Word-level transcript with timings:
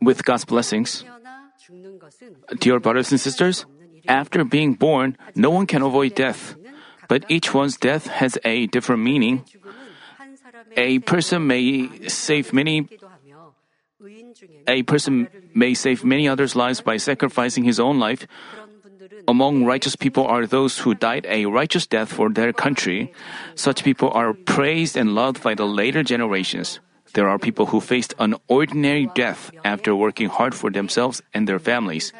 With 0.00 0.24
God's 0.24 0.44
blessings, 0.44 1.04
dear 2.60 2.80
brothers 2.80 3.10
and 3.10 3.20
sisters, 3.20 3.64
after 4.06 4.44
being 4.44 4.74
born, 4.74 5.16
no 5.34 5.50
one 5.50 5.66
can 5.66 5.82
avoid 5.82 6.14
death. 6.14 6.56
But 7.08 7.24
each 7.28 7.54
one's 7.54 7.76
death 7.76 8.06
has 8.06 8.38
a 8.44 8.66
different 8.66 9.02
meaning. 9.02 9.44
A 10.76 10.98
person 11.00 11.46
may 11.46 12.08
save 12.08 12.52
many 12.52 12.88
a 14.66 14.82
person 14.82 15.28
may 15.54 15.72
save 15.74 16.04
many 16.04 16.28
others' 16.28 16.54
lives 16.54 16.80
by 16.80 16.98
sacrificing 16.98 17.64
his 17.64 17.80
own 17.80 17.98
life. 17.98 18.26
Among 19.26 19.64
righteous 19.64 19.96
people 19.96 20.26
are 20.26 20.46
those 20.46 20.78
who 20.80 20.94
died 20.94 21.26
a 21.28 21.46
righteous 21.46 21.86
death 21.86 22.12
for 22.12 22.28
their 22.28 22.52
country. 22.52 23.12
Such 23.54 23.84
people 23.84 24.10
are 24.12 24.34
praised 24.34 24.96
and 24.96 25.14
loved 25.14 25.42
by 25.42 25.54
the 25.54 25.64
later 25.64 26.02
generations. 26.02 26.80
There 27.16 27.32
are 27.32 27.40
people 27.40 27.72
who 27.72 27.80
faced 27.80 28.12
an 28.20 28.36
ordinary 28.46 29.08
death 29.16 29.48
after 29.64 29.96
working 29.96 30.28
hard 30.28 30.52
for 30.54 30.68
themselves 30.68 31.24
and 31.32 31.48
their 31.48 31.58
families. 31.58 32.12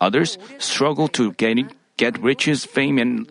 Others 0.00 0.38
struggle 0.58 1.06
to 1.14 1.30
get, 1.38 1.70
get 1.96 2.18
riches, 2.18 2.66
fame, 2.66 2.98
and 2.98 3.30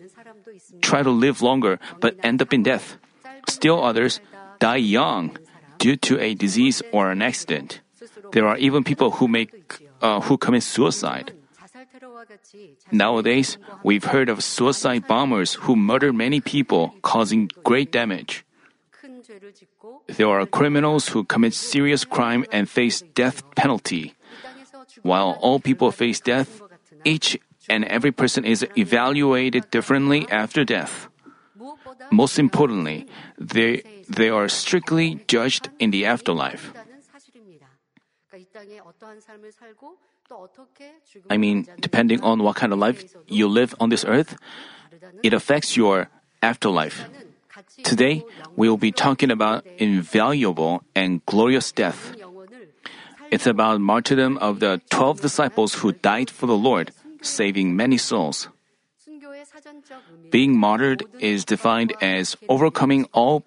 try 0.80 1.02
to 1.04 1.10
live 1.12 1.42
longer, 1.42 1.78
but 2.00 2.16
end 2.24 2.40
up 2.40 2.54
in 2.54 2.62
death. 2.64 2.96
Still 3.46 3.84
others 3.84 4.20
die 4.60 4.80
young 4.80 5.36
due 5.76 5.96
to 6.08 6.16
a 6.18 6.32
disease 6.32 6.80
or 6.90 7.10
an 7.10 7.20
accident. 7.20 7.80
There 8.32 8.48
are 8.48 8.56
even 8.56 8.82
people 8.82 9.20
who 9.20 9.28
make 9.28 9.52
uh, 10.00 10.20
who 10.24 10.38
commit 10.38 10.62
suicide. 10.62 11.32
Nowadays, 12.90 13.58
we've 13.82 14.04
heard 14.04 14.28
of 14.28 14.42
suicide 14.42 15.06
bombers 15.06 15.54
who 15.68 15.76
murder 15.76 16.12
many 16.12 16.40
people, 16.40 16.94
causing 17.02 17.50
great 17.62 17.92
damage. 17.92 18.43
There 20.16 20.28
are 20.28 20.46
criminals 20.46 21.08
who 21.08 21.24
commit 21.24 21.54
serious 21.54 22.04
crime 22.04 22.44
and 22.52 22.68
face 22.68 23.02
death 23.14 23.42
penalty. 23.54 24.14
While 25.02 25.38
all 25.40 25.60
people 25.60 25.90
face 25.90 26.20
death, 26.20 26.62
each 27.04 27.38
and 27.68 27.84
every 27.84 28.12
person 28.12 28.44
is 28.44 28.66
evaluated 28.76 29.70
differently 29.70 30.26
after 30.30 30.64
death. 30.64 31.08
Most 32.10 32.38
importantly, 32.38 33.06
they, 33.38 33.82
they 34.08 34.28
are 34.28 34.48
strictly 34.48 35.20
judged 35.26 35.70
in 35.78 35.90
the 35.90 36.04
afterlife. 36.04 36.72
I 41.30 41.36
mean, 41.36 41.66
depending 41.80 42.20
on 42.22 42.42
what 42.42 42.56
kind 42.56 42.72
of 42.72 42.78
life 42.78 43.04
you 43.26 43.48
live 43.48 43.74
on 43.80 43.88
this 43.88 44.04
earth, 44.04 44.36
it 45.22 45.32
affects 45.32 45.76
your 45.76 46.08
afterlife. 46.42 47.04
Today, 47.82 48.24
we 48.56 48.68
will 48.68 48.76
be 48.76 48.92
talking 48.92 49.30
about 49.30 49.66
invaluable 49.78 50.82
and 50.94 51.24
glorious 51.26 51.72
death. 51.72 52.14
It's 53.30 53.46
about 53.46 53.80
martyrdom 53.80 54.38
of 54.38 54.60
the 54.60 54.80
12 54.90 55.20
disciples 55.20 55.74
who 55.74 55.92
died 55.92 56.30
for 56.30 56.46
the 56.46 56.56
Lord, 56.56 56.92
saving 57.22 57.74
many 57.74 57.98
souls. 57.98 58.48
Being 60.30 60.58
martyred 60.58 61.04
is 61.18 61.44
defined 61.44 61.94
as 62.00 62.36
overcoming 62.48 63.06
all, 63.12 63.44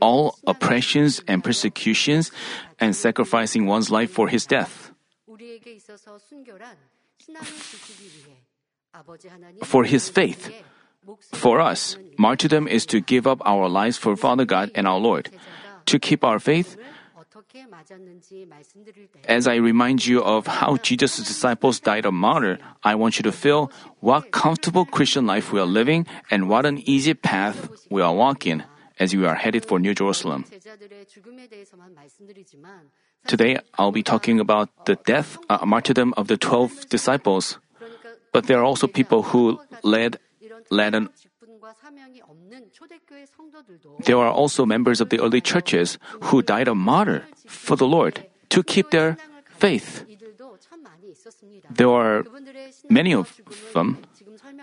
all 0.00 0.38
oppressions 0.46 1.20
and 1.28 1.44
persecutions 1.44 2.32
and 2.80 2.96
sacrificing 2.96 3.66
one's 3.66 3.90
life 3.90 4.10
for 4.10 4.28
his 4.28 4.46
death. 4.46 4.92
For 9.64 9.84
his 9.84 10.08
faith. 10.08 10.50
For 11.32 11.60
us, 11.60 11.96
martyrdom 12.18 12.68
is 12.68 12.86
to 12.86 13.00
give 13.00 13.26
up 13.26 13.40
our 13.44 13.68
lives 13.68 13.98
for 13.98 14.16
Father 14.16 14.44
God 14.44 14.70
and 14.74 14.86
our 14.86 14.98
Lord. 14.98 15.30
To 15.86 15.98
keep 15.98 16.22
our 16.24 16.38
faith, 16.38 16.76
as 19.28 19.46
I 19.48 19.56
remind 19.56 20.06
you 20.06 20.22
of 20.22 20.46
how 20.46 20.76
Jesus' 20.76 21.16
disciples 21.16 21.80
died 21.80 22.04
a 22.04 22.12
martyr, 22.12 22.58
I 22.84 22.94
want 22.94 23.18
you 23.18 23.22
to 23.24 23.32
feel 23.32 23.72
what 24.00 24.30
comfortable 24.30 24.84
Christian 24.84 25.26
life 25.26 25.52
we 25.52 25.58
are 25.60 25.66
living 25.66 26.06
and 26.30 26.48
what 26.48 26.66
an 26.66 26.78
easy 26.88 27.14
path 27.14 27.70
we 27.90 28.00
are 28.00 28.14
walking 28.14 28.62
as 28.98 29.14
we 29.14 29.26
are 29.26 29.34
headed 29.34 29.64
for 29.64 29.78
New 29.78 29.94
Jerusalem. 29.94 30.44
Today, 33.26 33.58
I'll 33.78 33.92
be 33.92 34.02
talking 34.02 34.40
about 34.40 34.86
the 34.86 34.96
death, 35.06 35.38
uh, 35.48 35.64
martyrdom 35.64 36.14
of 36.16 36.28
the 36.28 36.36
12 36.36 36.88
disciples. 36.88 37.58
But 38.32 38.46
there 38.46 38.58
are 38.58 38.64
also 38.64 38.86
people 38.86 39.22
who 39.22 39.60
led, 39.82 40.18
led 40.72 40.96
an 40.96 41.12
there 44.04 44.18
are 44.18 44.32
also 44.32 44.66
members 44.66 45.00
of 45.00 45.10
the 45.10 45.20
early 45.20 45.40
churches 45.40 45.98
who 46.32 46.42
died 46.42 46.68
a 46.68 46.74
martyr 46.74 47.24
for 47.46 47.76
the 47.76 47.86
Lord 47.86 48.26
to 48.50 48.62
keep 48.62 48.90
their 48.90 49.16
faith. 49.46 50.04
There 51.70 51.90
are 51.90 52.24
many 52.90 53.14
of 53.14 53.40
them. 53.74 53.98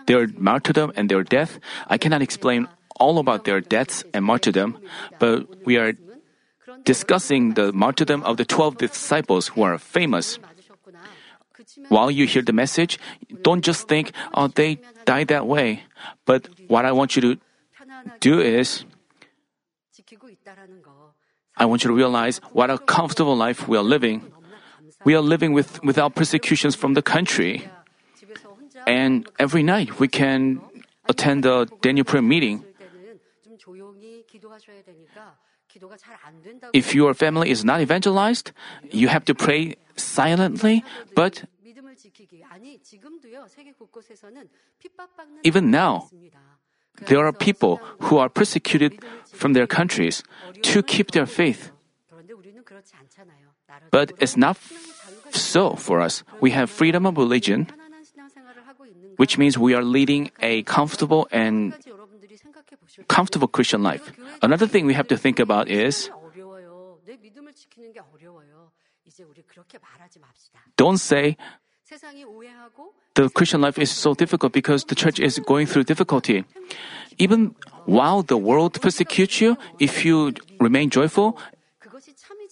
Their 0.08 0.28
martyrdom 0.38 0.92
and 0.96 1.10
their 1.10 1.24
death, 1.24 1.60
I 1.88 1.98
cannot 1.98 2.22
explain 2.22 2.68
all 3.00 3.18
about 3.18 3.46
their 3.46 3.62
deaths 3.62 4.04
and 4.14 4.26
martyrdom, 4.26 4.78
but 5.20 5.48
we 5.66 5.78
are 5.78 5.94
discussing 6.84 7.54
the 7.54 7.72
martyrdom 7.72 8.24
of 8.24 8.38
the 8.38 8.46
12 8.46 8.78
disciples 8.78 9.50
who 9.50 9.64
are 9.64 9.78
famous. 9.78 10.40
While 11.88 12.12
you 12.12 12.28
hear 12.28 12.42
the 12.42 12.54
message, 12.54 13.00
don't 13.42 13.64
just 13.64 13.88
think, 13.88 14.12
oh, 14.34 14.48
they 14.48 14.80
died 15.06 15.30
that 15.30 15.48
way. 15.48 15.84
But 16.26 16.50
what 16.68 16.86
I 16.86 16.92
want 16.92 17.16
you 17.16 17.22
to 17.22 17.38
do 18.20 18.42
is, 18.42 18.84
I 21.58 21.66
want 21.66 21.84
you 21.84 21.90
to 21.90 21.96
realize 21.96 22.38
what 22.52 22.70
a 22.70 22.78
comfortable 22.78 23.36
life 23.36 23.68
we 23.68 23.78
are 23.78 23.84
living. 23.84 24.22
We 25.06 25.16
are 25.16 25.22
living 25.22 25.54
with, 25.54 25.82
without 25.84 26.16
persecutions 26.16 26.76
from 26.76 26.94
the 26.94 27.02
country. 27.02 27.68
And 28.86 29.28
every 29.40 29.64
night 29.64 30.00
we 30.00 30.08
can 30.08 30.62
attend 31.08 31.44
the 31.44 31.68
Daniel 31.82 32.06
prayer 32.06 32.22
meeting. 32.22 32.64
If 36.74 36.96
your 36.96 37.14
family 37.14 37.50
is 37.52 37.64
not 37.64 37.82
evangelized, 37.82 38.52
you 38.92 39.08
have 39.08 39.26
to 39.26 39.36
pray 39.36 39.76
silently, 39.96 40.84
but 41.16 41.44
even 45.44 45.72
now, 45.72 46.10
there 47.08 47.26
are 47.26 47.34
people 47.34 47.80
who 48.00 48.18
are 48.18 48.30
persecuted 48.30 49.04
from 49.32 49.54
their 49.54 49.68
countries 49.68 50.24
to 50.64 50.84
keep 50.84 51.12
their 51.12 51.26
faith. 51.26 51.72
But 53.92 54.14
it's 54.20 54.38
not 54.38 54.58
so 55.32 55.76
for 55.76 56.02
us. 56.02 56.24
We 56.42 56.52
have 56.52 56.70
freedom 56.70 57.06
of 57.06 57.18
religion, 57.18 57.68
which 59.18 59.38
means 59.38 59.58
we 59.58 59.74
are 59.74 59.84
leading 59.84 60.32
a 60.42 60.64
comfortable 60.64 61.28
and 61.32 61.74
comfortable 63.08 63.48
Christian 63.48 63.84
life. 63.84 64.12
Another 64.42 64.68
thing 64.68 64.86
we 64.86 64.94
have 64.94 65.08
to 65.08 65.18
think 65.18 65.40
about 65.40 65.70
is 65.70 66.10
don't 70.78 70.98
say 70.98 71.38
the 73.16 73.30
Christian 73.30 73.62
life 73.62 73.78
is 73.78 73.92
so 73.92 74.14
difficult 74.14 74.54
because 74.54 74.86
the 74.86 74.96
church 74.96 75.20
is 75.20 75.40
going 75.40 75.68
through 75.68 75.84
difficulty. 75.84 76.46
Even 77.18 77.56
while 77.86 78.22
the 78.22 78.38
world 78.38 78.80
persecutes 78.82 79.42
you, 79.42 79.58
if 79.80 80.06
you 80.06 80.34
remain 80.60 80.90
joyful, 80.90 81.38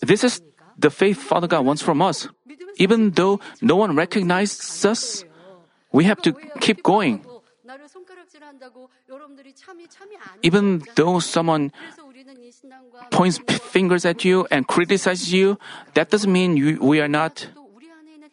this 0.01 0.23
is 0.23 0.41
the 0.77 0.89
faith 0.89 1.17
Father 1.21 1.47
God 1.47 1.65
wants 1.65 1.81
from 1.81 2.01
us. 2.01 2.27
Even 2.77 3.11
though 3.11 3.39
no 3.61 3.75
one 3.75 3.95
recognizes 3.95 4.85
us, 4.85 5.23
we 5.91 6.03
have 6.05 6.21
to 6.21 6.33
keep 6.59 6.83
going. 6.83 7.25
Even 10.43 10.81
though 10.95 11.19
someone 11.19 11.71
points 13.11 13.39
fingers 13.71 14.05
at 14.05 14.23
you 14.25 14.47
and 14.51 14.67
criticizes 14.67 15.33
you, 15.33 15.57
that 15.93 16.09
doesn't 16.09 16.31
mean 16.31 16.57
you, 16.57 16.77
we 16.81 16.99
are 17.01 17.07
not. 17.07 17.47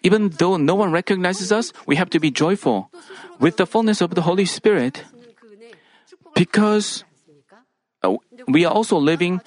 Even 0.04 0.28
though 0.36 0.56
no 0.56 0.76
one 0.76 0.92
recognizes 0.92 1.50
us, 1.50 1.72
we 1.88 1.96
have 1.96 2.10
to 2.10 2.20
be 2.20 2.30
joyful 2.30 2.92
with 3.40 3.56
the 3.56 3.66
fullness 3.66 4.00
of 4.04 4.14
the 4.14 4.22
Holy 4.22 4.44
Spirit. 4.44 5.02
Because 6.36 7.04
uh, 8.02 8.14
we 8.46 8.64
are 8.64 8.72
also 8.72 8.98
living 8.98 9.40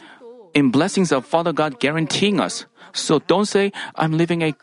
in 0.53 0.71
blessings 0.71 1.11
of 1.11 1.25
Father 1.25 1.53
God 1.53 1.79
guaranteeing 1.79 2.41
us. 2.41 2.65
So 2.91 3.19
don't 3.19 3.45
say, 3.45 3.71
I'm 3.95 4.17
living 4.17 4.41
a 4.41 4.55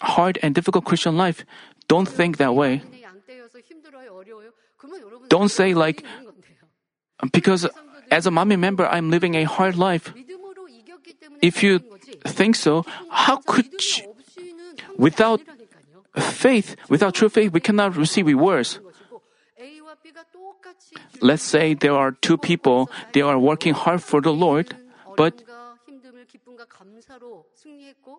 hard 0.00 0.38
and 0.42 0.54
difficult 0.54 0.84
Christian 0.84 1.16
life. 1.16 1.44
Don't 1.88 2.06
think 2.06 2.38
that 2.38 2.54
way. 2.54 2.82
Don't 5.28 5.50
say 5.50 5.74
like, 5.74 6.04
because 7.32 7.66
as 8.10 8.26
a 8.26 8.30
Manmin 8.30 8.60
member, 8.60 8.86
I'm 8.86 9.10
living 9.10 9.34
a 9.34 9.44
hard 9.44 9.76
life. 9.76 10.14
If 11.42 11.62
you 11.62 11.80
think 12.26 12.54
so, 12.54 12.84
how 13.10 13.36
could 13.38 13.66
you, 13.72 14.09
without 15.00 15.40
faith, 16.16 16.76
without 16.88 17.14
true 17.14 17.28
faith, 17.28 17.52
we 17.52 17.60
cannot 17.60 17.96
receive 17.96 18.26
rewards. 18.26 18.78
Let's 21.20 21.42
say 21.42 21.74
there 21.74 21.96
are 21.96 22.12
two 22.12 22.36
people, 22.36 22.90
they 23.12 23.20
are 23.20 23.38
working 23.38 23.74
hard 23.74 24.02
for 24.02 24.20
the 24.20 24.32
Lord, 24.32 24.76
but 25.16 25.42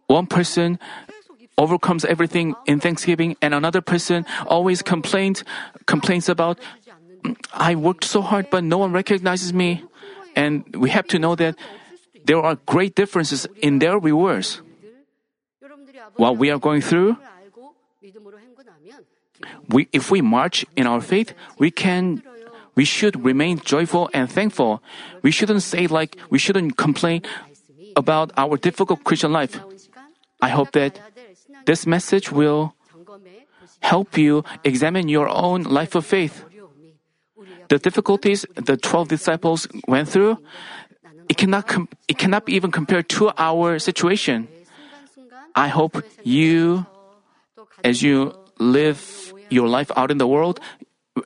one 0.07 0.27
person 0.27 0.79
overcomes 1.57 2.05
everything 2.05 2.55
in 2.65 2.79
Thanksgiving 2.79 3.35
and 3.41 3.53
another 3.53 3.81
person 3.81 4.25
always 4.47 4.81
complains 4.81 5.43
complains 5.85 6.29
about 6.29 6.59
mm, 7.23 7.35
I 7.53 7.75
worked 7.75 8.03
so 8.03 8.21
hard 8.21 8.49
but 8.49 8.63
no 8.63 8.77
one 8.77 8.91
recognizes 8.91 9.53
me. 9.53 9.83
And 10.35 10.63
we 10.75 10.89
have 10.89 11.07
to 11.07 11.19
know 11.19 11.35
that 11.35 11.55
there 12.25 12.39
are 12.39 12.55
great 12.65 12.95
differences 12.95 13.47
in 13.61 13.79
their 13.79 13.99
rewards. 13.99 14.61
While 16.15 16.35
we 16.35 16.49
are 16.49 16.59
going 16.59 16.81
through, 16.81 17.17
we, 19.69 19.87
if 19.91 20.11
we 20.11 20.21
march 20.21 20.65
in 20.75 20.87
our 20.87 21.01
faith, 21.01 21.33
we 21.57 21.71
can 21.71 22.23
we 22.75 22.85
should 22.85 23.25
remain 23.25 23.59
joyful 23.59 24.09
and 24.13 24.31
thankful. 24.31 24.81
We 25.21 25.31
shouldn't 25.31 25.63
say 25.63 25.87
like 25.87 26.17
we 26.29 26.39
shouldn't 26.39 26.77
complain 26.77 27.21
about 27.95 28.31
our 28.37 28.57
difficult 28.57 29.03
Christian 29.03 29.31
life. 29.31 29.59
I 30.41 30.49
hope 30.49 30.71
that 30.71 30.99
this 31.65 31.85
message 31.85 32.31
will 32.31 32.73
help 33.81 34.17
you 34.17 34.43
examine 34.63 35.09
your 35.09 35.27
own 35.27 35.63
life 35.63 35.95
of 35.95 36.05
faith. 36.05 36.45
The 37.67 37.77
difficulties 37.77 38.45
the 38.55 38.77
12 38.77 39.07
disciples 39.07 39.67
went 39.87 40.09
through, 40.09 40.37
it 41.29 41.37
cannot, 41.37 41.67
com- 41.67 41.89
it 42.07 42.17
cannot 42.17 42.47
even 42.49 42.71
compare 42.71 43.03
to 43.03 43.31
our 43.37 43.79
situation. 43.79 44.47
I 45.55 45.67
hope 45.67 46.03
you, 46.23 46.85
as 47.83 48.01
you 48.01 48.33
live 48.59 49.33
your 49.49 49.67
life 49.67 49.91
out 49.95 50.11
in 50.11 50.17
the 50.17 50.27
world, 50.27 50.59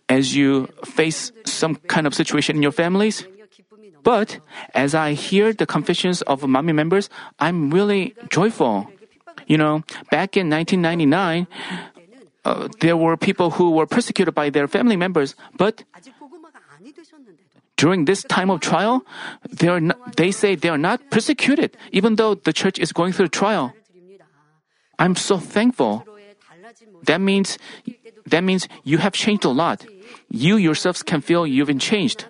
as 0.10 0.36
you 0.36 0.68
face 0.84 1.32
some 1.46 1.76
kind 1.88 2.08
of 2.08 2.14
situation 2.14 2.56
in 2.56 2.64
your 2.64 2.72
families, 2.72 3.26
but 4.04 4.40
as 4.74 4.94
I 4.94 5.14
hear 5.14 5.54
the 5.54 5.66
confessions 5.66 6.22
of 6.24 6.42
Manmin 6.42 6.76
members, 6.76 7.10
I'm 7.40 7.72
really 7.72 8.14
joyful. 8.30 8.88
You 9.48 9.58
know, 9.58 9.84
back 10.10 10.38
in 10.38 10.50
1999, 10.50 11.48
uh, 12.46 12.68
there 12.80 12.98
were 12.98 13.18
people 13.18 13.52
who 13.52 13.72
were 13.72 13.86
persecuted 13.86 14.34
by 14.34 14.50
their 14.50 14.68
family 14.68 14.96
members, 14.96 15.36
but 15.58 15.84
during 17.78 18.06
this 18.06 18.24
time 18.24 18.50
of 18.50 18.62
trial, 18.62 19.04
they, 19.50 19.68
are 19.68 19.82
not, 19.82 20.16
they 20.16 20.32
say 20.32 20.56
they 20.56 20.70
are 20.70 20.78
not 20.78 21.02
persecuted, 21.10 21.76
even 21.92 22.16
though 22.16 22.36
the 22.36 22.54
church 22.54 22.80
is 22.80 22.92
going 22.92 23.12
through 23.12 23.30
trial. 23.30 23.74
I'm 25.00 25.16
so 25.16 25.38
thankful. 25.38 26.06
That 27.04 27.22
means, 27.22 27.58
that 28.26 28.44
means 28.44 28.68
you 28.84 28.98
have 28.98 29.14
changed 29.14 29.46
a 29.46 29.50
lot. 29.50 29.86
You 30.30 30.58
yourselves 30.58 31.04
can 31.04 31.22
feel 31.22 31.46
you've 31.46 31.68
been 31.68 31.80
changed. 31.80 32.26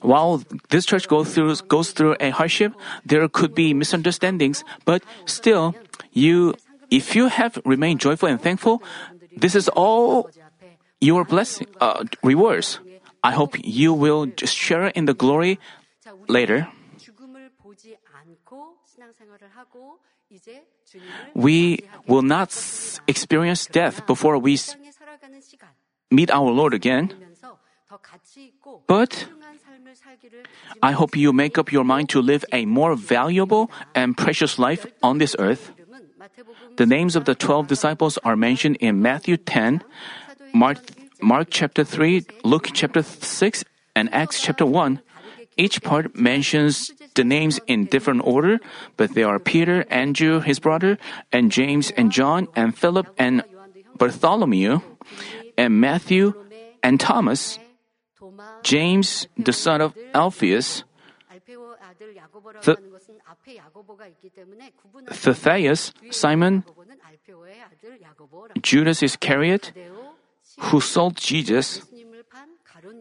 While 0.00 0.42
this 0.70 0.86
church 0.86 1.08
goes 1.08 1.34
through, 1.34 1.54
goes 1.68 1.92
through 1.92 2.16
a 2.20 2.30
hardship, 2.30 2.72
there 3.04 3.26
could 3.28 3.54
be 3.54 3.74
misunderstandings, 3.74 4.64
but 4.84 5.02
still, 5.26 5.74
you, 6.12 6.54
if 6.90 7.14
you 7.14 7.28
have 7.28 7.58
remained 7.64 8.00
joyful 8.00 8.28
and 8.28 8.40
thankful, 8.40 8.82
this 9.36 9.54
is 9.54 9.68
all 9.68 10.30
your 11.00 11.24
blessing, 11.24 11.66
uh, 11.80 12.04
rewards. 12.22 12.80
I 13.22 13.32
hope 13.32 13.56
you 13.62 13.92
will 13.92 14.26
just 14.26 14.54
share 14.54 14.86
in 14.88 15.06
the 15.06 15.14
glory 15.14 15.58
later. 16.28 16.68
We 21.34 21.84
will 22.06 22.22
not 22.22 22.50
experience 23.06 23.66
death 23.66 24.06
before 24.06 24.38
we 24.38 24.58
meet 26.10 26.30
our 26.30 26.50
Lord 26.50 26.74
again. 26.74 27.12
But 28.86 29.28
I 30.82 30.92
hope 30.92 31.16
you 31.16 31.32
make 31.32 31.58
up 31.58 31.72
your 31.72 31.84
mind 31.84 32.08
to 32.10 32.22
live 32.22 32.44
a 32.52 32.64
more 32.64 32.96
valuable 32.96 33.70
and 33.94 34.16
precious 34.16 34.58
life 34.58 34.86
on 35.02 35.18
this 35.18 35.36
earth. 35.38 35.72
The 36.76 36.86
names 36.86 37.16
of 37.16 37.24
the 37.24 37.34
12 37.34 37.66
disciples 37.66 38.18
are 38.24 38.36
mentioned 38.36 38.76
in 38.76 39.02
Matthew 39.02 39.36
10, 39.36 39.82
Mark, 40.54 40.78
Mark 41.20 41.48
chapter 41.50 41.84
3, 41.84 42.24
Luke 42.44 42.70
chapter 42.72 43.02
6, 43.02 43.64
and 43.94 44.12
Acts 44.14 44.40
chapter 44.40 44.64
1. 44.64 45.00
Each 45.56 45.82
part 45.82 46.16
mentions 46.16 46.92
the 47.14 47.24
names 47.24 47.60
in 47.66 47.86
different 47.86 48.22
order, 48.24 48.58
but 48.96 49.14
they 49.14 49.22
are 49.22 49.38
Peter, 49.38 49.84
Andrew, 49.90 50.40
his 50.40 50.58
brother, 50.58 50.98
and 51.30 51.52
James 51.52 51.90
and 51.92 52.10
John, 52.10 52.48
and 52.56 52.76
Philip 52.76 53.08
and 53.18 53.44
Bartholomew, 53.96 54.80
and 55.58 55.80
Matthew 55.80 56.34
and 56.82 56.98
Thomas, 56.98 57.58
James, 58.62 59.28
the 59.36 59.52
son 59.52 59.80
of 59.80 59.94
Alphaeus, 60.14 60.84
Th- 62.62 62.78
Thaddeus, 65.10 65.92
Simon, 66.10 66.64
Judas 68.62 69.02
Iscariot, 69.02 69.72
who 70.58 70.80
sold 70.80 71.16
Jesus 71.16 71.82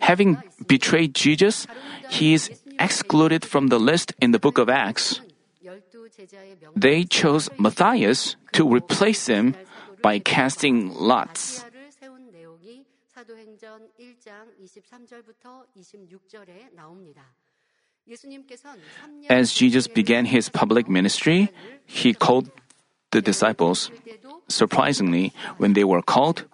having 0.02 0.38
betrayed 0.68 1.14
Jesus, 1.14 1.68
he 2.10 2.34
is 2.34 2.50
excluded 2.80 3.46
from 3.46 3.68
the 3.68 3.80
list 3.80 4.14
in 4.22 4.32
the 4.32 4.40
book 4.40 4.58
of 4.58 4.70
Acts. 4.70 5.22
They 6.76 7.04
chose 7.04 7.50
Matthias 7.58 8.36
to 8.54 8.68
replace 8.68 9.28
him 9.28 9.56
by 10.02 10.20
casting 10.20 10.94
lots. 10.94 11.64
As 19.30 19.54
Jesus 19.54 19.88
began 19.88 20.26
his 20.26 20.50
public 20.50 20.90
ministry, 20.90 21.50
he 21.86 22.14
called 22.14 22.50
the 23.12 23.22
disciples. 23.22 23.92
Surprisingly, 24.48 25.34
when 25.58 25.74
they 25.74 25.84
were 25.84 26.02
called, 26.02 26.46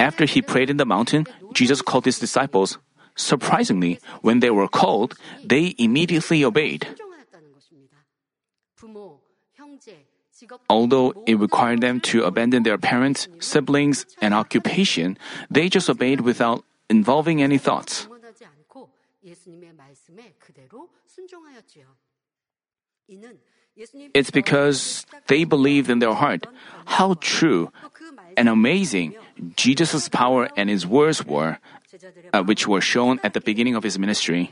after 0.00 0.24
he 0.24 0.42
prayed 0.42 0.70
in 0.70 0.76
the 0.76 0.84
mountain, 0.84 1.26
Jesus 1.52 1.82
called 1.82 2.04
his 2.04 2.18
disciples. 2.18 2.78
Surprisingly, 3.14 3.98
when 4.22 4.40
they 4.40 4.50
were 4.50 4.68
called, 4.68 5.14
they 5.44 5.74
immediately 5.78 6.44
obeyed. 6.44 6.86
Although 10.70 11.24
it 11.26 11.34
required 11.34 11.80
them 11.80 12.00
to 12.00 12.22
abandon 12.22 12.62
their 12.62 12.78
parents, 12.78 13.26
siblings, 13.40 14.06
and 14.22 14.34
occupation, 14.34 15.18
they 15.50 15.68
just 15.68 15.90
obeyed 15.90 16.20
without 16.20 16.64
involving 16.88 17.42
any 17.42 17.58
thoughts. 17.58 18.06
It's 24.14 24.30
because 24.30 25.06
they 25.28 25.44
believed 25.44 25.90
in 25.90 26.00
their 26.00 26.14
heart 26.14 26.46
how 26.86 27.14
true 27.20 27.72
and 28.36 28.48
amazing 28.48 29.14
Jesus' 29.56 30.08
power 30.08 30.48
and 30.56 30.68
his 30.68 30.86
words 30.86 31.24
were, 31.24 31.58
uh, 32.32 32.42
which 32.42 32.66
were 32.66 32.80
shown 32.80 33.20
at 33.22 33.34
the 33.34 33.40
beginning 33.40 33.74
of 33.74 33.82
his 33.82 33.98
ministry. 33.98 34.50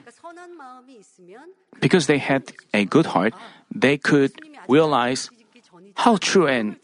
Because 1.81 2.07
they 2.07 2.19
had 2.19 2.53
a 2.73 2.85
good 2.85 3.07
heart, 3.07 3.35
they 3.75 3.99
could 3.99 4.33
realize 4.69 5.31
how 5.97 6.17
true 6.17 6.47
and 6.47 6.77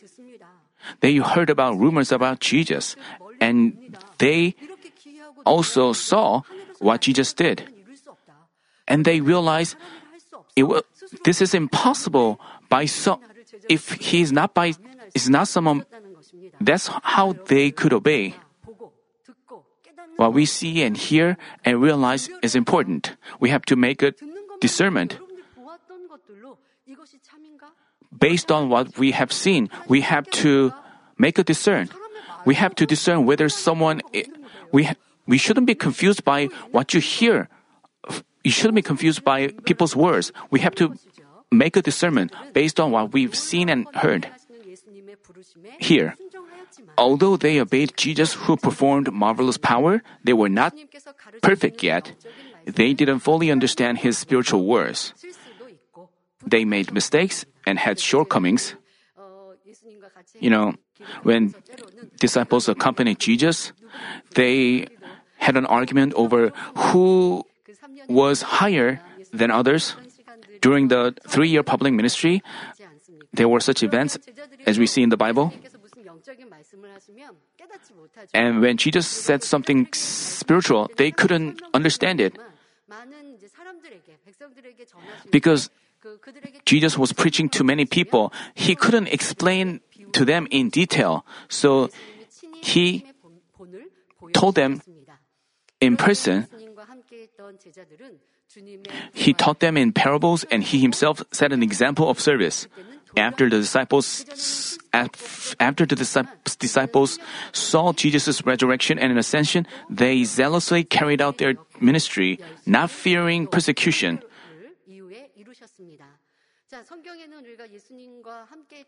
they 1.01 1.17
heard 1.17 1.49
about 1.49 1.79
rumors 1.79 2.11
about 2.11 2.41
Jesus 2.41 2.97
and 3.41 3.97
they 4.19 4.55
also 5.47 5.93
saw 5.93 6.43
what 6.79 7.03
Jesus 7.03 7.33
did. 7.33 7.67
And 8.87 9.05
they 9.05 9.21
realized 9.21 9.77
it 10.55 10.65
will, 10.65 10.83
this 11.25 11.41
is 11.41 11.55
impossible 11.55 12.41
by 12.69 12.87
so 12.87 13.21
if 13.69 13.93
he 14.01 14.23
is 14.23 14.33
not 14.33 14.55
by 14.55 14.75
is 15.15 15.29
not 15.29 15.49
someone 15.49 15.85
that's 16.61 16.89
how 17.03 17.35
they 17.47 17.71
could 17.71 17.93
obey. 17.93 18.35
What 20.17 20.33
we 20.33 20.47
see 20.47 20.83
and 20.83 20.97
hear 20.97 21.37
and 21.65 21.81
realize 21.81 22.29
is 22.43 22.55
important. 22.55 23.17
We 23.41 23.51
have 23.51 23.65
to 23.67 23.77
make 23.77 24.03
a 24.03 24.15
discernment 24.61 25.19
based 28.17 28.53
on 28.53 28.69
what 28.69 28.99
we 28.99 29.13
have 29.13 29.33
seen, 29.33 29.71
we 29.89 30.03
have 30.03 30.29
to 30.31 30.73
make 31.19 31.39
a 31.39 31.45
discern. 31.45 31.89
We 32.45 32.55
have 32.55 32.75
to 32.77 32.87
discern 32.87 33.27
whether 33.27 33.49
someone 33.49 34.03
we 34.71 34.91
we 35.27 35.39
shouldn't 35.39 35.67
be 35.67 35.75
confused 35.75 36.25
by 36.25 36.47
what 36.71 36.95
you 36.95 37.01
hear. 37.01 37.49
You 38.45 38.51
shouldn't 38.51 38.75
be 38.75 38.83
confused 38.83 39.25
by 39.25 39.49
people's 39.65 39.95
words. 39.95 40.33
We 40.51 40.61
have 40.61 40.75
to 40.77 40.95
make 41.51 41.77
a 41.77 41.83
discernment 41.83 42.33
based 42.53 42.81
on 42.81 42.91
what 42.91 43.13
we've 43.13 43.35
seen 43.35 43.69
and 43.69 43.87
heard. 43.95 44.29
Here, 45.79 46.17
although 46.97 47.37
they 47.37 47.61
obeyed 47.61 47.95
Jesus 47.97 48.35
who 48.35 48.57
performed 48.57 49.13
marvelous 49.13 49.59
power, 49.59 50.03
they 50.25 50.33
were 50.33 50.49
not 50.49 50.75
perfect 51.43 51.83
yet. 51.83 52.13
They 52.65 52.95
didn't 52.95 53.21
fully 53.21 53.51
understand 53.51 53.99
his 53.99 54.19
spiritual 54.19 54.65
words. 54.65 55.15
They 56.47 56.65
made 56.65 56.93
mistakes 56.93 57.45
and 57.67 57.79
had 57.79 58.01
shortcomings. 58.01 58.75
You 60.41 60.51
know, 60.51 60.75
when 61.23 61.55
disciples 62.19 62.69
accompanied 62.69 63.19
Jesus, 63.19 63.73
they 64.35 64.87
had 65.39 65.57
an 65.57 65.67
argument 65.67 66.15
over 66.15 66.51
who 66.91 67.45
was 68.09 68.43
higher 68.63 69.01
than 69.33 69.51
others. 69.51 69.97
During 70.61 70.89
the 70.89 71.15
three 71.27 71.49
year 71.49 71.63
public 71.63 71.93
ministry, 71.93 72.43
there 73.33 73.49
were 73.49 73.61
such 73.61 73.83
events 73.83 74.19
as 74.67 74.79
we 74.79 74.87
see 74.87 75.03
in 75.03 75.09
the 75.09 75.17
Bible. 75.17 75.53
And 78.35 78.61
when 78.61 78.77
Jesus 78.77 79.07
said 79.07 79.43
something 79.43 79.89
spiritual, 79.93 80.91
they 80.97 81.11
couldn't 81.11 81.61
understand 81.75 82.21
it. 82.21 82.39
Because 85.31 85.71
Jesus 86.65 86.99
was 86.99 87.13
preaching 87.13 87.49
to 87.51 87.65
many 87.65 87.85
people, 87.85 88.33
he 88.55 88.75
couldn't 88.75 89.09
explain 89.09 89.81
to 90.13 90.25
them 90.25 90.47
in 90.51 90.69
detail. 90.69 91.25
So 91.49 91.91
he 92.63 93.07
told 94.33 94.55
them 94.55 94.83
in 95.81 95.97
person. 95.97 96.47
He 99.15 99.33
taught 99.33 99.61
them 99.61 99.77
in 99.77 99.93
parables 99.93 100.45
and 100.51 100.63
he 100.63 100.81
himself 100.81 101.23
set 101.33 101.53
an 101.53 101.63
example 101.63 102.09
of 102.09 102.21
service. 102.21 102.69
After 103.17 103.49
the 103.49 103.59
disciples 103.59 104.25
after 104.93 105.87
the 105.87 105.97
disciples 106.59 107.19
saw 107.53 107.93
Jesus' 107.93 108.45
resurrection 108.45 108.99
and 108.99 109.19
ascension, 109.19 109.67
they 109.91 110.25
zealously 110.25 110.85
carried 110.85 111.21
out 111.21 111.39
their 111.39 111.55
ministry, 111.81 112.41
not 112.67 112.91
fearing 112.91 113.47
persecution. 113.47 114.21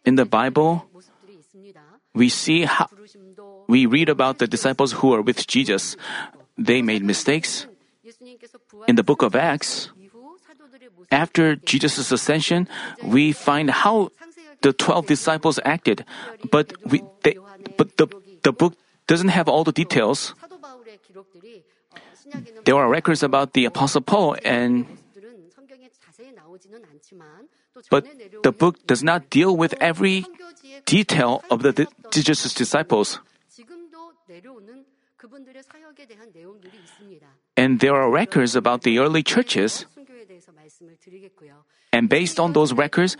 In 0.04 0.14
the 0.16 0.24
Bible, 0.24 0.88
we 2.14 2.28
see 2.28 2.64
how 2.64 2.88
we 3.68 3.84
read 3.84 4.08
about 4.08 4.38
the 4.38 4.46
disciples 4.46 4.92
who 4.92 5.12
are 5.12 5.20
with 5.20 5.46
Jesus. 5.46 5.96
They 6.56 6.80
made 6.80 7.04
mistakes. 7.04 7.66
In 8.86 8.96
the 8.96 9.02
book 9.02 9.22
of 9.22 9.34
Acts, 9.34 9.90
after 11.10 11.56
Jesus' 11.56 12.10
ascension, 12.10 12.68
we 13.02 13.32
find 13.32 13.70
how 13.70 14.10
the 14.62 14.72
12 14.72 15.06
disciples 15.06 15.60
acted, 15.64 16.04
but 16.50 16.72
we, 16.84 17.02
they, 17.22 17.36
but 17.76 17.96
the, 17.96 18.08
the 18.42 18.52
book 18.52 18.74
doesn't 19.06 19.28
have 19.28 19.48
all 19.48 19.64
the 19.64 19.72
details. 19.72 20.34
There 22.64 22.76
are 22.76 22.88
records 22.88 23.22
about 23.22 23.52
the 23.52 23.66
Apostle 23.66 24.00
Paul 24.00 24.36
and 24.44 24.86
but 27.90 28.06
the 28.42 28.52
book 28.52 28.86
does 28.86 29.02
not 29.02 29.28
deal 29.30 29.56
with 29.56 29.74
every 29.80 30.24
detail 30.86 31.42
of 31.50 31.62
the 31.62 31.86
Jesus' 32.10 32.54
disciples. 32.54 33.20
And 37.56 37.80
there 37.80 37.94
are 37.94 38.10
records 38.10 38.56
about 38.56 38.82
the 38.82 38.98
early 38.98 39.22
churches. 39.22 39.86
And 41.92 42.08
based 42.08 42.40
on 42.40 42.52
those 42.52 42.72
records, 42.72 43.16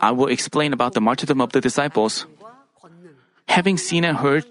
I 0.00 0.10
will 0.12 0.28
explain 0.28 0.72
about 0.72 0.94
the 0.94 1.00
martyrdom 1.00 1.40
of 1.40 1.52
the 1.52 1.60
disciples. 1.60 2.26
Having 3.48 3.78
seen 3.78 4.04
and 4.04 4.16
heard 4.16 4.46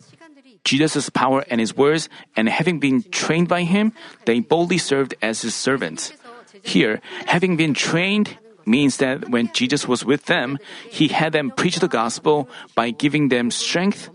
Jesus' 0.64 1.10
power 1.10 1.44
and 1.50 1.60
his 1.60 1.76
words, 1.76 2.08
and 2.36 2.48
having 2.48 2.80
been 2.80 3.04
trained 3.12 3.48
by 3.48 3.64
him, 3.64 3.92
they 4.26 4.40
boldly 4.40 4.78
served 4.78 5.16
as 5.22 5.42
his 5.42 5.56
servants. 5.56 6.14
Here, 6.62 7.02
having 7.26 7.58
been 7.58 7.74
trained 7.74 8.38
means 8.66 8.98
that 8.98 9.30
when 9.30 9.52
Jesus 9.52 9.88
was 9.88 10.06
with 10.06 10.26
them, 10.26 10.58
he 10.88 11.10
had 11.10 11.34
them 11.34 11.52
preach 11.52 11.80
the 11.80 11.90
gospel 11.90 12.48
by 12.76 12.92
giving 12.92 13.28
them 13.28 13.52
strength 13.52 14.10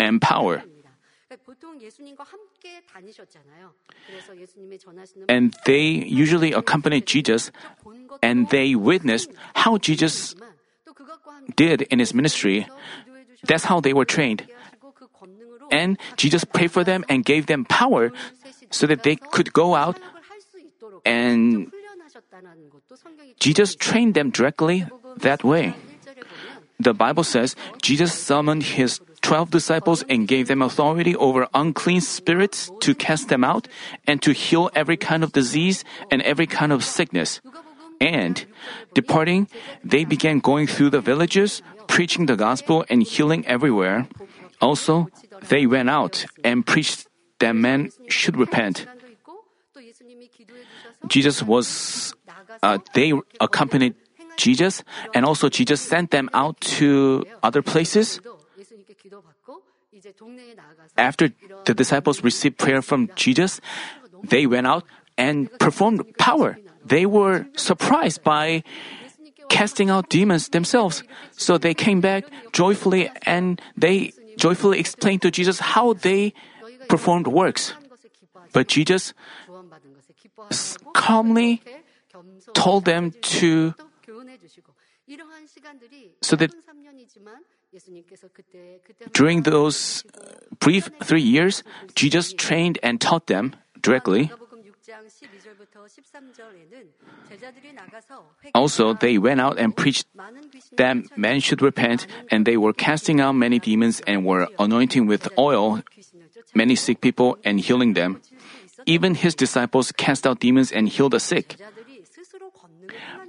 and 0.00 0.20
power. 0.20 0.64
And 5.28 5.54
they 5.64 5.82
usually 6.06 6.52
accompanied 6.52 7.06
Jesus 7.06 7.50
and 8.22 8.48
they 8.50 8.74
witnessed 8.74 9.30
how 9.54 9.78
Jesus 9.78 10.34
did 11.56 11.82
in 11.82 11.98
his 11.98 12.14
ministry. 12.14 12.66
That's 13.44 13.64
how 13.64 13.80
they 13.80 13.92
were 13.92 14.04
trained. 14.04 14.46
And 15.70 15.98
Jesus 16.16 16.44
prayed 16.44 16.70
for 16.70 16.84
them 16.84 17.04
and 17.08 17.24
gave 17.24 17.46
them 17.46 17.64
power 17.64 18.12
so 18.70 18.86
that 18.86 19.02
they 19.02 19.16
could 19.16 19.52
go 19.52 19.74
out 19.74 19.98
and 21.04 21.72
Jesus 23.40 23.74
trained 23.74 24.14
them 24.14 24.30
directly 24.30 24.86
that 25.18 25.42
way. 25.42 25.74
The 26.78 26.94
Bible 26.94 27.24
says 27.24 27.56
Jesus 27.80 28.12
summoned 28.12 28.62
his 28.62 29.00
12 29.22 29.50
disciples 29.50 30.04
and 30.08 30.28
gave 30.28 30.48
them 30.48 30.62
authority 30.62 31.16
over 31.16 31.48
unclean 31.54 32.00
spirits 32.00 32.70
to 32.80 32.94
cast 32.94 33.28
them 33.28 33.44
out 33.44 33.68
and 34.06 34.20
to 34.22 34.32
heal 34.32 34.70
every 34.74 34.96
kind 34.96 35.24
of 35.24 35.32
disease 35.32 35.84
and 36.10 36.20
every 36.22 36.46
kind 36.46 36.72
of 36.72 36.84
sickness. 36.84 37.40
And 38.00 38.44
departing, 38.94 39.48
they 39.84 40.04
began 40.04 40.40
going 40.40 40.66
through 40.66 40.90
the 40.90 41.00
villages, 41.00 41.62
preaching 41.86 42.26
the 42.26 42.36
gospel 42.36 42.84
and 42.90 43.02
healing 43.02 43.46
everywhere. 43.46 44.08
Also, 44.60 45.08
they 45.48 45.66
went 45.66 45.88
out 45.88 46.26
and 46.42 46.66
preached 46.66 47.06
that 47.38 47.54
men 47.54 47.90
should 48.08 48.36
repent. 48.36 48.86
Jesus 51.06 51.42
was, 51.42 52.14
uh, 52.62 52.78
they 52.94 53.12
accompanied 53.40 53.94
Jesus, 54.36 54.82
and 55.14 55.24
also 55.24 55.48
Jesus 55.48 55.80
sent 55.80 56.10
them 56.10 56.30
out 56.32 56.60
to 56.78 57.24
other 57.42 57.62
places. 57.62 58.20
After 60.96 61.30
the 61.64 61.74
disciples 61.74 62.22
received 62.24 62.58
prayer 62.58 62.82
from 62.82 63.10
Jesus, 63.14 63.60
they 64.22 64.46
went 64.46 64.66
out 64.66 64.84
and 65.16 65.50
performed 65.58 66.16
power. 66.18 66.58
They 66.84 67.06
were 67.06 67.46
surprised 67.56 68.22
by 68.22 68.62
casting 69.48 69.90
out 69.90 70.08
demons 70.08 70.48
themselves. 70.48 71.04
So 71.36 71.58
they 71.58 71.74
came 71.74 72.00
back 72.00 72.24
joyfully 72.52 73.10
and 73.26 73.60
they 73.76 74.12
joyfully 74.36 74.80
explained 74.80 75.22
to 75.22 75.30
Jesus 75.30 75.60
how 75.60 75.92
they 75.92 76.32
performed 76.88 77.26
works. 77.26 77.74
But 78.52 78.68
Jesus 78.68 79.14
calmly 80.92 81.62
told 82.54 82.84
them 82.84 83.12
to 83.38 83.74
so 86.22 86.36
that 86.36 86.50
during 89.12 89.42
those 89.42 90.04
brief 90.60 90.90
three 91.02 91.22
years, 91.22 91.62
Jesus 91.94 92.32
trained 92.32 92.78
and 92.82 93.00
taught 93.00 93.26
them 93.26 93.56
directly. 93.80 94.30
Also, 98.54 98.94
they 98.94 99.18
went 99.18 99.40
out 99.40 99.58
and 99.58 99.76
preached 99.76 100.06
that 100.76 100.96
men 101.16 101.40
should 101.40 101.62
repent, 101.62 102.06
and 102.30 102.44
they 102.44 102.56
were 102.56 102.72
casting 102.72 103.20
out 103.20 103.32
many 103.32 103.58
demons 103.58 104.00
and 104.06 104.24
were 104.24 104.48
anointing 104.58 105.06
with 105.06 105.28
oil 105.38 105.82
many 106.54 106.76
sick 106.76 107.00
people 107.00 107.38
and 107.44 107.60
healing 107.60 107.94
them. 107.94 108.20
Even 108.86 109.14
his 109.14 109.34
disciples 109.34 109.92
cast 109.92 110.26
out 110.26 110.40
demons 110.40 110.72
and 110.72 110.88
healed 110.88 111.12
the 111.12 111.20
sick. 111.20 111.56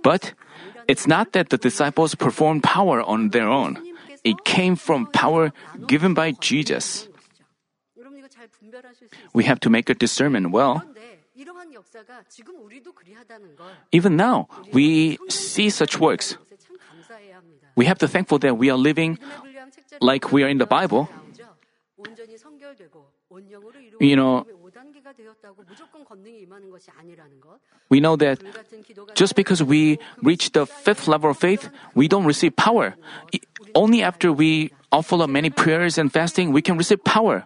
But 0.04 0.34
it's 0.88 1.08
not 1.08 1.32
that 1.34 1.50
the 1.50 1.58
disciples 1.58 2.16
performed 2.16 2.64
power 2.64 3.02
on 3.02 3.30
their 3.30 3.48
own. 3.48 3.93
It 4.24 4.44
came 4.46 4.75
from 4.75 5.08
power 5.08 5.51
given 5.88 6.13
by 6.13 6.32
Jesus. 6.32 7.08
We 9.34 9.44
have 9.44 9.60
to 9.62 9.70
make 9.70 9.89
a 9.89 9.94
discernment 9.94 10.51
well. 10.51 10.82
Even 13.92 14.15
now, 14.15 14.48
we 14.72 15.18
see 15.30 15.70
such 15.70 16.00
works. 16.00 16.38
We 17.75 17.86
have 17.86 17.98
to 18.00 18.08
thankful 18.08 18.39
that 18.39 18.58
we 18.58 18.70
are 18.70 18.77
living 18.77 19.18
like 20.00 20.32
we 20.32 20.44
are 20.44 20.50
in 20.50 20.58
the 20.58 20.65
Bible. 20.65 21.10
You 24.00 24.15
know, 24.15 24.46
we 27.89 28.00
know 28.00 28.15
that 28.18 28.39
just 29.15 29.36
because 29.36 29.63
we 29.63 30.00
reach 30.22 30.51
the 30.51 30.65
fifth 30.65 31.08
level 31.08 31.32
of 31.32 31.38
faith, 31.38 31.70
we 31.96 32.08
don't 32.08 32.25
receive 32.25 32.56
power. 32.56 32.96
Only 33.75 34.03
after 34.03 34.32
we 34.32 34.72
offer 34.92 35.22
up 35.22 35.30
many 35.30 35.50
prayers 35.50 35.98
and 35.98 36.12
fasting, 36.12 36.51
we 36.51 36.62
can 36.62 36.77
receive 36.77 37.03
power. 37.03 37.46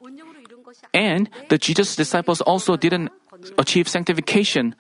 And 0.94 1.30
the 1.50 1.58
Jesus 1.58 1.96
disciples 1.96 2.42
also 2.42 2.76
didn't 2.76 3.12
achieve 3.58 3.88
sanctification, 3.88 4.76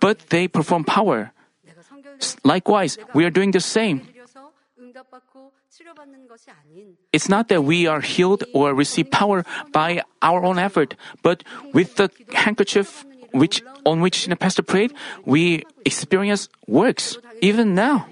but 0.00 0.30
they 0.30 0.48
perform 0.48 0.84
power. 0.84 1.32
Likewise, 2.44 2.98
we 3.14 3.24
are 3.24 3.30
doing 3.30 3.50
the 3.50 3.60
same. 3.60 4.06
It's 7.12 7.28
not 7.28 7.48
that 7.48 7.62
we 7.62 7.86
are 7.86 8.00
healed 8.00 8.44
or 8.52 8.74
receive 8.74 9.10
power 9.10 9.44
by 9.72 10.02
our 10.20 10.44
own 10.44 10.58
effort, 10.58 10.94
but 11.22 11.44
with 11.72 11.96
the 11.96 12.10
handkerchief 12.32 13.04
which 13.32 13.62
on 13.84 14.00
which 14.00 14.26
the 14.26 14.36
pastor 14.36 14.62
prayed, 14.62 14.92
we 15.24 15.64
experience 15.84 16.48
works 16.66 17.18
even 17.40 17.74
now. 17.74 18.06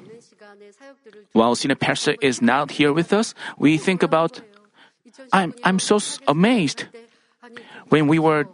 While 1.33 1.55
senior 1.55 1.77
pastor 1.77 2.17
is 2.21 2.43
not 2.43 2.73
here 2.73 2.93
with 2.93 3.13
us, 3.13 3.35
we 3.59 3.79
think 3.79 4.03
about 4.03 4.41
I'm 5.33 5.55
I'm 5.65 5.79
so 5.79 5.99
amazed. 6.27 6.87
When 7.89 8.07
we 8.07 8.19
were 8.19 8.47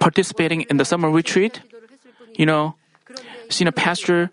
participating 0.00 0.62
in 0.62 0.76
the 0.76 0.84
summer 0.84 1.10
retreat, 1.10 1.60
you 2.36 2.46
know, 2.46 2.74
senior 3.48 3.72
pastor, 3.72 4.30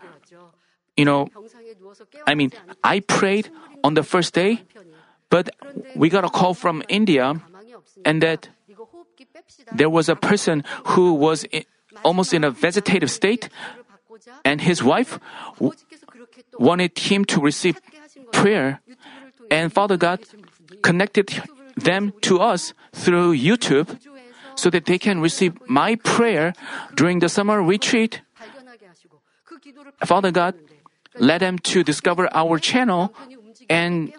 you 0.96 1.06
know, 1.06 1.28
I 2.26 2.36
mean, 2.36 2.52
I 2.84 3.00
prayed 3.02 3.50
on 3.84 3.94
the 3.94 4.04
first 4.04 4.34
day, 4.34 4.64
but 5.30 5.50
we 5.96 6.10
got 6.10 6.24
a 6.24 6.30
call 6.30 6.54
from 6.54 6.84
India 6.88 7.42
and 8.06 8.22
that 8.22 8.50
there 9.74 9.90
was 9.90 10.10
a 10.10 10.16
person 10.16 10.64
who 10.96 11.14
was 11.14 11.44
in, 11.46 11.64
almost 12.04 12.34
in 12.34 12.44
a 12.44 12.52
vegetative 12.52 13.12
state 13.12 13.50
and 14.46 14.62
his 14.62 14.84
wife 14.84 15.20
wanted 16.60 16.98
him 16.98 17.26
to 17.26 17.42
receive 17.42 17.80
prayer 18.32 18.82
and 19.50 19.72
Father 19.72 19.98
God 19.98 20.20
connected 20.82 21.30
them 21.76 22.14
to 22.22 22.40
us 22.40 22.74
through 22.94 23.34
YouTube 23.34 24.00
so 24.56 24.70
that 24.70 24.86
they 24.86 24.98
can 24.98 25.22
receive 25.22 25.54
my 25.68 25.96
prayer 25.96 26.54
during 26.96 27.20
the 27.20 27.30
summer 27.30 27.62
retreat. 27.62 28.22
Father 30.04 30.32
God 30.32 30.56
led 31.16 31.42
them 31.42 31.58
to 31.60 31.84
discover 31.84 32.30
our 32.34 32.60
channel 32.60 33.14
and 33.70 34.14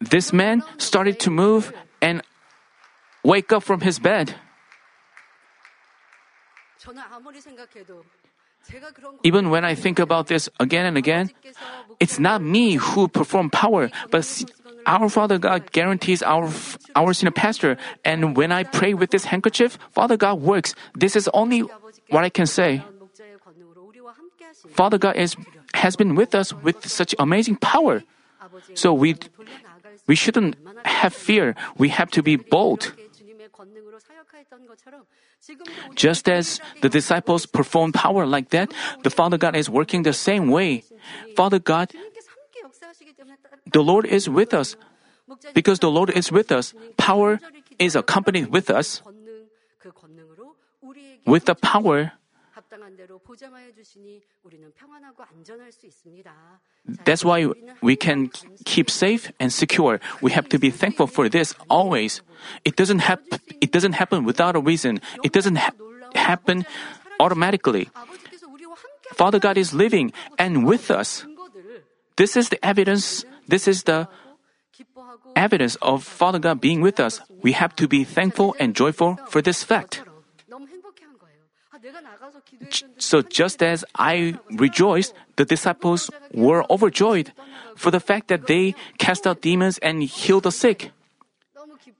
this 0.00 0.32
man 0.32 0.62
started 0.78 1.18
to 1.20 1.30
move 1.30 1.72
and 2.02 2.22
wake 3.22 3.52
up 3.52 3.62
from 3.62 3.80
his 3.80 3.98
bed. 3.98 4.34
Even 9.22 9.50
when 9.50 9.64
I 9.64 9.74
think 9.74 9.98
about 9.98 10.26
this 10.28 10.48
again 10.58 10.86
and 10.86 10.96
again, 10.96 11.30
it's 12.00 12.18
not 12.18 12.42
me 12.42 12.74
who 12.76 13.08
perform 13.08 13.50
power, 13.50 13.90
but 14.10 14.24
our 14.86 15.08
Father 15.08 15.38
God 15.38 15.72
guarantees 15.72 16.22
our 16.22 16.50
our 16.94 17.12
senior 17.12 17.32
pastor. 17.32 17.76
And 18.04 18.36
when 18.36 18.52
I 18.52 18.64
pray 18.64 18.94
with 18.94 19.10
this 19.10 19.26
handkerchief, 19.26 19.78
Father 19.92 20.16
God 20.16 20.40
works. 20.40 20.74
This 20.94 21.16
is 21.16 21.28
only 21.32 21.60
what 22.10 22.24
I 22.24 22.30
can 22.30 22.46
say. 22.46 22.82
Father 24.70 24.98
God 24.98 25.16
is 25.16 25.36
has 25.74 25.96
been 25.96 26.14
with 26.14 26.34
us 26.34 26.52
with 26.52 26.86
such 26.86 27.14
amazing 27.18 27.56
power. 27.56 28.02
So 28.74 28.92
we 28.92 29.16
we 30.06 30.14
shouldn't 30.14 30.56
have 30.84 31.14
fear. 31.14 31.54
We 31.76 31.88
have 31.88 32.10
to 32.12 32.22
be 32.22 32.36
bold. 32.36 32.92
Just 35.94 36.28
as 36.28 36.60
the 36.80 36.88
disciples 36.88 37.46
performed 37.46 37.94
power 37.94 38.26
like 38.26 38.50
that, 38.50 38.72
the 39.02 39.10
Father 39.10 39.38
God 39.38 39.56
is 39.56 39.68
working 39.68 40.02
the 40.02 40.12
same 40.12 40.50
way. 40.50 40.84
Father 41.36 41.58
God, 41.58 41.92
the 43.72 43.82
Lord 43.82 44.06
is 44.06 44.28
with 44.28 44.54
us. 44.54 44.76
Because 45.54 45.78
the 45.78 45.90
Lord 45.90 46.10
is 46.10 46.30
with 46.30 46.52
us, 46.52 46.74
power 46.96 47.40
is 47.78 47.96
accompanied 47.96 48.52
with 48.52 48.70
us. 48.70 49.02
With 51.26 51.44
the 51.46 51.54
power, 51.54 52.12
that's 57.04 57.24
why 57.24 57.48
we 57.80 57.96
can 57.96 58.30
keep 58.64 58.90
safe 58.90 59.32
and 59.40 59.52
secure. 59.52 60.00
We 60.20 60.32
have 60.32 60.48
to 60.50 60.58
be 60.58 60.70
thankful 60.70 61.06
for 61.06 61.28
this 61.28 61.54
always. 61.70 62.20
It 62.64 62.76
doesn't 62.76 63.00
happen. 63.00 63.40
It 63.60 63.72
doesn't 63.72 63.94
happen 63.94 64.24
without 64.24 64.56
a 64.56 64.60
reason. 64.60 65.00
It 65.22 65.32
doesn't 65.32 65.56
ha- 65.56 65.72
happen 66.14 66.66
automatically. 67.18 67.88
Father 69.14 69.38
God 69.38 69.56
is 69.56 69.72
living 69.72 70.12
and 70.38 70.66
with 70.66 70.90
us. 70.90 71.24
This 72.16 72.36
is 72.36 72.48
the 72.48 72.64
evidence. 72.64 73.24
This 73.48 73.66
is 73.68 73.84
the 73.84 74.08
evidence 75.36 75.76
of 75.82 76.04
Father 76.04 76.38
God 76.38 76.60
being 76.60 76.80
with 76.80 77.00
us. 77.00 77.20
We 77.42 77.52
have 77.52 77.74
to 77.76 77.88
be 77.88 78.04
thankful 78.04 78.54
and 78.58 78.74
joyful 78.74 79.18
for 79.28 79.40
this 79.42 79.64
fact. 79.64 80.02
So 82.98 83.22
just 83.22 83.62
as 83.62 83.84
I 83.94 84.38
rejoiced, 84.50 85.14
the 85.36 85.44
disciples 85.44 86.10
were 86.32 86.64
overjoyed 86.70 87.32
for 87.76 87.90
the 87.90 88.00
fact 88.00 88.28
that 88.28 88.46
they 88.46 88.74
cast 88.98 89.26
out 89.26 89.40
demons 89.40 89.78
and 89.78 90.02
healed 90.02 90.44
the 90.44 90.52
sick. 90.52 90.90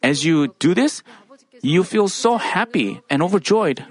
As 0.03 0.25
you 0.25 0.55
do 0.59 0.75
this, 0.75 1.03
you 1.63 1.85
feel 1.85 2.09
so 2.09 2.37
happy 2.37 3.01
and 3.09 3.23
overjoyed. 3.23 3.85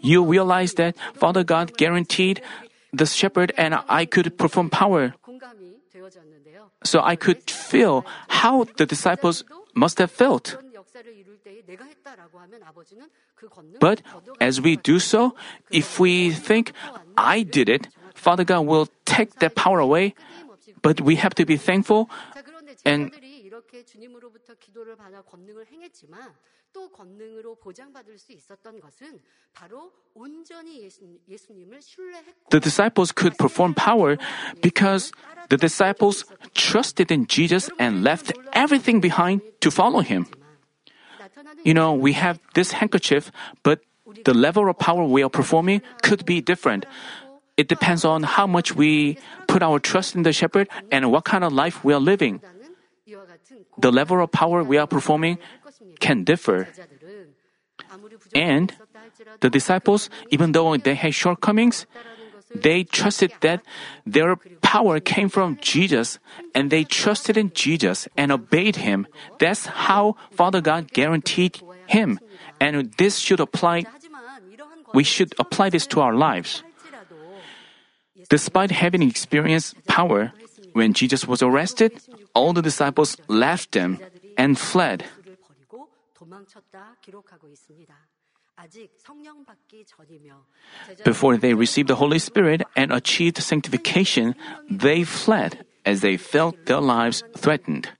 You 0.00 0.24
realize 0.24 0.74
that 0.74 0.96
Father 1.14 1.44
God 1.44 1.76
guaranteed 1.76 2.42
the 2.92 3.06
shepherd 3.06 3.52
and 3.56 3.78
I 3.88 4.04
could 4.04 4.36
perform 4.36 4.70
power. 4.70 5.14
So 6.84 7.00
I 7.00 7.16
could 7.16 7.48
feel 7.50 8.04
how 8.28 8.64
the 8.76 8.86
disciples 8.86 9.44
must 9.74 9.98
have 9.98 10.10
felt. 10.10 10.56
But 13.79 14.01
as 14.39 14.61
we 14.61 14.75
do 14.77 14.99
so, 14.99 15.35
if 15.71 15.99
we 15.99 16.31
think, 16.31 16.73
I 17.17 17.43
did 17.43 17.69
it, 17.69 17.89
Father 18.13 18.43
God 18.43 18.65
will 18.65 18.87
take 19.05 19.35
that 19.39 19.55
power 19.55 19.79
away. 19.79 20.13
But 20.81 21.01
we 21.01 21.15
have 21.15 21.33
to 21.35 21.45
be 21.45 21.57
thankful 21.57 22.07
and 22.85 23.11
또 26.73 26.89
권능으로 26.91 27.55
보장받을 27.55 28.17
수 28.19 28.31
있었던 28.33 28.79
것은 28.79 29.19
바로 29.53 29.91
온전히 30.13 30.87
예수님을 31.27 31.81
신뢰했고 31.81 32.49
The 32.49 32.61
disciples 32.61 33.11
could 33.11 33.35
perform 33.37 33.73
power 33.73 34.17
because 34.61 35.11
the 35.49 35.57
disciples 35.57 36.25
trusted 36.53 37.11
in 37.11 37.25
Jesus 37.27 37.71
and 37.79 38.03
left 38.03 38.33
everything 38.53 39.01
behind 39.01 39.41
to 39.61 39.71
follow 39.71 40.01
him. 40.01 40.25
You 41.64 41.74
know, 41.74 41.94
we 41.94 42.12
have 42.14 42.40
this 42.54 42.72
handkerchief, 42.72 43.30
but 43.62 43.80
the 44.24 44.34
level 44.34 44.68
of 44.68 44.78
power 44.78 45.04
we 45.04 45.22
are 45.22 45.30
performing 45.30 45.82
could 46.02 46.24
be 46.24 46.40
different. 46.40 46.86
It 47.56 47.68
depends 47.68 48.04
on 48.04 48.22
how 48.22 48.46
much 48.46 48.74
we 48.74 49.18
put 49.46 49.62
our 49.62 49.78
trust 49.78 50.16
in 50.16 50.22
the 50.22 50.32
shepherd 50.32 50.68
and 50.90 51.12
what 51.12 51.24
kind 51.24 51.44
of 51.44 51.52
life 51.52 51.84
we 51.84 51.92
are 51.92 52.00
living. 52.00 52.40
The 53.78 53.92
level 53.92 54.22
of 54.22 54.32
power 54.32 54.64
we 54.64 54.78
are 54.78 54.86
performing 54.86 55.38
can 56.00 56.24
differ. 56.24 56.68
And 58.34 58.72
the 59.40 59.50
disciples, 59.50 60.08
even 60.30 60.52
though 60.52 60.76
they 60.76 60.94
had 60.94 61.14
shortcomings, 61.14 61.86
they 62.54 62.84
trusted 62.84 63.32
that 63.40 63.62
their 64.06 64.36
power 64.60 65.00
came 65.00 65.28
from 65.28 65.58
Jesus 65.60 66.18
and 66.54 66.70
they 66.70 66.84
trusted 66.84 67.36
in 67.36 67.52
Jesus 67.52 68.08
and 68.16 68.32
obeyed 68.32 68.76
him. 68.76 69.06
That's 69.38 69.66
how 69.66 70.16
Father 70.30 70.60
God 70.60 70.92
guaranteed 70.92 71.60
him. 71.86 72.20
And 72.60 72.92
this 72.98 73.18
should 73.18 73.40
apply, 73.40 73.84
we 74.94 75.04
should 75.04 75.34
apply 75.38 75.70
this 75.70 75.86
to 75.88 76.00
our 76.00 76.14
lives. 76.14 76.62
Despite 78.28 78.70
having 78.70 79.02
experienced 79.02 79.76
power, 79.86 80.32
when 80.72 80.92
Jesus 80.92 81.26
was 81.26 81.42
arrested, 81.42 82.00
all 82.34 82.52
the 82.52 82.62
disciples 82.62 83.16
left 83.28 83.74
him 83.74 83.98
and 84.38 84.58
fled. 84.58 85.04
Before 91.04 91.36
they 91.36 91.54
received 91.54 91.88
the 91.88 91.96
Holy 91.96 92.18
Spirit 92.18 92.62
and 92.76 92.92
achieved 92.92 93.38
sanctification, 93.38 94.34
they 94.70 95.04
fled 95.04 95.64
as 95.84 96.00
they 96.00 96.16
felt 96.16 96.66
their 96.66 96.80
lives 96.80 97.22
threatened. 97.36 97.90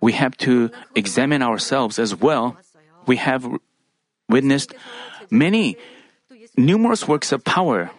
We 0.00 0.12
have 0.12 0.36
to 0.38 0.70
examine 0.94 1.42
ourselves 1.42 1.98
as 1.98 2.14
well. 2.16 2.56
We 3.06 3.16
have 3.16 3.46
witnessed 4.28 4.74
many 5.30 5.76
numerous 6.56 7.06
works 7.06 7.32
of 7.32 7.44
power. 7.44 7.90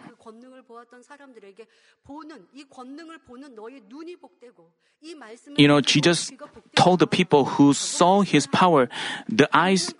You 5.56 5.68
know, 5.68 5.80
Jesus 5.80 6.32
told 6.74 6.98
the 6.98 7.06
people 7.06 7.44
who 7.44 7.74
saw 7.74 8.22
his 8.22 8.46
power, 8.46 8.88
the 9.28 9.48
eyes, 9.52 9.94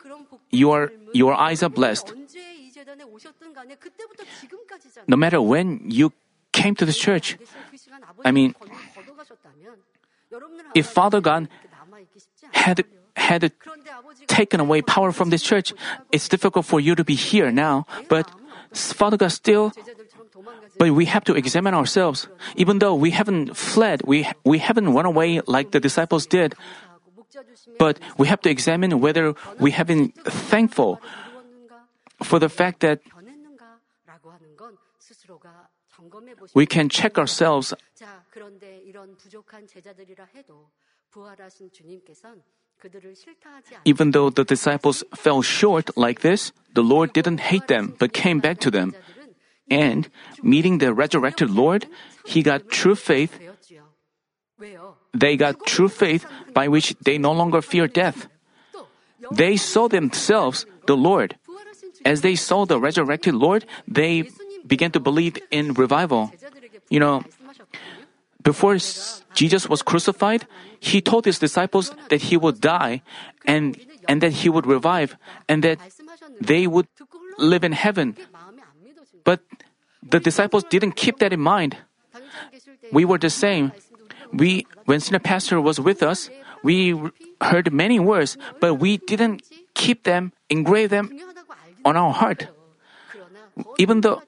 your, 0.51 0.93
your 1.13 1.35
eyes 1.35 1.63
are 1.63 1.71
blessed. 1.71 2.15
No 5.07 5.17
matter 5.17 5.41
when 5.41 5.81
you 5.91 6.13
came 6.53 6.75
to 6.75 6.85
the 6.85 6.93
church, 6.93 7.37
I 8.25 8.31
mean, 8.31 8.55
if 10.75 10.87
Father 10.87 11.21
God 11.21 11.49
had, 12.53 12.85
had 13.17 13.53
taken 14.27 14.61
away 14.61 14.83
power 14.83 15.13
from 15.13 15.31
this 15.31 15.43
church, 15.43 15.73
it's 16.11 16.29
difficult 16.29 16.67
for 16.67 16.81
you 16.81 16.95
to 16.95 17.05
be 17.05 17.15
here 17.15 17.51
now, 17.51 17.87
but 18.09 18.31
Father 18.73 19.17
God 19.17 19.31
still 19.31 19.73
but 20.79 20.91
we 20.91 21.07
have 21.07 21.25
to 21.25 21.35
examine 21.35 21.75
ourselves. 21.75 22.29
Even 22.57 22.79
though 22.79 22.95
we 22.95 23.11
haven't 23.11 23.57
fled, 23.57 24.03
we, 24.05 24.29
we 24.45 24.59
haven't 24.59 24.93
run 24.93 25.07
away 25.07 25.41
like 25.47 25.71
the 25.71 25.81
disciples 25.81 26.27
did. 26.27 26.55
But 27.79 27.99
we 28.19 28.27
have 28.29 28.41
to 28.43 28.51
examine 28.51 29.01
whether 29.01 29.35
we 29.59 29.73
have 29.73 29.87
been 29.87 30.11
thankful 30.25 31.01
for 32.23 32.39
the 32.39 32.49
fact 32.49 32.81
that 32.81 33.01
we 36.55 36.67
can 36.67 36.89
check 36.89 37.19
ourselves. 37.19 37.75
Even 43.85 44.11
though 44.11 44.31
the 44.31 44.45
disciples 44.45 45.05
fell 45.15 45.43
short 45.43 45.97
like 45.97 46.21
this, 46.21 46.53
the 46.75 46.83
Lord 46.83 47.13
didn't 47.13 47.41
hate 47.41 47.69
them 47.69 47.95
but 47.99 48.13
came 48.13 48.41
back 48.41 48.59
to 48.61 48.71
them. 48.71 48.95
And 49.71 50.09
meeting 50.43 50.79
the 50.79 50.93
resurrected 50.93 51.51
Lord, 51.51 51.87
he 52.27 52.43
got 52.43 52.69
true 52.69 52.95
faith. 52.95 53.39
They 55.13 55.37
got 55.37 55.67
true 55.67 55.89
faith 55.89 56.27
by 56.53 56.69
which 56.69 56.95
they 57.01 57.19
no 57.19 57.33
longer 57.33 57.63
fear 57.63 57.87
death. 57.87 58.29
They 59.33 59.57
saw 59.57 59.89
themselves 59.89 60.67
the 60.87 60.97
Lord. 60.97 61.37
As 62.05 62.21
they 62.21 62.37
saw 62.37 62.67
the 62.67 62.79
resurrected 62.79 63.35
Lord, 63.35 63.65
they 63.89 64.29
began 64.67 64.91
to 64.93 65.01
believe 65.01 65.39
in 65.51 65.73
revival. 65.73 66.33
You 66.91 67.01
know, 67.01 67.25
before 68.43 68.77
Jesus 69.33 69.69
was 69.69 69.83
crucified, 69.83 70.47
he 70.79 71.01
told 71.01 71.25
his 71.25 71.39
disciples 71.39 71.93
that 72.11 72.29
he 72.29 72.37
would 72.37 72.61
die 72.61 73.01
and, 73.47 73.81
and 74.07 74.21
that 74.21 74.45
he 74.45 74.49
would 74.49 74.67
revive 74.67 75.17
and 75.49 75.65
that 75.65 75.79
they 76.41 76.67
would 76.67 76.87
live 77.39 77.65
in 77.65 77.73
heaven. 77.73 78.17
But 79.25 79.41
the 80.03 80.21
disciples 80.21 80.65
didn't 80.65 80.93
keep 80.93 81.19
that 81.19 81.33
in 81.33 81.41
mind. 81.41 81.77
We 82.93 83.05
were 83.05 83.19
the 83.19 83.31
same. 83.31 83.73
We, 84.33 84.67
when 84.85 85.01
senior 85.01 85.21
pastor 85.21 85.61
was 85.61 85.81
with 85.81 86.03
us, 86.03 86.31
we 86.63 86.95
heard 87.41 87.73
many 87.73 87.99
words, 88.01 88.37
but 88.61 88.75
we 88.75 88.99
didn't 88.99 89.43
keep 89.75 90.05
them, 90.05 90.33
engrave 90.49 90.91
them 90.91 91.11
on 91.85 91.97
our 91.97 92.13
heart. 92.13 92.49
Even 93.79 94.01
though 94.01 94.23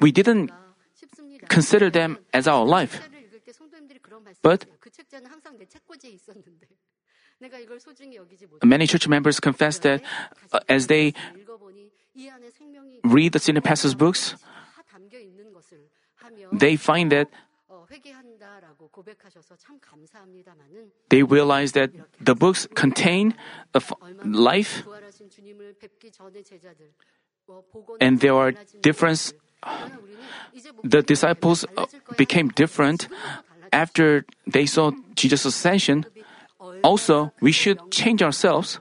we 0.00 0.12
didn't 0.12 0.50
consider 1.48 1.90
them 1.90 2.18
as 2.32 2.48
our 2.48 2.64
life. 2.64 3.00
But 4.42 4.66
many 8.64 8.86
church 8.86 9.08
members 9.08 9.40
confess 9.40 9.78
that 9.78 10.02
uh, 10.52 10.60
as 10.68 10.86
they 10.86 11.14
read 13.04 13.32
the 13.32 13.38
senior 13.38 13.60
pastor's 13.60 13.94
books, 13.94 14.34
they 16.52 16.76
find 16.76 17.12
that 17.12 17.28
they 21.10 21.22
realize 21.22 21.72
that 21.72 21.90
the 22.20 22.34
books 22.34 22.66
contain 22.74 23.34
life 24.24 24.84
and 28.00 28.20
there 28.20 28.34
are 28.34 28.52
different 28.82 29.32
the 30.84 31.02
disciples 31.02 31.64
uh, 31.76 31.86
became 32.16 32.48
different 32.48 33.08
after 33.72 34.24
they 34.46 34.66
saw 34.66 34.92
Jesus' 35.14 35.44
ascension. 35.44 36.06
Also, 36.82 37.32
we 37.40 37.52
should 37.52 37.78
change 37.90 38.22
ourselves. 38.22 38.80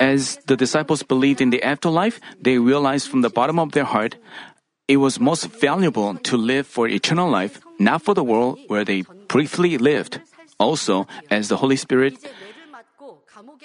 As 0.00 0.36
the 0.46 0.56
disciples 0.56 1.02
believed 1.02 1.40
in 1.40 1.50
the 1.50 1.62
afterlife, 1.62 2.20
they 2.40 2.58
realized 2.58 3.08
from 3.08 3.22
the 3.22 3.30
bottom 3.30 3.58
of 3.58 3.72
their 3.72 3.84
heart 3.84 4.16
it 4.88 4.98
was 4.98 5.18
most 5.18 5.46
valuable 5.46 6.14
to 6.14 6.36
live 6.36 6.66
for 6.66 6.86
eternal 6.88 7.28
life, 7.28 7.60
not 7.78 8.02
for 8.02 8.14
the 8.14 8.22
world 8.22 8.58
where 8.68 8.84
they 8.84 9.02
briefly 9.28 9.78
lived. 9.78 10.20
Also, 10.58 11.06
as 11.30 11.48
the 11.48 11.56
Holy 11.56 11.76
Spirit 11.76 12.14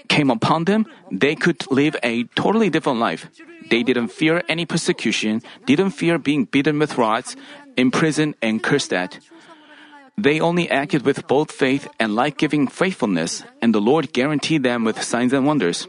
came 0.08 0.30
upon 0.30 0.66
them, 0.66 0.86
they 1.12 1.36
could 1.36 1.64
live 1.72 1.96
a 2.04 2.24
totally 2.36 2.70
different 2.70 3.00
life. 3.00 3.30
They 3.70 3.84
didn't 3.84 4.10
fear 4.10 4.44
any 4.50 4.66
persecution, 4.66 5.42
didn't 5.66 5.92
fear 5.92 6.18
being 6.18 6.46
beaten 6.46 6.80
with 6.80 6.98
rods, 6.98 7.36
imprisoned, 7.78 8.36
and 8.42 8.62
cursed 8.62 8.94
at. 8.94 9.20
They 10.18 10.40
only 10.40 10.70
acted 10.70 11.06
with 11.06 11.26
both 11.28 11.52
faith 11.52 11.88
and 12.00 12.16
life 12.16 12.38
giving 12.38 12.68
faithfulness, 12.68 13.44
and 13.62 13.74
the 13.74 13.82
Lord 13.82 14.14
guaranteed 14.14 14.64
them 14.64 14.84
with 14.84 15.02
signs 15.02 15.34
and 15.34 15.48
wonders. 15.48 15.88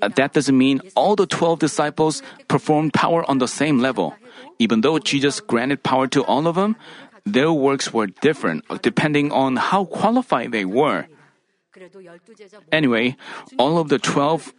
That 0.00 0.32
doesn't 0.32 0.56
mean 0.56 0.80
all 0.94 1.14
the 1.14 1.26
12 1.26 1.58
disciples 1.58 2.22
performed 2.48 2.92
power 2.92 3.22
on 3.30 3.38
the 3.38 3.48
same 3.48 3.78
level. 3.78 4.14
Even 4.58 4.80
though 4.80 4.98
Jesus 4.98 5.40
granted 5.40 5.82
power 5.82 6.06
to 6.08 6.24
all 6.24 6.46
of 6.46 6.56
them, 6.56 6.76
their 7.24 7.52
works 7.52 7.92
were 7.92 8.08
different 8.08 8.64
depending 8.82 9.30
on 9.30 9.56
how 9.56 9.84
qualified 9.84 10.52
they 10.52 10.64
were. 10.64 11.06
Anyway, 12.72 13.16
all 13.58 13.78
of 13.78 13.88
the 13.88 13.98
12 13.98 14.52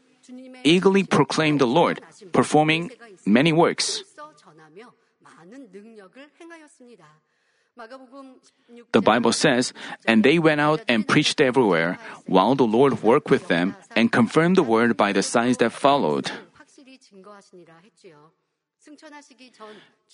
eagerly 0.64 1.04
proclaimed 1.04 1.60
the 1.60 1.68
Lord, 1.68 2.02
performing 2.32 2.92
many 3.26 3.52
works. 3.52 4.04
The 8.92 9.02
Bible 9.02 9.32
says, 9.32 9.74
And 10.06 10.24
they 10.24 10.40
went 10.40 10.62
out 10.62 10.82
and 10.88 11.08
preached 11.08 11.40
everywhere, 11.42 11.98
while 12.26 12.56
the 12.56 12.68
Lord 12.68 13.02
worked 13.02 13.30
with 13.32 13.48
them 13.48 13.76
and 13.96 14.12
confirmed 14.12 14.58
the 14.58 14.64
word 14.64 14.98
by 14.98 15.14
the 15.14 15.24
signs 15.24 15.58
that 15.58 15.72
followed. 15.72 16.32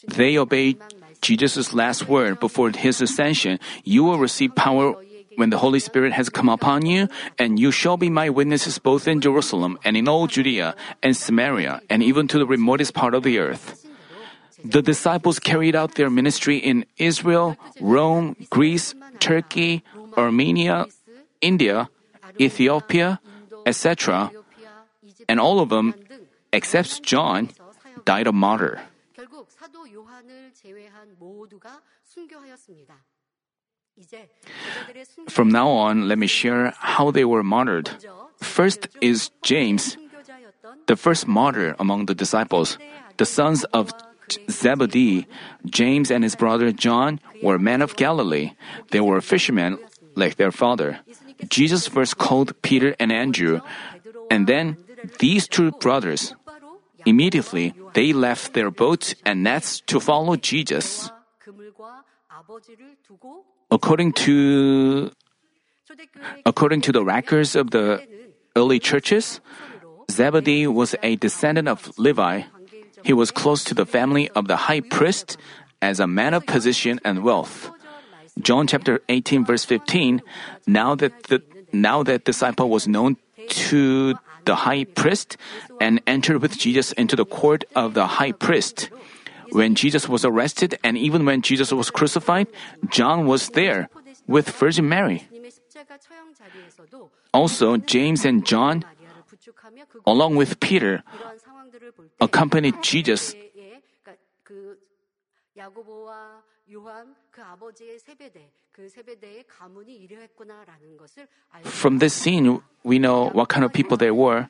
They 0.08 0.38
obeyed 0.38 0.78
Jesus' 1.22 1.74
last 1.74 2.08
word 2.08 2.40
before 2.40 2.70
his 2.72 3.02
ascension 3.02 3.60
You 3.84 4.04
will 4.04 4.20
receive 4.20 4.56
power 4.56 4.96
when 5.38 5.54
the 5.54 5.62
Holy 5.62 5.80
Spirit 5.80 6.14
has 6.14 6.30
come 6.30 6.50
upon 6.50 6.86
you, 6.90 7.08
and 7.38 7.62
you 7.62 7.70
shall 7.70 7.96
be 7.96 8.10
my 8.10 8.28
witnesses 8.28 8.82
both 8.82 9.08
in 9.08 9.22
Jerusalem 9.22 9.78
and 9.86 9.96
in 9.96 10.10
all 10.10 10.26
Judea 10.26 10.74
and 11.06 11.16
Samaria 11.16 11.80
and 11.90 12.02
even 12.02 12.28
to 12.28 12.42
the 12.42 12.46
remotest 12.46 12.98
part 12.98 13.14
of 13.14 13.22
the 13.22 13.38
earth. 13.38 13.86
The 14.66 14.82
disciples 14.82 15.38
carried 15.38 15.78
out 15.78 15.94
their 15.94 16.10
ministry 16.10 16.58
in 16.58 16.86
Israel, 16.98 17.56
Rome, 17.80 18.36
Greece, 18.50 18.96
Turkey, 19.22 19.86
Armenia, 20.18 20.90
India, 21.40 21.90
Ethiopia, 22.42 23.22
etc., 23.66 24.32
and 25.30 25.40
all 25.40 25.60
of 25.60 25.70
them, 25.70 25.94
except 26.52 27.04
John, 27.04 27.54
died 28.06 28.26
a 28.26 28.34
martyr. 28.34 28.82
From 35.30 35.50
now 35.50 35.70
on, 35.70 36.08
let 36.08 36.18
me 36.18 36.28
share 36.28 36.74
how 36.78 37.12
they 37.12 37.26
were 37.26 37.44
martyred. 37.44 37.90
First 38.38 38.88
is 39.02 39.32
James, 39.42 39.98
the 40.86 40.96
first 40.96 41.28
martyr 41.28 41.76
among 41.80 42.06
the 42.06 42.16
disciples. 42.16 42.78
The 43.18 43.26
sons 43.26 43.64
of 43.74 43.92
Zebedee, 44.50 45.26
James 45.66 46.12
and 46.12 46.24
his 46.24 46.36
brother 46.36 46.72
John 46.72 47.20
were 47.42 47.58
men 47.58 47.82
of 47.82 47.96
Galilee. 47.96 48.54
They 48.92 49.00
were 49.00 49.22
fishermen 49.22 49.80
like 50.16 50.36
their 50.36 50.52
father. 50.52 51.00
Jesus 51.50 51.88
first 51.88 52.18
called 52.18 52.60
Peter 52.62 52.96
and 53.00 53.12
Andrew, 53.12 53.62
and 54.30 54.48
then 54.48 54.78
these 55.20 55.48
two 55.48 55.72
brothers. 55.72 56.36
Immediately, 57.06 57.74
they 57.94 58.12
left 58.12 58.54
their 58.54 58.70
boats 58.70 59.16
and 59.26 59.44
nets 59.44 59.82
to 59.88 60.00
follow 60.00 60.36
Jesus. 60.36 61.10
According 63.70 64.14
to 64.24 65.12
according 66.46 66.82
to 66.82 66.92
the 66.92 67.04
records 67.04 67.56
of 67.56 67.72
the 67.72 68.02
early 68.56 68.80
churches, 68.80 69.42
Zebedee 70.10 70.68
was 70.68 70.96
a 71.04 71.16
descendant 71.18 71.68
of 71.68 71.92
Levi. 71.98 72.44
He 73.04 73.14
was 73.14 73.32
close 73.32 73.64
to 73.66 73.76
the 73.76 73.86
family 73.86 74.30
of 74.32 74.48
the 74.48 74.68
high 74.72 74.82
priest 74.82 75.38
as 75.82 76.00
a 76.00 76.08
man 76.08 76.34
of 76.34 76.46
position 76.46 77.00
and 77.04 77.24
wealth. 77.24 77.70
John 78.40 78.68
chapter 78.68 79.02
18 79.10 79.46
verse 79.46 79.66
15, 79.66 80.22
now 80.66 80.96
that 80.96 81.24
the 81.24 81.44
now 81.74 82.04
that 82.04 82.24
disciple 82.24 82.70
was 82.70 82.88
known 82.88 83.18
to 83.68 84.16
the 84.46 84.56
high 84.56 84.86
priest 84.86 85.36
and 85.82 86.02
entered 86.08 86.42
with 86.42 86.58
Jesus 86.58 86.94
into 86.94 87.16
the 87.16 87.26
court 87.26 87.66
of 87.76 87.94
the 87.94 88.08
high 88.08 88.32
priest. 88.32 88.90
When 89.52 89.76
Jesus 89.76 90.08
was 90.10 90.26
arrested 90.26 90.78
and 90.84 90.98
even 90.98 91.26
when 91.26 91.42
Jesus 91.42 91.72
was 91.72 91.90
crucified, 91.90 92.48
John 92.90 93.26
was 93.28 93.50
there 93.50 93.90
with 94.28 94.50
Virgin 94.50 94.90
Mary. 94.90 95.28
Also, 97.34 97.78
James 97.78 98.26
and 98.26 98.46
John, 98.46 98.84
along 100.06 100.36
with 100.36 100.60
Peter, 100.60 101.04
accompanied 102.20 102.82
Jesus. 102.82 103.36
From 111.64 111.98
this 112.00 112.14
scene, 112.14 112.62
we 112.84 113.00
know 113.00 113.30
what 113.30 113.50
kind 113.50 113.66
of 113.66 113.74
people 113.74 113.98
they 113.98 114.12
were. 114.12 114.50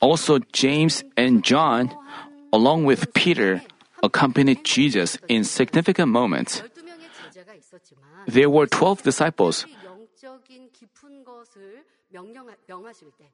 Also, 0.00 0.38
James 0.52 1.04
and 1.16 1.44
John, 1.44 1.90
along 2.52 2.84
with 2.84 3.12
Peter, 3.14 3.62
accompanied 4.02 4.64
Jesus 4.64 5.18
in 5.28 5.44
significant 5.44 6.08
moments. 6.08 6.62
There 8.26 8.50
were 8.50 8.66
12 8.66 9.02
disciples. 9.02 9.66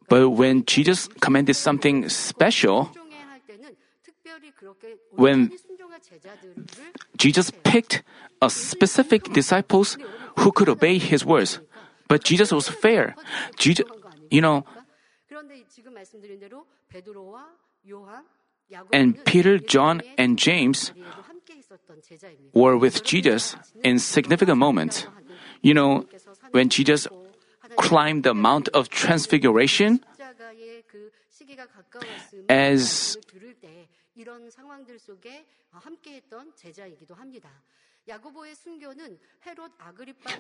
But 0.09 0.31
when 0.31 0.65
Jesus 0.65 1.09
commanded 1.21 1.55
something 1.55 2.09
special, 2.09 2.91
when 5.17 5.51
Jesus 7.17 7.51
picked 7.65 8.03
a 8.43 8.51
specific 8.51 9.33
disciples 9.33 9.97
who 10.39 10.53
could 10.53 10.69
obey 10.69 10.99
his 10.99 11.25
words, 11.25 11.61
but 12.09 12.23
Jesus 12.23 12.53
was 12.53 12.69
fair. 12.69 13.15
Jesus, 13.57 13.87
you 14.31 14.41
know, 14.41 14.65
and 18.93 19.25
Peter, 19.25 19.59
John, 19.59 20.03
and 20.19 20.39
James 20.39 20.93
were 22.53 22.77
with 22.77 23.05
Jesus 23.05 23.57
in 23.83 23.99
significant 23.99 24.59
moments. 24.59 25.07
You 25.63 25.75
know, 25.75 26.07
when 26.51 26.69
Jesus 26.69 27.07
climbed 27.77 28.25
the 28.25 28.35
Mount 28.35 28.69
of 28.71 28.89
Transfiguration, 28.89 30.05
as 32.49 33.19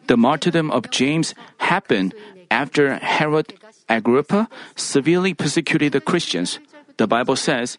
the 0.07 0.17
martyrdom 0.17 0.71
of 0.71 0.91
James 0.91 1.35
happened 1.59 2.15
after 2.51 2.95
Herod 2.99 3.55
Agrippa 3.89 4.49
severely 4.77 5.35
persecuted 5.35 5.93
the 5.93 6.01
Christians. 6.01 6.59
The 6.97 7.07
Bible 7.07 7.37
says, 7.37 7.79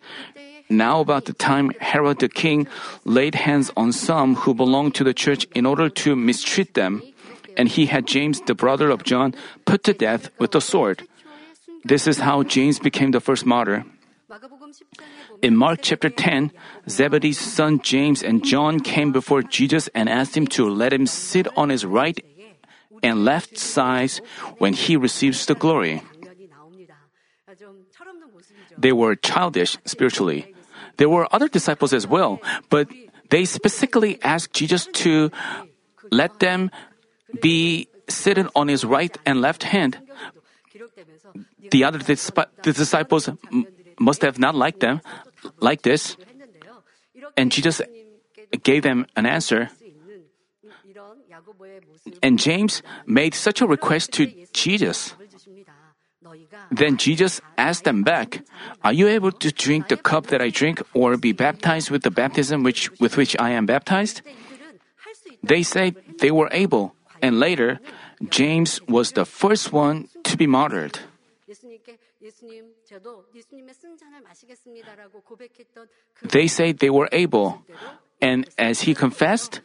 Now 0.70 1.00
about 1.00 1.26
the 1.26 1.34
time 1.34 1.72
Herod 1.80 2.20
the 2.20 2.28
king 2.28 2.68
laid 3.06 3.36
hands 3.36 3.72
on 3.78 3.94
some 3.94 4.36
who 4.36 4.54
belonged 4.54 4.96
to 4.96 5.04
the 5.04 5.14
church 5.14 5.48
in 5.56 5.66
order 5.66 5.90
to 6.04 6.16
mistreat 6.16 6.74
them, 6.74 7.02
and 7.56 7.70
he 7.70 7.86
had 7.88 8.06
James, 8.06 8.42
the 8.42 8.56
brother 8.56 8.90
of 8.90 9.04
John, 9.04 9.34
put 9.66 9.84
to 9.86 9.94
death 9.94 10.30
with 10.38 10.52
the 10.52 10.62
sword. 10.62 11.08
This 11.86 12.08
is 12.08 12.20
how 12.20 12.44
James 12.44 12.80
became 12.80 13.12
the 13.12 13.22
first 13.22 13.46
martyr. 13.46 13.86
In 15.42 15.56
Mark 15.56 15.80
chapter 15.82 16.10
10, 16.10 16.52
Zebedee's 16.90 17.40
son 17.40 17.80
James 17.82 18.24
and 18.24 18.44
John 18.44 18.80
came 18.80 19.12
before 19.12 19.44
Jesus 19.44 19.90
and 19.94 20.10
asked 20.10 20.36
him 20.36 20.48
to 20.58 20.70
let 20.70 20.94
him 20.94 21.06
sit 21.06 21.48
on 21.58 21.70
his 21.70 21.86
right 21.86 22.20
and 23.04 23.24
left 23.24 23.58
sides 23.58 24.22
when 24.58 24.74
he 24.74 24.96
receives 24.96 25.46
the 25.46 25.56
glory. 25.56 26.02
They 28.78 28.92
were 28.92 29.16
childish 29.16 29.78
spiritually. 29.86 30.54
There 30.98 31.10
were 31.10 31.28
other 31.32 31.48
disciples 31.48 31.94
as 31.94 32.08
well, 32.08 32.42
but 32.70 32.90
they 33.30 33.46
specifically 33.46 34.20
asked 34.24 34.54
Jesus 34.54 34.88
to 35.06 35.32
let 36.12 36.40
them 36.40 36.72
be 37.42 37.88
seated 38.10 38.48
on 38.56 38.68
his 38.68 38.86
right 38.86 39.16
and 39.26 39.42
left 39.42 39.64
hand. 39.64 40.00
The 41.72 41.84
other 41.84 42.00
the 42.00 42.74
disciples 42.74 43.30
must 44.00 44.22
have 44.22 44.40
not 44.40 44.56
liked 44.56 44.80
them 44.80 45.02
like 45.60 45.82
this. 45.82 46.18
And 47.36 47.52
Jesus 47.52 47.82
gave 48.64 48.84
them 48.84 49.06
an 49.16 49.26
answer. 49.26 49.70
And 52.24 52.40
James 52.40 52.82
made 53.06 53.34
such 53.34 53.62
a 53.62 53.68
request 53.68 54.12
to 54.14 54.32
Jesus. 54.54 55.16
Then 56.72 56.98
Jesus 56.98 57.42
asked 57.58 57.84
them 57.84 58.04
back, 58.04 58.44
Are 58.84 58.94
you 58.94 59.08
able 59.08 59.32
to 59.32 59.52
drink 59.52 59.88
the 59.88 59.98
cup 59.98 60.28
that 60.28 60.42
I 60.42 60.50
drink 60.50 60.82
or 60.94 61.18
be 61.18 61.32
baptized 61.32 61.90
with 61.90 62.04
the 62.04 62.12
baptism 62.12 62.64
which, 62.64 62.92
with 63.00 63.18
which 63.18 63.36
I 63.40 63.52
am 63.52 63.66
baptized? 63.66 64.22
They 65.44 65.64
said 65.64 65.96
they 66.20 66.32
were 66.32 66.50
able, 66.52 66.96
and 67.22 67.40
later, 67.40 67.80
James 68.30 68.82
was 68.88 69.14
the 69.14 69.26
first 69.26 69.72
one 69.72 70.10
to 70.24 70.36
be 70.36 70.48
martyred. 70.48 71.00
They 76.24 76.48
say 76.48 76.74
they 76.74 76.90
were 76.90 77.10
able, 77.12 77.62
and 78.22 78.48
as 78.58 78.82
he 78.82 78.94
confessed, 78.94 79.62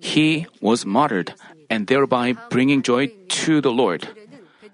he 0.00 0.46
was 0.60 0.84
martyred, 0.84 1.34
and 1.70 1.86
thereby 1.86 2.34
bringing 2.50 2.82
joy 2.82 3.08
to 3.44 3.60
the 3.60 3.70
Lord. 3.70 4.08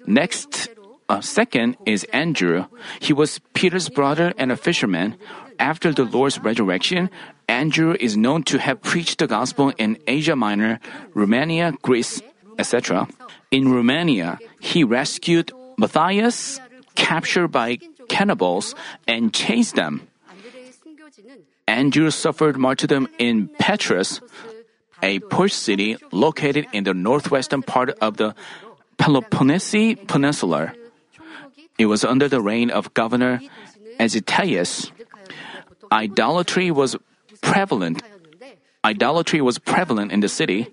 Next, 0.07 0.69
uh, 1.09 1.21
second 1.21 1.77
is 1.87 2.05
Andrew. 2.13 2.67
He 3.01 3.13
was 3.13 3.41
Peter's 3.53 3.89
brother 3.89 4.33
and 4.39 4.51
a 4.51 4.57
fisherman. 4.57 5.17
After 5.59 5.93
the 5.93 6.05
Lord's 6.05 6.41
resurrection, 6.41 7.11
Andrew 7.49 7.95
is 8.01 8.17
known 8.17 8.43
to 8.45 8.59
have 8.59 8.83
preached 8.83 9.19
the 9.19 9.27
gospel 9.27 9.73
in 9.79 9.99
Asia 10.07 10.35
Minor, 10.35 10.81
Romania, 11.15 11.73
Greece, 11.83 12.23
etc. 12.59 13.07
In 13.51 13.71
Romania, 13.73 14.39
he 14.61 14.83
rescued 14.83 15.53
Matthias, 15.79 16.61
captured 16.95 17.49
by 17.49 17.79
cannibals, 18.09 18.75
and 19.07 19.33
chased 19.33 19.75
them. 19.75 20.07
Andrew 21.67 22.11
suffered 22.11 22.57
martyrdom 22.57 23.09
in 23.19 23.49
Patras, 23.59 24.21
a 25.03 25.21
port 25.21 25.53
city 25.53 25.97
located 26.13 26.67
in 26.73 26.85
the 26.85 26.95
northwestern 26.95 27.63
part 27.63 27.91
of 28.01 28.17
the 28.17 28.35
Peloponnese 28.97 29.97
Peninsula. 30.07 30.73
It 31.79 31.87
was 31.87 32.05
under 32.05 32.29
the 32.29 32.41
reign 32.41 32.71
of 32.71 32.95
Governor 32.95 33.41
Azithias. 33.99 34.91
Idolatry 35.91 36.71
was 36.71 36.97
prevalent. 37.41 38.03
Idolatry 38.85 39.41
was 39.41 39.59
prevalent 39.59 40.13
in 40.13 40.21
the 40.21 40.29
city. 40.29 40.69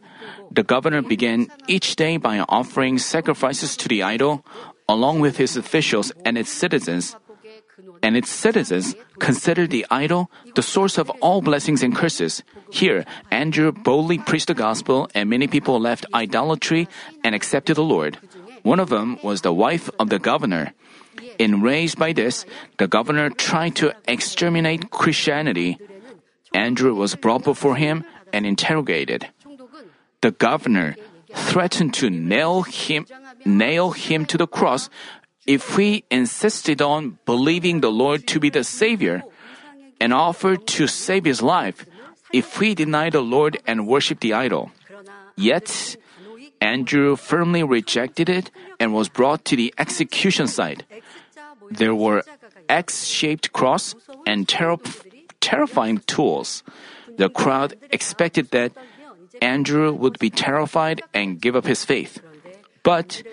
The 0.51 0.63
governor 0.63 1.01
began 1.01 1.47
each 1.67 1.95
day 1.95 2.17
by 2.17 2.39
offering 2.39 2.99
sacrifices 2.99 3.77
to 3.77 3.87
the 3.87 4.03
idol, 4.03 4.45
along 4.87 5.19
with 5.19 5.37
his 5.37 5.57
officials 5.57 6.11
and 6.25 6.37
its 6.37 6.51
citizens. 6.51 7.15
And 8.03 8.17
its 8.17 8.29
citizens 8.29 8.95
considered 9.19 9.69
the 9.69 9.85
idol 9.89 10.29
the 10.55 10.61
source 10.61 10.97
of 10.97 11.09
all 11.21 11.41
blessings 11.41 11.83
and 11.83 11.95
curses. 11.95 12.43
Here, 12.69 13.05
Andrew 13.31 13.71
boldly 13.71 14.17
preached 14.17 14.47
the 14.47 14.53
gospel, 14.53 15.09
and 15.13 15.29
many 15.29 15.47
people 15.47 15.79
left 15.79 16.05
idolatry 16.13 16.87
and 17.23 17.33
accepted 17.33 17.75
the 17.75 17.83
Lord. 17.83 18.17
One 18.63 18.79
of 18.79 18.89
them 18.89 19.17
was 19.23 19.41
the 19.41 19.53
wife 19.53 19.89
of 19.99 20.09
the 20.09 20.19
governor. 20.19 20.73
Enraged 21.39 21.97
by 21.97 22.13
this, 22.13 22.45
the 22.77 22.87
governor 22.87 23.29
tried 23.29 23.75
to 23.77 23.93
exterminate 24.07 24.91
Christianity. 24.91 25.79
Andrew 26.53 26.93
was 26.93 27.15
brought 27.15 27.43
before 27.43 27.75
him 27.75 28.03
and 28.33 28.45
interrogated. 28.45 29.27
The 30.21 30.31
governor 30.31 30.95
threatened 31.33 31.93
to 31.95 32.09
nail 32.09 32.61
him 32.63 33.05
nail 33.45 33.91
him 33.91 34.25
to 34.25 34.37
the 34.37 34.47
cross 34.47 34.89
if 35.47 35.77
we 35.77 36.03
insisted 36.11 36.81
on 36.81 37.17
believing 37.25 37.81
the 37.81 37.91
Lord 37.91 38.27
to 38.27 38.39
be 38.39 38.49
the 38.49 38.63
Savior 38.63 39.23
and 39.99 40.13
offered 40.13 40.67
to 40.67 40.87
save 40.87 41.25
his 41.25 41.41
life 41.41 41.85
if 42.33 42.59
we 42.59 42.75
denied 42.75 43.13
the 43.13 43.21
Lord 43.21 43.57
and 43.67 43.87
worshiped 43.87 44.21
the 44.21 44.33
idol. 44.33 44.71
Yet, 45.35 45.97
Andrew 46.61 47.15
firmly 47.15 47.63
rejected 47.63 48.29
it 48.29 48.51
and 48.79 48.93
was 48.93 49.09
brought 49.09 49.43
to 49.45 49.55
the 49.55 49.73
execution 49.77 50.47
site. 50.47 50.83
There 51.69 51.95
were 51.95 52.23
X 52.69 53.05
shaped 53.05 53.51
cross 53.51 53.95
and 54.25 54.47
ter- 54.47 54.77
terrifying 55.39 55.99
tools. 56.05 56.63
The 57.17 57.29
crowd 57.29 57.75
expected 57.91 58.51
that 58.51 58.71
Andrew 59.41 59.91
would 59.91 60.19
be 60.19 60.29
terrified 60.29 61.01
and 61.13 61.41
give 61.41 61.55
up 61.55 61.65
his 61.65 61.83
faith. 61.83 62.21
But 62.83 63.23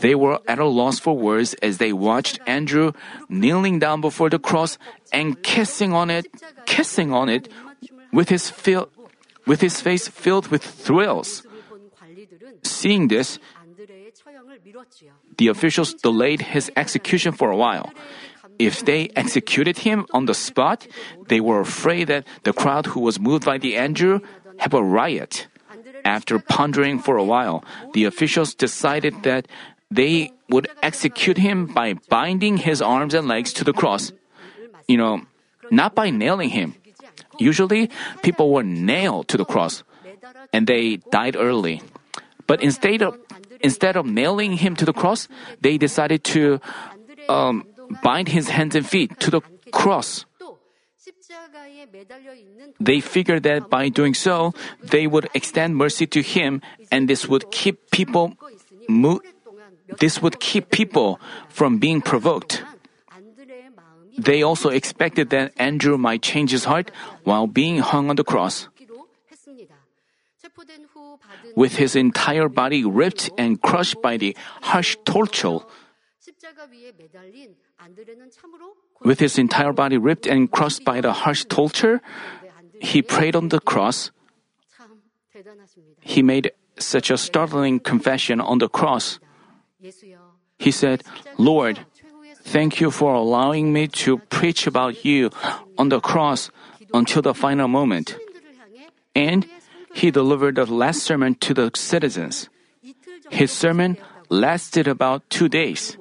they 0.00 0.14
were 0.14 0.40
at 0.48 0.58
a 0.58 0.66
loss 0.66 0.98
for 0.98 1.16
words 1.16 1.54
as 1.62 1.78
they 1.78 1.92
watched 1.92 2.40
Andrew 2.46 2.92
kneeling 3.28 3.78
down 3.78 4.00
before 4.00 4.30
the 4.30 4.38
cross 4.38 4.78
and 5.12 5.40
kissing 5.42 5.92
on 5.92 6.10
it, 6.10 6.26
kissing 6.66 7.12
on 7.12 7.28
it 7.28 7.48
with 8.12 8.28
his 8.28 8.50
fil- 8.50 8.90
with 9.46 9.60
his 9.60 9.80
face 9.80 10.08
filled 10.08 10.48
with 10.48 10.64
thrills. 10.64 11.46
Seeing 12.62 13.08
this, 13.08 13.38
the 15.36 15.48
officials 15.48 15.94
delayed 15.94 16.54
his 16.54 16.70
execution 16.76 17.32
for 17.32 17.50
a 17.50 17.56
while. 17.56 17.92
If 18.58 18.84
they 18.84 19.10
executed 19.16 19.78
him 19.78 20.06
on 20.12 20.26
the 20.26 20.34
spot, 20.34 20.86
they 21.28 21.40
were 21.40 21.60
afraid 21.60 22.08
that 22.08 22.24
the 22.44 22.52
crowd 22.52 22.86
who 22.86 23.00
was 23.00 23.18
moved 23.18 23.44
by 23.44 23.58
the 23.58 23.76
Andrew 23.76 24.20
have 24.58 24.74
a 24.74 24.82
riot. 24.82 25.48
After 26.04 26.38
pondering 26.38 26.98
for 26.98 27.16
a 27.16 27.24
while, 27.24 27.64
the 27.92 28.04
officials 28.04 28.54
decided 28.54 29.22
that 29.22 29.48
they 29.90 30.32
would 30.50 30.68
execute 30.82 31.38
him 31.38 31.66
by 31.66 31.94
binding 32.08 32.58
his 32.58 32.82
arms 32.82 33.14
and 33.14 33.26
legs 33.26 33.52
to 33.54 33.64
the 33.64 33.72
cross. 33.72 34.12
You 34.86 34.98
know, 34.98 35.22
not 35.70 35.94
by 35.94 36.10
nailing 36.10 36.50
him. 36.50 36.74
Usually, 37.38 37.90
people 38.22 38.52
were 38.52 38.62
nailed 38.62 39.28
to 39.28 39.36
the 39.36 39.44
cross, 39.44 39.82
and 40.52 40.66
they 40.66 40.96
died 41.10 41.36
early. 41.36 41.80
But 42.46 42.62
instead 42.62 43.02
of 43.02 43.16
instead 43.60 43.96
of 43.96 44.04
nailing 44.04 44.60
him 44.60 44.76
to 44.76 44.84
the 44.84 44.92
cross, 44.92 45.26
they 45.60 45.78
decided 45.78 46.22
to 46.36 46.60
um, 47.28 47.64
bind 48.02 48.28
his 48.28 48.48
hands 48.50 48.76
and 48.76 48.86
feet 48.86 49.18
to 49.20 49.30
the 49.30 49.40
cross. 49.72 50.26
They 52.80 53.00
figured 53.00 53.42
that 53.44 53.70
by 53.70 53.88
doing 53.88 54.14
so, 54.14 54.52
they 54.82 55.06
would 55.06 55.28
extend 55.34 55.76
mercy 55.76 56.06
to 56.08 56.22
him, 56.22 56.60
and 56.90 57.08
this 57.08 57.28
would 57.28 57.50
keep 57.50 57.90
people 57.90 58.36
mo- 58.88 59.20
this 59.98 60.22
would 60.22 60.40
keep 60.40 60.70
people 60.70 61.20
from 61.48 61.78
being 61.78 62.00
provoked. 62.00 62.64
They 64.16 64.42
also 64.42 64.70
expected 64.70 65.30
that 65.30 65.52
Andrew 65.58 65.98
might 65.98 66.22
change 66.22 66.52
his 66.52 66.64
heart 66.64 66.90
while 67.24 67.46
being 67.46 67.78
hung 67.78 68.10
on 68.10 68.16
the 68.16 68.24
cross. 68.24 68.68
With 71.56 71.76
his 71.76 71.96
entire 71.96 72.48
body 72.48 72.84
ripped 72.84 73.30
and 73.38 73.60
crushed 73.60 74.00
by 74.02 74.16
the 74.16 74.36
harsh 74.62 74.96
torture, 75.04 75.60
with 79.04 79.20
his 79.20 79.38
entire 79.38 79.72
body 79.72 79.98
ripped 79.98 80.26
and 80.26 80.50
crushed 80.50 80.84
by 80.84 81.00
the 81.00 81.12
harsh 81.12 81.44
torture, 81.44 82.00
he 82.80 83.02
prayed 83.02 83.36
on 83.36 83.48
the 83.48 83.60
cross. 83.60 84.10
He 86.00 86.22
made 86.22 86.52
such 86.78 87.10
a 87.10 87.18
startling 87.18 87.80
confession 87.80 88.40
on 88.40 88.58
the 88.58 88.68
cross. 88.68 89.20
He 90.58 90.70
said, 90.70 91.02
Lord, 91.38 91.80
thank 92.42 92.80
you 92.80 92.90
for 92.90 93.14
allowing 93.14 93.72
me 93.72 93.88
to 94.04 94.18
preach 94.32 94.66
about 94.66 95.04
you 95.04 95.30
on 95.78 95.88
the 95.88 96.00
cross 96.00 96.50
until 96.92 97.22
the 97.22 97.34
final 97.34 97.68
moment. 97.68 98.16
And 99.14 99.46
he 99.94 100.10
delivered 100.10 100.56
the 100.56 100.66
last 100.66 101.02
sermon 101.02 101.34
to 101.36 101.54
the 101.54 101.70
citizens. 101.74 102.48
His 103.30 103.52
sermon 103.52 103.96
lasted 104.28 104.88
about 104.88 105.28
two 105.30 105.48
days. 105.48 105.96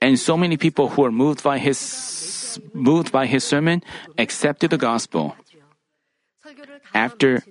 And 0.00 0.18
so 0.18 0.36
many 0.36 0.56
people 0.56 0.88
who 0.88 1.02
were 1.02 1.12
moved 1.12 1.42
by 1.42 1.58
his 1.58 2.58
moved 2.74 3.12
by 3.12 3.26
his 3.26 3.44
sermon 3.44 3.82
accepted 4.18 4.70
the 4.70 4.78
gospel. 4.78 5.36
After 6.94 7.44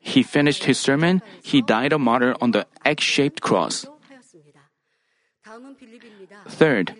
he 0.00 0.22
finished 0.22 0.64
his 0.64 0.78
sermon, 0.78 1.20
he 1.42 1.60
died 1.60 1.92
a 1.92 1.98
martyr 1.98 2.34
on 2.40 2.52
the 2.52 2.66
X-shaped 2.84 3.42
cross. 3.42 3.84
Third, 6.48 6.94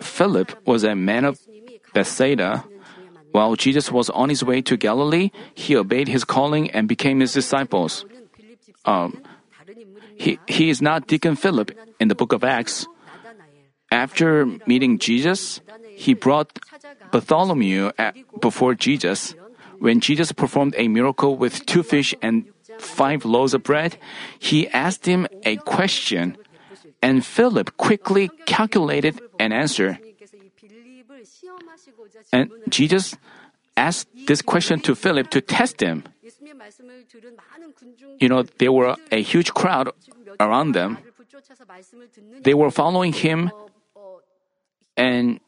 Philip 0.00 0.54
was 0.66 0.84
a 0.84 0.94
man 0.94 1.24
of 1.24 1.40
Bethsaida. 1.94 2.64
While 3.32 3.54
Jesus 3.54 3.90
was 3.90 4.10
on 4.10 4.28
his 4.28 4.42
way 4.42 4.60
to 4.62 4.76
Galilee, 4.76 5.30
he 5.54 5.76
obeyed 5.76 6.08
his 6.08 6.24
calling 6.24 6.70
and 6.70 6.88
became 6.88 7.20
his 7.20 7.32
disciples. 7.32 8.04
Um, 8.84 9.22
he, 10.16 10.38
he 10.46 10.68
is 10.68 10.82
not 10.82 11.06
Deacon 11.06 11.36
Philip 11.36 11.70
in 11.98 12.08
the 12.08 12.14
book 12.14 12.32
of 12.32 12.44
Acts. 12.44 12.86
After 13.90 14.46
meeting 14.66 14.98
Jesus, 14.98 15.60
he 15.96 16.14
brought 16.14 16.58
Bartholomew 17.10 17.90
before 18.40 18.74
Jesus. 18.74 19.34
When 19.78 20.00
Jesus 20.00 20.32
performed 20.32 20.74
a 20.76 20.88
miracle 20.88 21.36
with 21.36 21.66
two 21.66 21.82
fish 21.82 22.14
and 22.22 22.46
five 22.78 23.24
loaves 23.24 23.54
of 23.54 23.62
bread, 23.62 23.98
he 24.38 24.68
asked 24.68 25.06
him 25.06 25.26
a 25.44 25.56
question, 25.56 26.36
and 27.02 27.24
Philip 27.24 27.76
quickly 27.76 28.30
calculated 28.46 29.20
an 29.38 29.52
answer. 29.52 29.98
And 32.32 32.50
Jesus 32.68 33.16
asked 33.76 34.08
this 34.26 34.42
question 34.42 34.80
to 34.80 34.94
Philip 34.94 35.30
to 35.30 35.40
test 35.40 35.80
him. 35.80 36.04
You 38.20 38.28
know, 38.28 38.42
there 38.58 38.72
were 38.72 38.96
a 39.10 39.22
huge 39.22 39.52
crowd 39.52 39.90
around 40.38 40.72
them. 40.72 40.98
They 42.42 42.54
were 42.54 42.70
following 42.70 43.12
him 43.12 43.50
and 44.96 45.40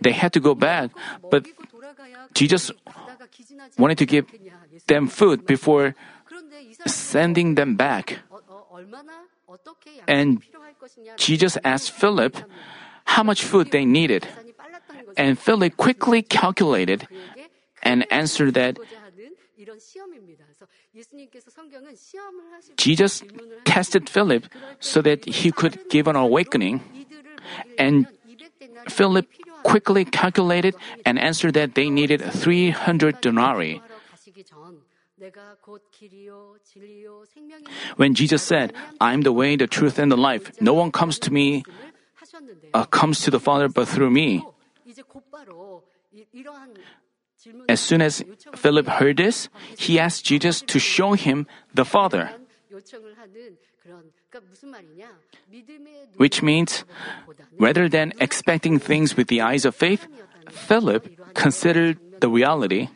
they 0.00 0.12
had 0.12 0.32
to 0.32 0.40
go 0.40 0.54
back, 0.54 0.90
but 1.30 1.46
Jesus 2.34 2.70
wanted 3.76 3.98
to 3.98 4.06
give 4.06 4.26
them 4.86 5.08
food 5.08 5.46
before 5.46 5.94
sending 6.86 7.54
them 7.54 7.76
back. 7.76 8.18
And 10.06 10.42
Jesus 11.16 11.58
asked 11.64 11.90
Philip 11.90 12.36
how 13.04 13.22
much 13.22 13.42
food 13.42 13.70
they 13.70 13.84
needed. 13.84 14.26
And 15.16 15.38
Philip 15.38 15.76
quickly 15.76 16.22
calculated 16.22 17.08
and 17.82 18.06
answered 18.12 18.54
that 18.54 18.78
Jesus 22.76 23.22
tested 23.64 24.08
Philip 24.08 24.46
so 24.80 25.02
that 25.02 25.24
he 25.24 25.50
could 25.50 25.78
give 25.90 26.06
an 26.06 26.16
awakening. 26.16 26.97
And 27.78 28.06
Philip 28.88 29.26
quickly 29.62 30.04
calculated 30.04 30.74
and 31.04 31.18
answered 31.18 31.54
that 31.54 31.74
they 31.74 31.90
needed 31.90 32.22
300 32.22 33.20
denarii. 33.20 33.82
When 37.96 38.14
Jesus 38.14 38.42
said, 38.42 38.72
I 39.00 39.12
am 39.12 39.22
the 39.22 39.32
way, 39.32 39.56
the 39.56 39.66
truth, 39.66 39.98
and 39.98 40.12
the 40.12 40.16
life, 40.16 40.52
no 40.60 40.74
one 40.74 40.92
comes 40.92 41.18
to 41.20 41.32
me, 41.32 41.64
uh, 42.72 42.84
comes 42.84 43.20
to 43.22 43.30
the 43.30 43.40
Father 43.40 43.68
but 43.68 43.88
through 43.88 44.10
me. 44.10 44.44
As 47.68 47.80
soon 47.80 48.02
as 48.02 48.24
Philip 48.54 48.86
heard 48.86 49.16
this, 49.16 49.48
he 49.76 49.98
asked 49.98 50.24
Jesus 50.24 50.62
to 50.62 50.78
show 50.78 51.12
him 51.12 51.46
the 51.74 51.84
Father. 51.84 52.30
Which 56.16 56.42
means, 56.42 56.84
rather 57.58 57.88
than 57.88 58.12
expecting 58.20 58.78
things 58.78 59.16
with 59.16 59.28
the 59.28 59.40
eyes 59.40 59.64
of 59.64 59.74
faith, 59.74 60.06
Philip 60.50 61.34
considered 61.34 61.98
the 62.20 62.28
reality. 62.28 62.88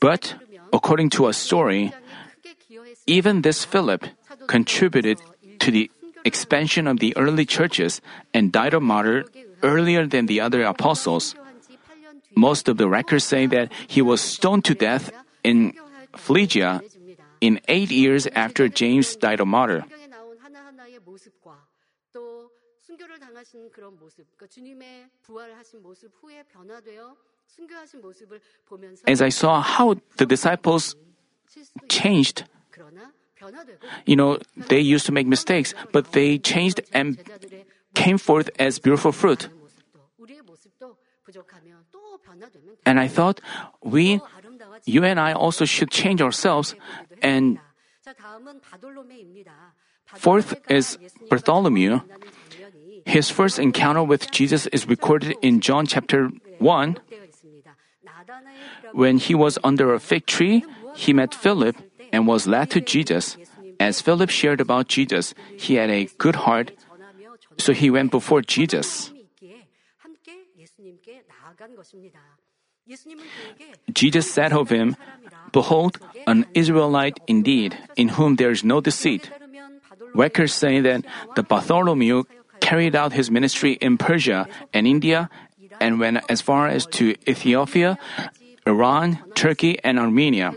But 0.00 0.34
according 0.72 1.10
to 1.10 1.28
a 1.28 1.32
story, 1.32 1.92
even 3.06 3.42
this 3.42 3.64
Philip 3.64 4.04
contributed 4.46 5.18
to 5.60 5.70
the 5.70 5.90
expansion 6.24 6.86
of 6.86 6.98
the 6.98 7.16
early 7.16 7.46
churches 7.46 8.00
and 8.34 8.52
died 8.52 8.74
a 8.74 8.80
martyr 8.80 9.24
earlier 9.62 10.06
than 10.06 10.26
the 10.26 10.40
other 10.40 10.62
apostles. 10.62 11.34
Most 12.34 12.68
of 12.68 12.76
the 12.76 12.88
records 12.88 13.24
say 13.24 13.46
that 13.46 13.72
he 13.86 14.02
was 14.02 14.20
stoned 14.20 14.64
to 14.66 14.74
death 14.74 15.10
in 15.42 15.72
Phrygia 16.16 16.82
in 17.40 17.60
eight 17.68 17.90
years 17.90 18.26
after 18.28 18.68
James 18.68 19.16
died 19.16 19.40
a 19.40 19.46
martyr. 19.46 19.84
As 29.06 29.22
I 29.22 29.28
saw 29.28 29.60
how 29.60 29.96
the 30.16 30.26
disciples 30.26 30.96
changed, 31.88 32.44
you 34.04 34.16
know, 34.16 34.38
they 34.56 34.80
used 34.80 35.06
to 35.06 35.12
make 35.12 35.26
mistakes, 35.26 35.74
but 35.92 36.12
they 36.12 36.38
changed 36.38 36.80
and 36.92 37.18
came 37.94 38.18
forth 38.18 38.50
as 38.58 38.78
beautiful 38.78 39.12
fruit. 39.12 39.48
And 42.84 43.00
I 43.00 43.08
thought, 43.08 43.40
we, 43.82 44.20
you 44.84 45.04
and 45.04 45.18
I 45.18 45.32
also 45.32 45.64
should 45.64 45.90
change 45.90 46.20
ourselves. 46.20 46.74
And 47.22 47.58
fourth 50.14 50.54
is 50.70 50.98
Bartholomew. 51.28 52.00
His 53.04 53.30
first 53.30 53.58
encounter 53.58 54.02
with 54.02 54.30
Jesus 54.30 54.66
is 54.68 54.88
recorded 54.88 55.36
in 55.42 55.60
John 55.60 55.86
chapter 55.86 56.30
1. 56.58 56.98
When 58.92 59.18
he 59.18 59.34
was 59.34 59.58
under 59.62 59.94
a 59.94 60.00
fig 60.00 60.26
tree, 60.26 60.64
he 60.94 61.12
met 61.12 61.34
Philip 61.34 61.76
and 62.12 62.26
was 62.26 62.46
led 62.46 62.70
to 62.70 62.80
Jesus. 62.80 63.36
As 63.78 64.00
Philip 64.00 64.30
shared 64.30 64.60
about 64.60 64.88
Jesus, 64.88 65.34
he 65.56 65.74
had 65.74 65.90
a 65.90 66.08
good 66.18 66.46
heart, 66.46 66.72
so 67.58 67.72
he 67.72 67.90
went 67.90 68.10
before 68.10 68.42
Jesus. 68.42 69.12
Jesus 73.92 74.30
said 74.30 74.52
of 74.52 74.70
him, 74.70 74.96
Behold, 75.52 75.98
an 76.26 76.46
Israelite 76.54 77.18
indeed, 77.26 77.76
in 77.96 78.14
whom 78.14 78.36
there 78.36 78.50
is 78.50 78.62
no 78.62 78.80
deceit. 78.80 79.30
Records 80.14 80.52
say 80.52 80.80
that 80.80 81.04
the 81.34 81.42
Bartholomew 81.42 82.24
carried 82.60 82.94
out 82.94 83.12
his 83.12 83.30
ministry 83.30 83.72
in 83.80 83.98
Persia 83.98 84.48
and 84.72 84.86
India 84.86 85.28
and 85.80 85.98
went 85.98 86.22
as 86.28 86.40
far 86.40 86.68
as 86.68 86.86
to 86.86 87.14
Ethiopia, 87.28 87.98
Iran, 88.66 89.18
Turkey, 89.34 89.78
and 89.82 89.98
Armenia. 89.98 90.54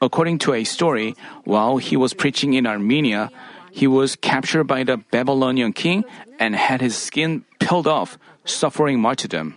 According 0.00 0.38
to 0.46 0.54
a 0.54 0.64
story, 0.64 1.14
while 1.44 1.78
he 1.78 1.96
was 1.96 2.14
preaching 2.14 2.54
in 2.54 2.66
Armenia, 2.66 3.30
he 3.70 3.86
was 3.86 4.16
captured 4.16 4.64
by 4.64 4.82
the 4.82 4.98
Babylonian 5.10 5.72
king 5.72 6.04
and 6.38 6.54
had 6.54 6.80
his 6.80 6.96
skin 6.96 7.44
peeled 7.58 7.86
off, 7.86 8.18
suffering 8.44 9.00
martyrdom. 9.00 9.54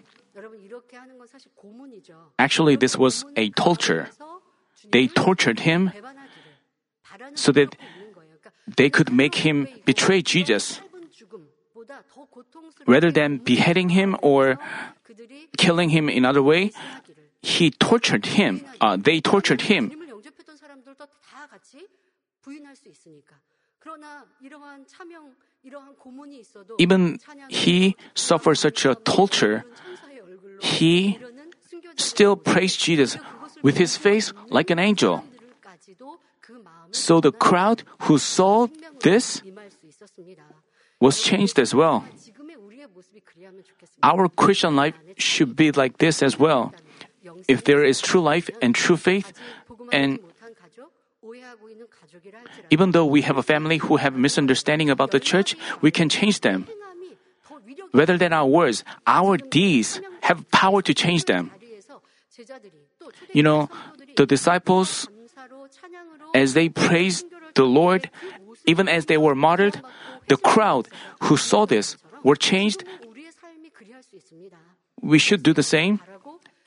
Actually, 2.40 2.76
this 2.76 2.98
was 2.98 3.26
a 3.36 3.50
torture. 3.52 4.10
They 4.92 5.08
tortured 5.08 5.62
him 5.62 5.92
so 7.36 7.52
that 7.52 7.76
they 8.68 8.90
could 8.90 9.12
make 9.12 9.46
him 9.46 9.68
betray 9.86 10.22
Jesus. 10.22 10.82
Rather 12.88 13.12
than 13.12 13.38
beheading 13.38 13.90
him 13.90 14.16
or 14.22 14.58
killing 15.58 15.90
him 15.90 16.10
in 16.10 16.26
other 16.26 16.42
way, 16.42 16.72
he 17.42 17.72
tortured 17.72 18.38
him. 18.38 18.66
Uh, 18.80 18.98
they 18.98 19.20
tortured 19.20 19.62
him. 19.62 19.92
Even 26.78 27.20
he 27.50 27.96
suffered 28.14 28.56
such 28.56 28.86
a 28.86 28.96
torture, 28.96 29.64
he 30.62 31.18
still 31.96 32.36
praised 32.36 32.80
Jesus 32.80 33.18
with 33.62 33.78
his 33.78 33.98
face 33.98 34.34
like 34.50 34.70
an 34.70 34.80
angel. 34.80 35.24
So 36.92 37.22
the 37.22 37.32
crowd 37.32 37.84
who 38.04 38.18
saw 38.18 38.68
this 39.02 39.42
was 41.00 41.22
changed 41.22 41.60
as 41.60 41.74
well. 41.74 42.06
Our 44.04 44.30
Christian 44.30 44.76
life 44.76 44.96
should 45.18 45.56
be 45.56 45.72
like 45.72 45.98
this 45.98 46.22
as 46.22 46.38
well. 46.38 46.74
If 47.48 47.64
there 47.64 47.84
is 47.84 48.02
true 48.02 48.22
life 48.22 48.50
and 48.62 48.74
true 48.76 48.98
faith, 48.98 49.34
and 49.92 50.20
even 52.70 52.92
though 52.92 53.06
we 53.06 53.22
have 53.22 53.38
a 53.38 53.44
family 53.44 53.78
who 53.78 53.98
have 53.98 54.16
misunderstanding 54.16 54.90
about 54.90 55.12
the 55.12 55.20
church, 55.20 55.56
we 55.82 55.92
can 55.92 56.10
change 56.10 56.42
them. 56.42 56.68
Rather 57.94 58.18
than 58.18 58.34
our 58.34 58.48
words, 58.48 58.84
our 59.06 59.38
deeds 59.38 60.02
have 60.22 60.50
power 60.52 60.82
to 60.82 60.94
change 60.94 61.26
them. 61.26 61.52
You 63.34 63.44
know, 63.44 63.70
the 64.16 64.26
disciples, 64.26 65.08
as 66.34 66.54
they 66.54 66.70
praised 66.70 67.26
the 67.56 67.64
Lord, 67.64 68.10
even 68.66 68.88
as 68.88 69.06
they 69.06 69.18
were 69.18 69.36
martyred, 69.36 69.82
the 70.28 70.38
crowd 70.38 70.88
who 71.24 71.38
saw 71.38 71.66
this 71.66 71.98
were 72.24 72.36
changed. 72.36 72.84
We 75.02 75.18
should 75.18 75.44
do 75.44 75.54
the 75.54 75.64
same. 75.64 76.00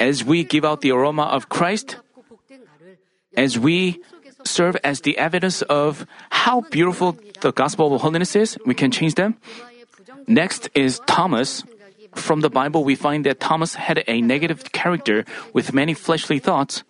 As 0.01 0.25
we 0.25 0.43
give 0.43 0.65
out 0.65 0.81
the 0.81 0.91
aroma 0.91 1.23
of 1.23 1.49
Christ, 1.49 1.97
as 3.37 3.59
we 3.59 4.03
serve 4.45 4.77
as 4.85 5.01
the 5.01 5.17
evidence 5.19 5.63
of 5.63 6.07
how 6.31 6.63
beautiful 6.63 7.17
the 7.41 7.53
gospel 7.53 7.95
of 7.95 8.03
holiness 8.03 8.37
is, 8.37 8.59
we 8.67 8.75
can 8.75 8.91
change 8.91 9.15
them. 9.15 9.37
Next 10.27 10.69
is 10.75 11.01
Thomas. 11.07 11.65
From 12.15 12.41
the 12.41 12.51
Bible, 12.51 12.85
we 12.85 12.95
find 12.95 13.27
that 13.27 13.41
Thomas 13.41 13.75
had 13.75 14.03
a 14.07 14.21
negative 14.21 14.73
character 14.73 15.25
with 15.53 15.75
many 15.75 15.95
fleshly 15.95 16.39
thoughts. 16.39 16.85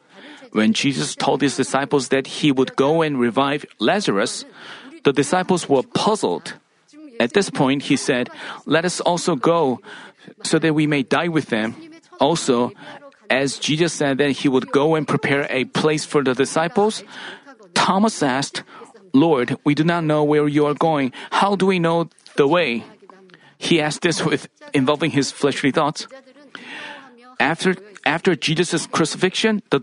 When 0.52 0.72
Jesus 0.72 1.16
told 1.16 1.42
his 1.42 1.56
disciples 1.56 2.08
that 2.08 2.26
he 2.26 2.52
would 2.52 2.76
go 2.76 3.02
and 3.02 3.18
revive 3.18 3.66
Lazarus, 3.80 4.44
the 5.02 5.12
disciples 5.12 5.68
were 5.68 5.82
puzzled. 5.82 6.54
At 7.18 7.32
this 7.32 7.50
point, 7.50 7.82
he 7.82 7.96
said, 7.96 8.30
Let 8.66 8.84
us 8.84 9.00
also 9.00 9.34
go 9.34 9.80
so 10.42 10.58
that 10.58 10.74
we 10.74 10.86
may 10.86 11.02
die 11.02 11.28
with 11.28 11.46
them. 11.46 11.74
Also, 12.20 12.72
as 13.30 13.58
Jesus 13.58 13.92
said 13.92 14.18
that 14.18 14.30
he 14.30 14.48
would 14.48 14.70
go 14.70 14.94
and 14.94 15.08
prepare 15.08 15.46
a 15.50 15.64
place 15.64 16.04
for 16.04 16.22
the 16.22 16.34
disciples, 16.34 17.02
Thomas 17.74 18.22
asked, 18.22 18.62
Lord, 19.12 19.56
we 19.64 19.74
do 19.74 19.84
not 19.84 20.04
know 20.04 20.24
where 20.24 20.48
you 20.48 20.66
are 20.66 20.74
going. 20.74 21.12
How 21.30 21.54
do 21.54 21.66
we 21.66 21.78
know 21.78 22.10
the 22.36 22.48
way? 22.48 22.84
He 23.58 23.80
asked 23.80 24.02
this 24.02 24.24
with 24.24 24.48
involving 24.72 25.10
his 25.10 25.30
fleshly 25.30 25.70
thoughts. 25.70 26.06
After, 27.40 27.74
after 28.04 28.36
Jesus' 28.36 28.86
crucifixion, 28.86 29.62
the 29.70 29.80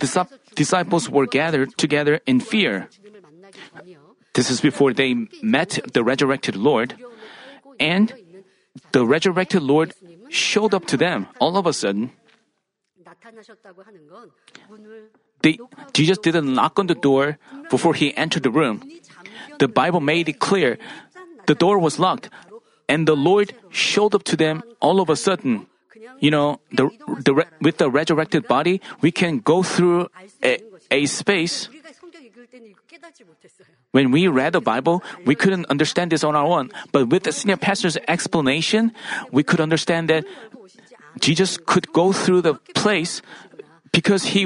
disciples 0.56 1.10
were 1.10 1.26
gathered 1.26 1.78
together 1.78 2.22
in 2.26 2.40
fear. 2.40 2.90
This 4.34 4.50
is 4.50 4.62
before 4.62 4.94
they 4.94 5.28
met 5.42 5.80
the 5.94 6.04
resurrected 6.04 6.56
Lord. 6.56 6.96
And 7.80 8.14
the 8.92 9.06
resurrected 9.06 9.64
Lord 9.64 9.94
showed 10.30 10.74
up 10.74 10.86
to 10.88 10.98
them 10.98 11.28
all 11.40 11.58
of 11.58 11.68
a 11.68 11.74
sudden. 11.74 12.12
They, 15.42 15.58
Jesus 15.94 16.18
didn't 16.20 16.54
knock 16.54 16.80
on 16.80 16.88
the 16.88 16.96
door 16.96 17.38
before 17.70 17.94
he 17.94 18.16
entered 18.16 18.44
the 18.44 18.52
room. 18.52 18.88
The 19.60 19.68
Bible 19.68 20.00
made 20.00 20.30
it 20.30 20.40
clear 20.40 20.78
the 21.48 21.56
door 21.56 21.80
was 21.80 22.00
locked, 22.00 22.30
and 22.92 23.08
the 23.08 23.16
Lord 23.16 23.56
showed 23.72 24.14
up 24.14 24.28
to 24.28 24.36
them 24.36 24.64
all 24.84 25.00
of 25.00 25.10
a 25.10 25.16
sudden. 25.16 25.66
You 26.20 26.30
know, 26.30 26.60
the, 26.76 26.92
the, 27.24 27.48
with 27.64 27.80
the 27.80 27.90
resurrected 27.90 28.48
body, 28.48 28.82
we 29.00 29.12
can 29.12 29.40
go 29.40 29.64
through 29.64 30.12
a, 30.44 30.60
a 30.92 31.08
space. 31.08 31.70
When 33.92 34.12
we 34.12 34.28
read 34.28 34.54
the 34.54 34.62
Bible, 34.62 35.02
we 35.26 35.36
couldn't 35.36 35.66
understand 35.72 36.12
this 36.12 36.24
on 36.24 36.36
our 36.36 36.46
own. 36.46 36.70
But 36.92 37.08
with 37.08 37.24
the 37.24 37.32
senior 37.32 37.58
pastor's 37.58 37.98
explanation, 38.08 38.92
we 39.32 39.42
could 39.42 39.62
understand 39.62 40.10
that 40.10 40.26
Jesus 41.20 41.58
could 41.58 41.92
go 41.94 42.12
through 42.12 42.42
the 42.42 42.56
place 42.76 43.22
because 43.92 44.36
he 44.36 44.46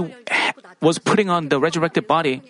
was 0.82 1.00
putting 1.00 1.30
on 1.30 1.50
the 1.50 1.60
resurrected 1.60 2.06
body. 2.08 2.42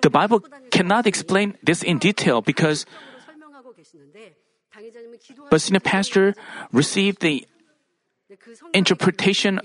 The 0.00 0.10
Bible 0.10 0.40
cannot 0.70 1.06
explain 1.06 1.56
this 1.62 1.82
in 1.82 1.98
detail 1.98 2.40
because 2.40 2.86
but 5.50 5.60
senior 5.60 5.80
pastor 5.80 6.34
received 6.72 7.20
the 7.20 7.46
interpretation 8.72 9.60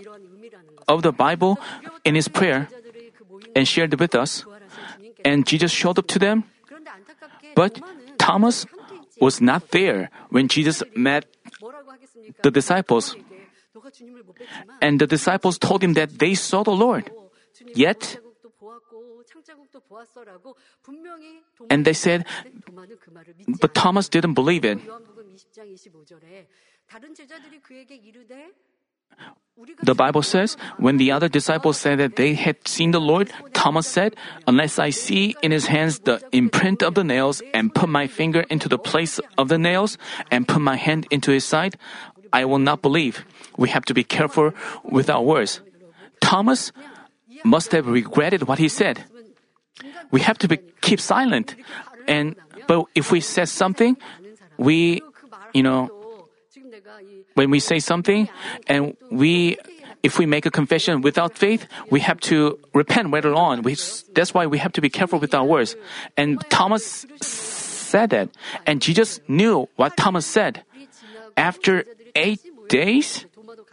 of 0.87 1.01
the 1.01 1.11
Bible 1.11 1.57
in 2.05 2.15
his 2.15 2.27
prayer 2.27 2.67
and 3.55 3.67
shared 3.67 3.93
it 3.93 3.99
with 3.99 4.15
us. 4.15 4.45
And 5.25 5.45
Jesus 5.45 5.71
showed 5.71 5.97
up 5.97 6.07
to 6.07 6.19
them. 6.19 6.43
But 7.55 7.81
Thomas 8.17 8.65
was 9.19 9.41
not 9.41 9.71
there 9.71 10.09
when 10.29 10.47
Jesus 10.47 10.83
met 10.95 11.25
the 12.43 12.51
disciples. 12.51 13.15
And 14.81 14.99
the 14.99 15.07
disciples 15.07 15.57
told 15.57 15.83
him 15.83 15.93
that 15.93 16.19
they 16.19 16.35
saw 16.35 16.63
the 16.63 16.71
Lord. 16.71 17.11
Yet, 17.73 18.19
and 21.69 21.85
they 21.85 21.93
said, 21.93 22.25
but 23.59 23.73
Thomas 23.73 24.09
didn't 24.09 24.33
believe 24.33 24.65
it. 24.65 24.79
The 29.81 29.95
Bible 29.95 30.21
says, 30.21 30.55
when 30.77 30.97
the 30.97 31.11
other 31.11 31.27
disciples 31.27 31.77
said 31.77 31.99
that 31.99 32.15
they 32.15 32.35
had 32.35 32.67
seen 32.67 32.91
the 32.91 33.01
Lord, 33.01 33.31
Thomas 33.53 33.87
said, 33.87 34.15
Unless 34.47 34.79
I 34.79 34.91
see 34.91 35.35
in 35.41 35.51
his 35.51 35.67
hands 35.67 35.99
the 35.99 36.21
imprint 36.31 36.81
of 36.83 36.93
the 36.95 37.03
nails, 37.03 37.41
and 37.53 37.73
put 37.73 37.89
my 37.89 38.07
finger 38.07 38.45
into 38.49 38.69
the 38.69 38.77
place 38.77 39.19
of 39.37 39.49
the 39.49 39.57
nails, 39.57 39.97
and 40.31 40.47
put 40.47 40.61
my 40.61 40.77
hand 40.77 41.07
into 41.09 41.31
his 41.31 41.43
side, 41.43 41.75
I 42.31 42.45
will 42.45 42.59
not 42.59 42.81
believe. 42.81 43.25
We 43.57 43.69
have 43.69 43.83
to 43.85 43.93
be 43.93 44.03
careful 44.03 44.53
with 44.83 45.09
our 45.09 45.21
words. 45.21 45.61
Thomas 46.21 46.71
must 47.43 47.71
have 47.71 47.87
regretted 47.87 48.47
what 48.47 48.59
he 48.59 48.69
said. 48.69 49.03
We 50.11 50.21
have 50.21 50.37
to 50.39 50.47
be, 50.47 50.57
keep 50.81 50.99
silent. 50.99 51.55
And, 52.07 52.35
but 52.67 52.85
if 52.95 53.11
we 53.11 53.21
say 53.21 53.45
something, 53.45 53.97
we, 54.57 55.01
you 55.53 55.63
know, 55.63 55.89
when 57.35 57.51
we 57.51 57.59
say 57.59 57.79
something 57.79 58.27
and 58.67 58.97
we, 59.11 59.57
if 60.03 60.17
we 60.17 60.25
make 60.25 60.45
a 60.45 60.51
confession 60.51 61.01
without 61.01 61.37
faith, 61.37 61.67
we 61.89 61.99
have 62.01 62.19
to 62.31 62.59
repent 62.73 63.11
later 63.11 63.33
on. 63.33 63.61
We, 63.61 63.75
that's 64.13 64.33
why 64.33 64.47
we 64.47 64.57
have 64.57 64.73
to 64.73 64.81
be 64.81 64.89
careful 64.89 65.19
with 65.19 65.33
our 65.33 65.45
words. 65.45 65.75
And 66.17 66.41
Thomas 66.49 67.05
said 67.21 68.09
that. 68.11 68.29
And 68.65 68.81
Jesus 68.81 69.19
knew 69.27 69.67
what 69.75 69.97
Thomas 69.97 70.25
said. 70.25 70.63
After 71.37 71.85
eight 72.15 72.41
days, 72.67 73.25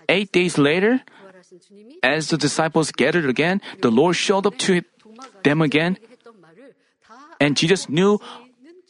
eight 0.08 0.32
days 0.32 0.58
later, 0.58 1.02
as 2.02 2.28
the 2.28 2.36
disciples 2.36 2.92
gathered 2.92 3.28
again, 3.28 3.60
the 3.82 3.90
Lord 3.90 4.16
showed 4.16 4.46
up 4.46 4.56
to 4.58 4.82
them 5.42 5.62
again. 5.62 5.98
And 7.40 7.56
Jesus 7.56 7.88
knew 7.88 8.20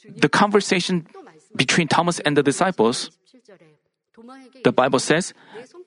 the 0.04 0.28
conversation 0.28 1.06
between 1.54 1.88
Thomas 1.88 2.20
and 2.20 2.36
the 2.36 2.42
disciples. 2.42 3.10
The 4.64 4.72
Bible 4.72 4.98
says, 4.98 5.34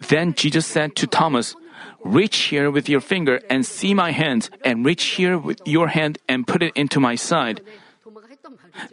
Then 0.07 0.33
Jesus 0.33 0.65
said 0.65 0.95
to 0.97 1.07
Thomas, 1.07 1.55
Reach 2.03 2.51
here 2.51 2.71
with 2.71 2.87
your 2.87 3.01
finger 3.01 3.41
and 3.49 3.65
see 3.65 3.93
my 3.93 4.11
hands, 4.11 4.49
and 4.63 4.85
reach 4.85 5.19
here 5.19 5.37
with 5.37 5.59
your 5.65 5.87
hand 5.87 6.17
and 6.27 6.47
put 6.47 6.63
it 6.63 6.71
into 6.75 6.99
my 6.99 7.15
side. 7.15 7.61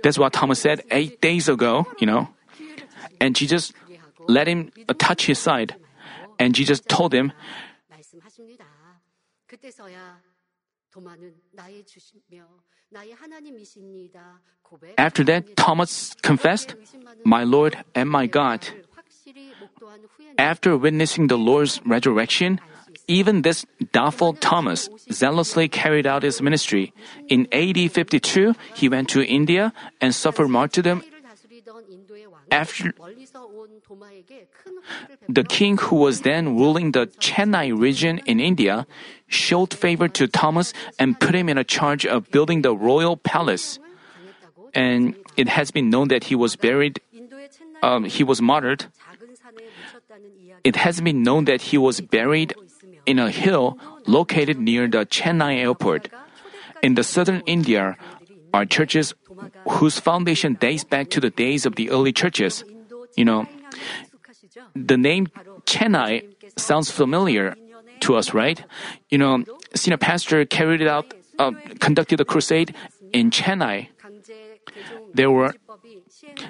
That's 0.03 0.19
what 0.19 0.33
Thomas 0.33 0.61
said 0.61 0.83
eight 0.91 1.21
days 1.21 1.49
ago, 1.49 1.87
you 2.01 2.07
know. 2.07 2.29
And 3.21 3.37
Jesus 3.37 3.73
let 4.27 4.49
him 4.49 4.73
touch 4.99 5.27
his 5.27 5.39
side. 5.39 5.77
And 6.39 6.55
Jesus 6.55 6.81
told 6.81 7.15
him, 7.15 7.33
after 14.99 15.25
that, 15.25 15.57
Thomas 15.57 16.15
confessed, 16.23 16.75
My 17.25 17.45
Lord 17.45 17.79
and 17.95 18.11
my 18.11 18.27
God. 18.27 18.67
After 20.39 20.77
witnessing 20.77 21.27
the 21.27 21.39
Lord's 21.39 21.81
resurrection, 21.85 22.61
even 23.09 23.43
this 23.43 23.67
doubtful 23.93 24.35
Thomas 24.35 24.89
zealously 25.11 25.69
carried 25.69 26.07
out 26.07 26.23
his 26.23 26.41
ministry. 26.41 26.93
In 27.29 27.47
AD 27.53 27.91
52, 27.91 28.55
he 28.75 28.89
went 28.89 29.09
to 29.11 29.23
India 29.23 29.73
and 30.01 30.15
suffered 30.15 30.49
martyrdom. 30.49 31.03
After, 32.51 32.93
The 35.29 35.45
king 35.45 35.79
who 35.79 35.97
was 35.97 36.23
then 36.23 36.57
ruling 36.57 36.93
the 36.93 37.07
Chennai 37.19 37.77
region 37.77 38.19
in 38.27 38.41
India 38.41 38.87
showed 39.29 39.75
favor 39.75 40.09
to 40.09 40.27
Thomas 40.27 40.73
and 40.99 41.19
put 41.19 41.35
him 41.35 41.49
in 41.49 41.59
a 41.59 41.65
charge 41.65 42.07
of 42.07 42.31
building 42.31 42.63
the 42.63 42.75
royal 42.75 43.17
palace. 43.17 43.79
And 44.75 45.15
it 45.37 45.49
has 45.49 45.71
been 45.71 45.91
known 45.91 46.09
that 46.09 46.25
he 46.25 46.35
was 46.35 46.57
buried, 46.57 47.01
um, 47.83 48.05
he 48.05 48.25
was 48.25 48.43
martyred. 48.43 48.87
It 50.65 50.77
has 50.77 51.01
been 51.01 51.23
known 51.23 51.45
that 51.45 51.71
he 51.71 51.79
was 51.79 52.01
buried 52.01 52.55
in 53.07 53.19
a 53.19 53.31
hill 53.31 53.79
located 54.07 54.59
near 54.59 54.89
the 54.89 55.07
Chennai 55.07 55.59
airport. 55.59 56.09
In 56.83 56.95
the 56.95 57.05
southern 57.05 57.43
India 57.47 57.97
are 58.53 58.67
churches 58.67 59.15
whose 59.69 59.99
foundation 59.99 60.55
dates 60.55 60.85
back 60.85 61.11
to 61.11 61.21
the 61.21 61.31
days 61.31 61.67
of 61.67 61.77
the 61.77 61.91
early 61.91 62.13
churches. 62.13 62.65
You 63.17 63.25
know, 63.25 63.47
the 64.75 64.97
name 64.97 65.29
Chennai 65.65 66.25
sounds 66.59 66.91
familiar 66.91 67.57
to 68.01 68.17
us, 68.17 68.35
right? 68.35 68.63
You 69.11 69.19
know, 69.19 69.45
senior 69.75 69.99
pastor 69.99 70.45
carried 70.45 70.83
out, 70.83 71.15
uh, 71.39 71.53
conducted 71.81 72.21
a 72.21 72.25
crusade 72.25 72.75
in 73.13 73.31
Chennai. 73.31 73.89
There 75.15 75.31
were 75.31 75.55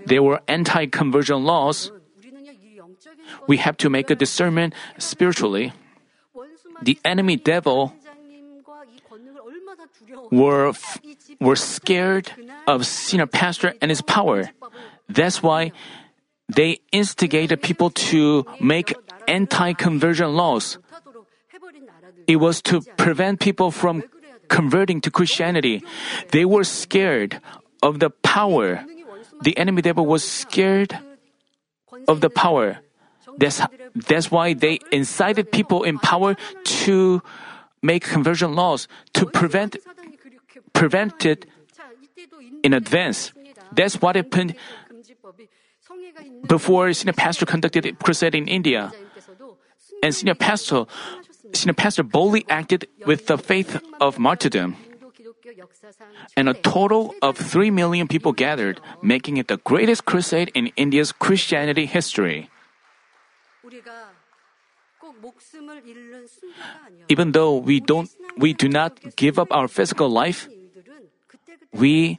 there 0.07 0.23
were 0.23 0.41
anti-conversion 0.49 1.45
laws. 1.45 1.93
We 3.47 3.59
have 3.59 3.77
to 3.79 3.91
make 3.91 4.11
a 4.11 4.15
discernment 4.15 4.75
spiritually. 4.99 5.73
The 6.83 6.99
enemy 7.05 7.37
devil 7.37 7.95
were 10.31 10.73
were 11.41 11.57
scared 11.57 12.33
of 12.67 12.87
senior 12.87 13.27
pastor 13.27 13.75
and 13.81 13.91
his 13.91 14.03
power. 14.03 14.51
That's 15.09 15.43
why 15.43 15.73
they 16.49 16.81
instigated 16.93 17.63
people 17.63 17.91
to 17.91 18.47
make 18.61 18.95
anti-conversion 19.27 20.33
laws. 20.35 20.79
It 22.27 22.37
was 22.37 22.63
to 22.63 22.83
prevent 22.97 23.41
people 23.41 23.71
from 23.71 24.03
converting 24.49 25.01
to 25.03 25.11
Christianity. 25.11 25.83
They 26.31 26.45
were 26.45 26.65
scared 26.65 27.41
of 27.83 27.99
the 27.99 28.11
power. 28.11 28.85
The 29.43 29.57
enemy 29.59 29.83
devil 29.83 30.07
was 30.07 30.23
scared 30.23 30.99
of 32.09 32.21
the 32.21 32.31
power. 32.31 32.79
That's, 33.39 33.61
that's 33.95 34.31
why 34.31 34.55
they 34.55 34.79
incited 34.91 35.53
people 35.53 35.83
in 35.83 35.99
power 35.99 36.37
to 36.83 37.23
make 37.83 38.05
conversion 38.05 38.55
laws 38.55 38.89
to 39.15 39.27
prevent 39.27 39.77
prevent 40.73 41.25
it 41.25 41.47
in 42.63 42.73
advance. 42.73 43.33
That's 43.73 44.01
what 44.01 44.17
happened 44.17 44.57
before 46.47 46.93
senior 46.93 47.13
pastor 47.13 47.47
conducted 47.47 47.87
a 47.87 47.93
crusade 47.93 48.35
in 48.35 48.49
India. 48.49 48.93
And 50.03 50.15
senior 50.15 50.35
pastor, 50.35 50.87
senior 51.53 51.75
pastor 51.75 52.03
boldly 52.03 52.45
acted 52.49 52.87
with 53.07 53.27
the 53.27 53.39
faith 53.39 53.81
of 54.01 54.19
martyrdom. 54.19 54.77
And 56.37 56.49
a 56.49 56.55
total 56.55 57.15
of 57.23 57.37
3 57.37 57.71
million 57.71 58.09
people 58.09 58.33
gathered, 58.33 58.81
making 59.03 59.37
it 59.37 59.49
the 59.49 59.59
greatest 59.59 60.05
crusade 60.05 60.51
in 60.55 60.69
India's 60.77 61.13
Christianity 61.13 61.87
history. 61.87 62.51
Even 67.09 67.33
though 67.33 67.57
we 67.57 67.81
don't 67.81 68.11
we 68.37 68.53
do 68.53 68.69
not 68.69 69.17
give 69.17 69.39
up 69.39 69.49
our 69.51 69.69
physical 69.69 70.09
life, 70.09 70.49
we 71.73 72.19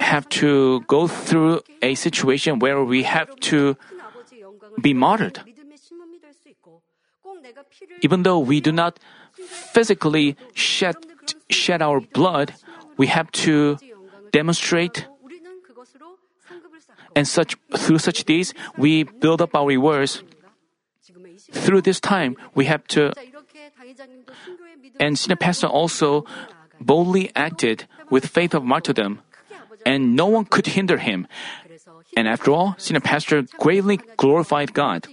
have 0.00 0.28
to 0.28 0.80
go 0.88 1.06
through 1.06 1.60
a 1.82 1.94
situation 1.94 2.58
where 2.58 2.82
we 2.84 3.02
have 3.02 3.34
to 3.52 3.76
be 4.80 4.94
martyred. 4.94 5.40
Even 8.00 8.22
though 8.22 8.38
we 8.38 8.60
do 8.60 8.72
not 8.72 8.98
physically 9.32 10.36
shed, 10.54 10.96
shed 11.50 11.82
our 11.82 12.00
blood, 12.00 12.54
we 12.96 13.06
have 13.06 13.30
to 13.32 13.78
demonstrate 14.32 15.06
and 17.14 17.28
such 17.28 17.56
through 17.76 17.98
such 17.98 18.24
deeds 18.24 18.54
we 18.76 19.04
build 19.04 19.42
up 19.42 19.54
our 19.54 19.66
rewards. 19.66 20.22
Through 21.52 21.82
this 21.82 22.00
time 22.00 22.36
we 22.54 22.64
have 22.64 22.86
to 22.88 23.12
and 24.98 25.18
senior 25.18 25.36
pastor 25.36 25.66
also 25.66 26.24
boldly 26.80 27.30
acted 27.36 27.86
with 28.10 28.26
faith 28.26 28.54
of 28.54 28.64
martyrdom 28.64 29.20
and 29.84 30.16
no 30.16 30.26
one 30.26 30.44
could 30.44 30.66
hinder 30.66 30.98
him. 30.98 31.26
And 32.16 32.28
after 32.28 32.50
all, 32.50 32.74
senior 32.78 33.00
pastor 33.00 33.42
greatly 33.58 33.98
glorified 34.16 34.74
God. 34.74 35.08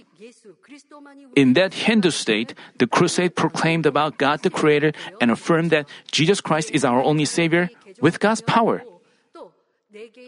In 1.34 1.54
that 1.54 1.74
Hindu 1.74 2.10
state, 2.10 2.54
the 2.78 2.86
crusade 2.86 3.34
proclaimed 3.34 3.86
about 3.86 4.18
God 4.18 4.42
the 4.42 4.50
Creator 4.50 4.92
and 5.20 5.30
affirmed 5.30 5.70
that 5.70 5.88
Jesus 6.10 6.40
Christ 6.40 6.70
is 6.72 6.84
our 6.84 7.02
only 7.02 7.24
Savior 7.24 7.70
with 8.00 8.20
God's 8.20 8.42
power. 8.42 8.82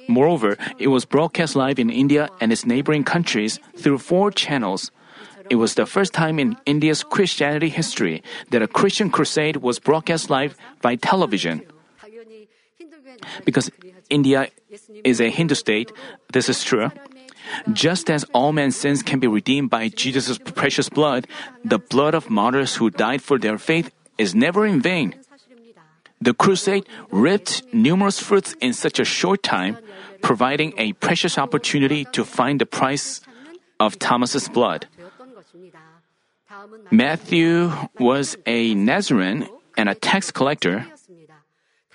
Moreover, 0.08 0.56
it 0.78 0.88
was 0.88 1.04
broadcast 1.04 1.54
live 1.54 1.78
in 1.78 1.90
India 1.90 2.28
and 2.40 2.50
its 2.50 2.66
neighboring 2.66 3.04
countries 3.04 3.60
through 3.76 3.98
four 3.98 4.30
channels. 4.30 4.90
It 5.50 5.56
was 5.56 5.74
the 5.74 5.86
first 5.86 6.12
time 6.12 6.38
in 6.38 6.56
India's 6.66 7.04
Christianity 7.04 7.68
history 7.68 8.22
that 8.50 8.62
a 8.62 8.68
Christian 8.68 9.10
crusade 9.10 9.56
was 9.58 9.78
broadcast 9.78 10.30
live 10.30 10.56
by 10.80 10.96
television. 10.96 11.62
Because 13.44 13.70
India 14.12 14.52
is 15.04 15.20
a 15.20 15.32
Hindu 15.32 15.56
state, 15.56 15.90
this 16.32 16.52
is 16.52 16.62
true. 16.62 16.92
Just 17.72 18.12
as 18.12 18.24
all 18.32 18.52
men's 18.52 18.76
sins 18.76 19.02
can 19.02 19.18
be 19.18 19.26
redeemed 19.26 19.70
by 19.70 19.88
Jesus' 19.88 20.38
precious 20.38 20.88
blood, 20.88 21.26
the 21.64 21.80
blood 21.80 22.14
of 22.14 22.28
martyrs 22.28 22.76
who 22.76 22.92
died 22.92 23.22
for 23.24 23.38
their 23.38 23.56
faith 23.56 23.90
is 24.18 24.34
never 24.34 24.68
in 24.68 24.80
vain. 24.80 25.16
The 26.20 26.34
crusade 26.34 26.86
reaped 27.10 27.64
numerous 27.72 28.20
fruits 28.20 28.54
in 28.60 28.72
such 28.72 29.00
a 29.00 29.04
short 29.04 29.42
time, 29.42 29.76
providing 30.22 30.72
a 30.78 30.92
precious 31.02 31.36
opportunity 31.36 32.06
to 32.12 32.24
find 32.24 32.60
the 32.60 32.66
price 32.66 33.20
of 33.80 33.98
Thomas's 33.98 34.48
blood. 34.48 34.86
Matthew 36.92 37.72
was 37.98 38.36
a 38.46 38.74
Nazarene 38.74 39.48
and 39.76 39.88
a 39.88 39.96
tax 39.96 40.30
collector. 40.30 40.86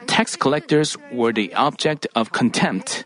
Tax 0.06 0.36
collectors 0.36 0.96
were 1.12 1.34
the 1.34 1.54
object 1.56 2.06
of 2.14 2.32
contempt. 2.32 3.06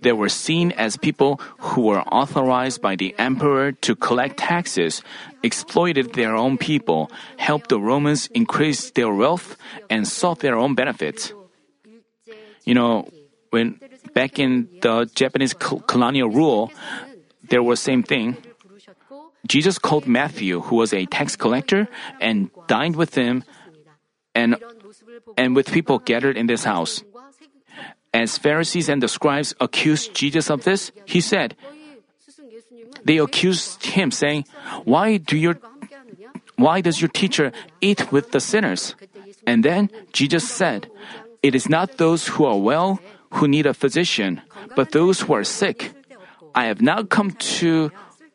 They 0.00 0.12
were 0.12 0.30
seen 0.30 0.72
as 0.72 0.96
people 0.96 1.38
who 1.58 1.82
were 1.82 2.00
authorized 2.00 2.80
by 2.80 2.96
the 2.96 3.14
emperor 3.18 3.72
to 3.84 3.94
collect 3.94 4.38
taxes, 4.38 5.02
exploited 5.42 6.14
their 6.14 6.34
own 6.34 6.56
people, 6.56 7.10
helped 7.36 7.68
the 7.68 7.78
Romans 7.78 8.26
increase 8.28 8.90
their 8.90 9.12
wealth, 9.12 9.56
and 9.90 10.08
sought 10.08 10.40
their 10.40 10.56
own 10.56 10.74
benefits. 10.74 11.32
You 12.64 12.74
know, 12.74 13.08
when 13.50 13.78
back 14.14 14.38
in 14.38 14.68
the 14.80 15.04
Japanese 15.14 15.52
colonial 15.52 16.30
rule, 16.30 16.72
there 17.48 17.62
was 17.62 17.78
same 17.78 18.02
thing. 18.02 18.36
Jesus 19.46 19.78
called 19.78 20.08
Matthew, 20.08 20.60
who 20.60 20.76
was 20.76 20.92
a 20.92 21.06
tax 21.06 21.36
collector, 21.36 21.86
and 22.20 22.50
dined 22.66 22.96
with 22.96 23.14
him 23.14 23.44
and, 24.34 24.56
and 25.36 25.54
with 25.54 25.70
people 25.72 25.98
gathered 25.98 26.36
in 26.36 26.46
this 26.46 26.64
house. 26.64 27.02
As 28.14 28.38
Pharisees 28.38 28.88
and 28.88 29.02
the 29.02 29.08
scribes 29.08 29.54
accused 29.60 30.14
Jesus 30.14 30.50
of 30.50 30.64
this, 30.64 30.90
he 31.04 31.20
said, 31.20 31.56
they 33.04 33.18
accused 33.18 33.84
him 33.84 34.10
saying, 34.10 34.46
why 34.84 35.18
do 35.18 35.36
your, 35.36 35.58
why 36.56 36.80
does 36.80 37.00
your 37.00 37.08
teacher 37.08 37.52
eat 37.80 38.10
with 38.10 38.32
the 38.32 38.40
sinners? 38.40 38.96
And 39.46 39.64
then 39.64 39.90
Jesus 40.12 40.48
said, 40.48 40.90
it 41.42 41.54
is 41.54 41.68
not 41.68 41.98
those 41.98 42.26
who 42.26 42.44
are 42.44 42.58
well 42.58 42.98
who 43.36 43.46
need 43.46 43.66
a 43.66 43.74
physician, 43.74 44.40
but 44.74 44.92
those 44.92 45.20
who 45.22 45.34
are 45.34 45.44
sick. 45.44 45.92
I 46.54 46.66
have 46.66 46.80
not 46.80 47.10
come 47.10 47.32
to 47.60 47.92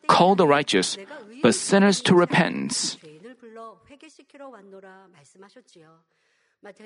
call 0.08 0.36
the 0.36 0.48
righteous, 0.48 0.98
but 1.42 1.56
sinners 1.56 2.02
to 2.06 2.14
repentance. 2.14 2.98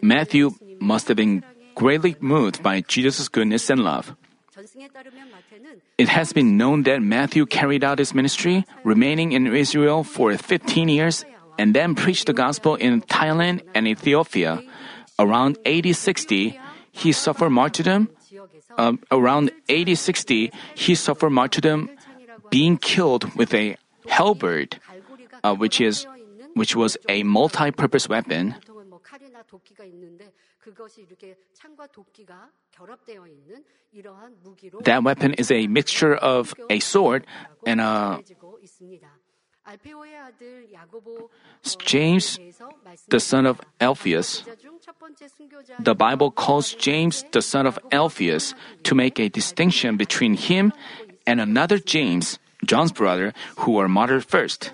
Matthew 0.02 0.52
must 0.80 1.08
have 1.08 1.18
been 1.18 1.44
greatly 1.76 2.16
moved 2.20 2.64
by 2.64 2.82
Jesus' 2.82 3.28
goodness 3.28 3.70
and 3.70 3.82
love. 3.84 4.16
It 5.98 6.10
has 6.10 6.32
been 6.32 6.58
known 6.58 6.84
that 6.84 7.02
Matthew 7.02 7.46
carried 7.46 7.84
out 7.84 8.00
his 8.00 8.16
ministry, 8.16 8.66
remaining 8.84 9.34
in 9.34 9.48
Israel 9.48 10.04
for 10.04 10.36
15 10.38 10.88
years, 10.88 11.26
and 11.58 11.74
then 11.74 11.96
preached 11.96 12.28
the 12.28 12.34
gospel 12.34 12.76
in 12.76 13.02
Thailand 13.02 13.62
and 13.76 13.88
Ethiopia. 13.88 14.62
Around 15.20 15.58
80-60, 15.66 16.58
he 16.92 17.12
suffered 17.12 17.50
martyrdom. 17.50 18.10
Uh, 18.78 18.94
around 19.12 19.52
80-60, 19.68 20.54
he 20.76 20.96
suffered 20.96 21.30
martyrdom, 21.30 21.90
being 22.50 22.78
killed 22.78 23.34
with 23.36 23.54
a 23.54 23.78
halberd, 24.08 24.80
uh, 25.44 25.56
which 25.56 25.80
is 25.82 26.08
which 26.56 26.76
was 26.76 26.96
a 27.10 27.24
multi-purpose 27.24 28.08
weapon. 28.08 28.56
도끼가 29.47 29.85
있는데 29.85 30.33
그것이 30.59 31.03
이렇게 31.03 31.37
창과 31.53 31.89
도끼가 31.89 32.51
결합되어 32.71 33.27
있는 33.27 33.65
이러한 33.93 34.41
무기로 34.43 34.83
That 34.83 35.05
weapon 35.05 35.35
is 35.39 35.53
a 35.53 35.65
mixture 35.65 36.17
of 36.23 36.55
a 36.71 36.77
sword 36.77 37.27
and 37.67 37.81
a 37.81 38.23
전해지고 38.23 38.61
있습니다. 38.63 39.19
알페오의 39.63 40.17
아들 40.17 40.73
야고보 40.73 41.31
James, 41.85 42.39
the 43.11 43.21
son 43.21 43.47
of 43.47 43.61
Alphaeus. 43.81 44.45
The 45.85 45.95
Bible 45.95 46.31
calls 46.31 46.75
James 46.75 47.25
the 47.31 47.43
son 47.43 47.67
of 47.67 47.79
Alphaeus 47.93 48.55
to 48.85 48.95
make 48.95 49.21
a 49.21 49.29
distinction 49.29 49.97
between 49.97 50.35
him 50.35 50.73
and 51.27 51.41
another 51.41 51.79
James, 51.79 52.39
John's 52.64 52.92
brother, 52.92 53.34
who 53.60 53.74
were 53.74 53.88
martyred 53.88 54.24
first. 54.24 54.72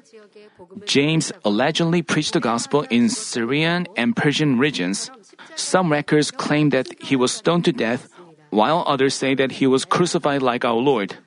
James 0.86 1.32
allegedly 1.44 2.02
preached 2.02 2.34
the 2.34 2.40
gospel 2.40 2.84
in 2.90 3.10
Syrian 3.10 3.88
and 3.98 4.16
Persian 4.16 4.60
regions. 4.60 5.10
Some 5.56 5.92
records 5.92 6.32
claim 6.32 6.70
that 6.70 6.88
he 7.02 7.16
was 7.16 7.32
stoned 7.32 7.66
to 7.66 7.72
death, 7.72 8.10
while 8.50 8.84
others 8.88 9.16
say 9.16 9.36
that 9.36 9.64
he 9.64 9.68
was 9.68 9.86
crucified 9.86 10.42
like 10.42 10.64
our 10.64 10.78
Lord. 10.78 11.18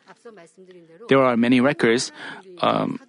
There 1.08 1.22
are 1.22 1.36
many 1.36 1.60
records. 1.60 2.12
Um, 2.60 3.00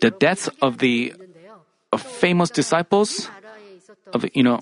the 0.00 0.10
deaths 0.10 0.48
of 0.60 0.78
the 0.78 1.14
of 1.92 2.02
famous 2.02 2.50
disciples 2.50 3.30
of 4.12 4.26
you 4.34 4.42
know 4.42 4.60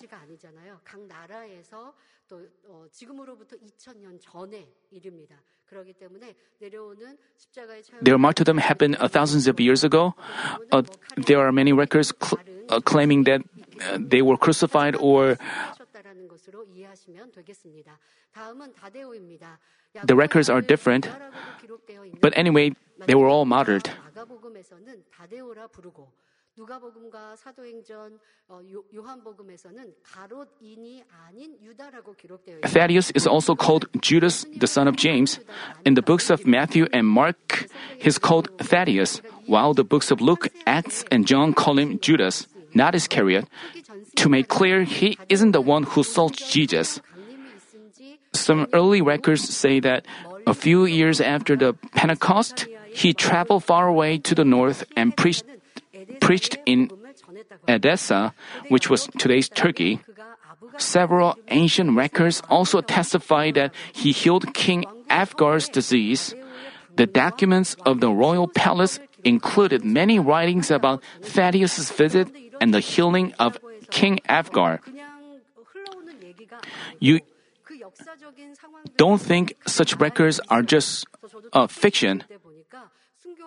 또 2.33 2.45
어, 2.67 2.85
지금으로부터 2.91 3.55
2000년 3.57 4.19
전에 4.21 4.71
일입니다. 4.91 5.35
그렇기 5.65 5.93
때문에 5.93 6.35
내려오는 6.59 7.17
십자가의 7.37 7.83
Their 8.03 8.17
martyrdom 8.17 8.59
happened 8.59 8.97
uh, 9.01 9.07
thousands 9.07 9.47
of 9.47 9.59
years 9.59 9.83
ago. 9.85 10.13
Uh, 10.71 10.81
there 11.25 11.39
are 11.41 11.51
many 11.51 11.71
records 11.73 12.11
cl- 12.21 12.41
uh, 12.69 12.79
claiming 12.81 13.23
that 13.25 13.41
uh, 13.81 13.97
they 13.97 14.21
were 14.21 14.37
crucified 14.37 14.97
or 14.99 15.37
하셨다라는 15.37 16.27
것으로 16.27 16.65
이해하시면 16.65 17.31
되겠습니다. 17.31 17.97
다음은 18.33 18.73
다데오입니다. 18.73 19.59
the 20.05 20.15
records 20.15 20.49
are 20.49 20.61
different. 20.61 21.09
But 22.21 22.33
anyway, 22.37 22.73
they 23.05 23.15
were 23.15 23.29
all 23.29 23.45
martyred. 23.45 23.89
마가복음에서는 24.05 25.05
다데오라 25.11 25.67
부르고 25.67 26.11
누가복음과 26.57 27.37
사도행전 27.37 28.19
어, 28.49 28.59
요, 28.71 28.83
요한복음에서는 28.93 29.93
가롯인이 30.03 31.03
아닌 31.07 31.55
유다라고 31.61 32.15
기록되어 32.15 32.55
있습니다. 32.55 32.67
Thaddeus 32.67 33.11
is 33.15 33.27
also 33.27 33.55
called 33.55 33.87
Judas, 34.01 34.43
the 34.51 34.67
son 34.67 34.87
of 34.87 34.97
James. 34.97 35.39
In 35.85 35.93
the 35.93 36.01
books 36.01 36.29
of 36.29 36.45
Matthew 36.45 36.87
and 36.91 37.07
Mark, 37.07 37.67
he's 38.01 38.19
called 38.19 38.49
Thaddeus, 38.57 39.21
while 39.47 39.73
the 39.73 39.85
books 39.85 40.11
of 40.11 40.19
Luke, 40.19 40.49
Acts, 40.65 41.05
and 41.11 41.25
John 41.25 41.53
call 41.53 41.79
him 41.79 41.99
Judas, 42.01 42.47
not 42.73 42.93
Iscariot. 42.93 43.47
To 44.17 44.27
make 44.27 44.49
clear, 44.49 44.83
he 44.83 45.17
isn't 45.29 45.51
the 45.51 45.61
one 45.61 45.83
who 45.83 46.03
sold 46.03 46.35
Jesus. 46.35 46.99
Some 48.33 48.67
early 48.73 49.01
records 49.01 49.47
say 49.47 49.79
that 49.79 50.05
a 50.45 50.53
few 50.53 50.85
years 50.85 51.21
after 51.21 51.55
the 51.55 51.73
Pentecost, 51.95 52.67
he 52.91 53.13
traveled 53.13 53.63
far 53.63 53.87
away 53.87 54.17
to 54.17 54.35
the 54.35 54.43
north 54.43 54.83
and 54.97 55.15
preached, 55.15 55.45
preached 56.24 56.56
in 56.64 56.88
Edessa, 57.68 58.32
which 58.72 58.88
was 58.88 59.06
today's 59.20 59.48
Turkey. 59.52 60.00
Several 60.78 61.36
ancient 61.48 61.96
records 61.96 62.40
also 62.48 62.80
testify 62.80 63.52
that 63.52 63.76
he 63.92 64.10
healed 64.12 64.54
King 64.56 64.88
Abgar's 65.12 65.68
disease. 65.68 66.34
The 66.96 67.06
documents 67.06 67.76
of 67.84 68.00
the 68.00 68.08
royal 68.08 68.48
palace 68.48 68.98
included 69.22 69.84
many 69.84 70.18
writings 70.18 70.70
about 70.70 71.04
Thaddeus' 71.20 71.92
visit 71.92 72.32
and 72.60 72.72
the 72.72 72.80
healing 72.80 73.34
of 73.38 73.58
King 73.90 74.20
Abgar. 74.28 74.80
You 77.00 77.20
don't 78.96 79.20
think 79.20 79.56
such 79.66 79.96
records 79.96 80.40
are 80.48 80.62
just 80.62 81.04
uh, 81.52 81.66
fiction. 81.66 82.24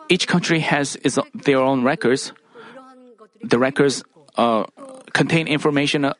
Each 0.09 0.27
country 0.27 0.59
has 0.59 0.95
its, 1.03 1.17
their 1.33 1.59
own 1.59 1.83
records. 1.83 2.31
The 3.43 3.59
records 3.59 4.03
uh, 4.35 4.65
contain 5.13 5.47
information 5.47 6.05
uh, 6.05 6.13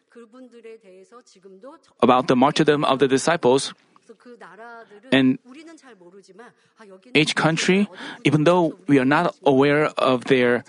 about 2.01 2.27
the 2.27 2.35
martyrdom 2.35 2.83
of 2.85 2.99
the 2.99 3.07
disciples. 3.07 3.73
And 5.11 5.39
each 7.13 7.35
country, 7.35 7.87
even 8.23 8.43
though 8.43 8.77
we 8.87 8.99
are 8.99 9.05
not 9.05 9.35
aware 9.45 9.85
of 9.97 10.25
their, 10.25 10.63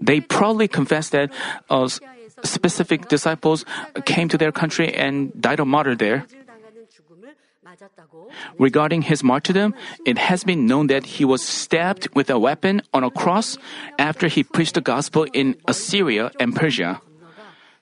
they 0.00 0.20
probably 0.20 0.68
confess 0.68 1.10
that 1.10 1.32
uh, 1.70 1.88
specific 2.42 3.08
disciples 3.08 3.64
came 4.04 4.28
to 4.28 4.38
their 4.38 4.52
country 4.52 4.92
and 4.92 5.32
died 5.40 5.60
a 5.60 5.64
martyr 5.64 5.94
there. 5.94 6.26
Regarding 8.58 9.02
his 9.02 9.22
martyrdom, 9.22 9.74
it 10.04 10.18
has 10.18 10.44
been 10.44 10.66
known 10.66 10.86
that 10.88 11.18
he 11.18 11.24
was 11.24 11.42
stabbed 11.42 12.08
with 12.14 12.30
a 12.30 12.38
weapon 12.38 12.82
on 12.92 13.04
a 13.04 13.10
cross 13.10 13.58
after 13.98 14.28
he 14.28 14.42
preached 14.42 14.74
the 14.74 14.80
gospel 14.80 15.24
in 15.32 15.56
Assyria 15.66 16.30
and 16.40 16.54
Persia. 16.54 17.00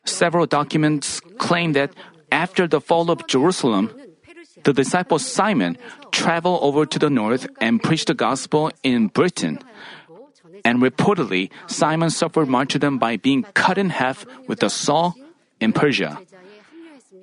Several 0.05 0.47
documents 0.47 1.21
claim 1.39 1.73
that 1.73 1.93
after 2.31 2.67
the 2.67 2.81
fall 2.81 3.11
of 3.11 3.27
Jerusalem, 3.27 3.91
the 4.65 4.73
disciple 4.73 5.19
Simon 5.19 5.79
traveled 6.11 6.61
over 6.63 6.87
to 6.87 6.99
the 6.99 7.11
north 7.11 7.47
and 7.61 7.83
preached 7.83 8.09
the 8.09 8.15
gospel 8.15 8.71
in 8.83 9.09
Britain. 9.09 9.59
And 10.65 10.81
reportedly, 10.81 11.51
Simon 11.67 12.11
suffered 12.11 12.49
martyrdom 12.49 12.99
by 12.99 13.17
being 13.17 13.45
cut 13.55 13.77
in 13.77 13.91
half 13.91 14.25
with 14.49 14.63
a 14.63 14.71
saw 14.71 15.13
in 15.61 15.73
Persia. 15.73 16.19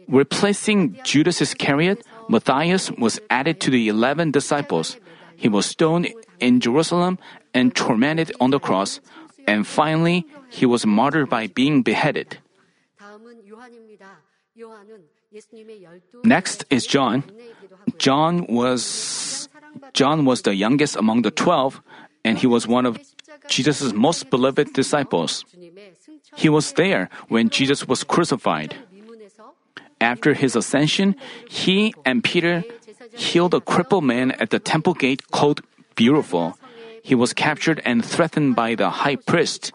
Replacing 0.08 1.00
Judas 1.04 1.42
Iscariot, 1.42 2.06
Matthias 2.32 2.90
was 2.96 3.20
added 3.30 3.60
to 3.60 3.70
the 3.70 3.90
eleven 3.90 4.32
disciples. 4.32 4.96
He 5.36 5.50
was 5.50 5.66
stoned 5.66 6.08
in 6.40 6.64
Jerusalem 6.64 7.20
and 7.54 7.76
tormented 7.76 8.32
on 8.40 8.52
the 8.52 8.60
cross. 8.60 9.02
And 9.48 9.68
finally, 9.68 10.26
he 10.48 10.66
was 10.66 10.86
martyred 10.86 11.30
by 11.30 11.48
being 11.48 11.84
beheaded. 11.84 12.40
Next 16.24 16.66
is 16.70 16.88
John. 16.88 17.24
John 17.98 18.46
was 18.48 19.50
John 19.94 20.24
was 20.24 20.44
the 20.44 20.56
youngest 20.56 20.96
among 20.96 21.24
the 21.24 21.32
12 21.32 21.82
and 22.24 22.38
he 22.38 22.48
was 22.48 22.68
one 22.68 22.86
of 22.86 23.00
Jesus' 23.48 23.92
most 23.94 24.30
beloved 24.30 24.72
disciples. 24.74 25.44
He 26.36 26.50
was 26.50 26.74
there 26.74 27.10
when 27.28 27.50
Jesus 27.50 27.88
was 27.88 28.04
crucified. 28.04 28.76
After 30.02 30.34
his 30.34 30.56
ascension, 30.58 31.16
he 31.48 31.94
and 32.04 32.24
Peter 32.24 32.64
healed 33.14 33.54
a 33.54 33.62
crippled 33.62 34.04
man 34.04 34.32
at 34.42 34.50
the 34.50 34.60
temple 34.60 34.94
gate 34.94 35.30
called 35.30 35.62
Beautiful. 35.96 36.58
He 37.04 37.14
was 37.14 37.34
captured 37.34 37.82
and 37.86 38.04
threatened 38.04 38.56
by 38.56 38.76
the 38.76 38.90
high 38.90 39.16
priest. 39.16 39.72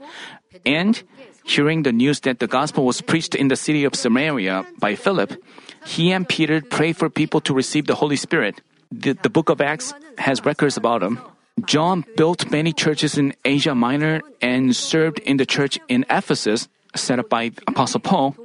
And 0.67 1.01
hearing 1.45 1.83
the 1.83 1.93
news 1.93 2.21
that 2.27 2.41
the 2.41 2.47
gospel 2.47 2.85
was 2.85 3.01
preached 3.01 3.35
in 3.35 3.49
the 3.49 3.57
city 3.57 3.85
of 3.85 3.95
Samaria 3.95 4.67
by 4.79 4.97
Philip, 4.97 5.39
he 5.87 6.11
and 6.11 6.29
Peter 6.29 6.61
prayed 6.61 6.97
for 6.97 7.09
people 7.09 7.41
to 7.43 7.55
receive 7.55 7.87
the 7.87 7.95
Holy 7.95 8.17
Spirit. 8.17 8.61
The, 8.91 9.15
the 9.15 9.31
book 9.31 9.49
of 9.49 9.61
Acts 9.61 9.95
has 10.19 10.45
records 10.45 10.77
about 10.77 11.03
him. 11.03 11.21
John 11.65 12.05
built 12.17 12.51
many 12.51 12.73
churches 12.73 13.17
in 13.17 13.35
Asia 13.45 13.75
Minor 13.75 14.23
and 14.43 14.75
served 14.75 15.21
in 15.21 15.39
the 15.39 15.47
church 15.47 15.79
in 15.89 16.05
Ephesus, 16.11 16.69
set 16.95 17.19
up 17.19 17.31
by 17.31 17.53
Apostle 17.67 18.01
Paul. 18.01 18.37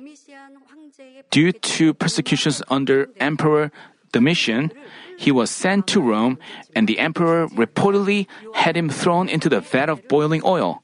Due 1.32 1.52
to 1.52 1.94
persecutions 1.94 2.62
under 2.70 3.10
Emperor 3.20 3.72
Domitian, 4.12 4.72
he 5.18 5.32
was 5.32 5.50
sent 5.50 5.88
to 5.88 6.02
Rome, 6.02 6.38
and 6.76 6.88
the 6.88 7.00
emperor 7.00 7.48
reportedly 7.48 8.28
had 8.54 8.76
him 8.76 8.90
thrown 8.90 9.30
into 9.30 9.48
the 9.48 9.62
vat 9.62 9.90
of 9.90 10.08
boiling 10.08 10.42
oil. 10.44 10.84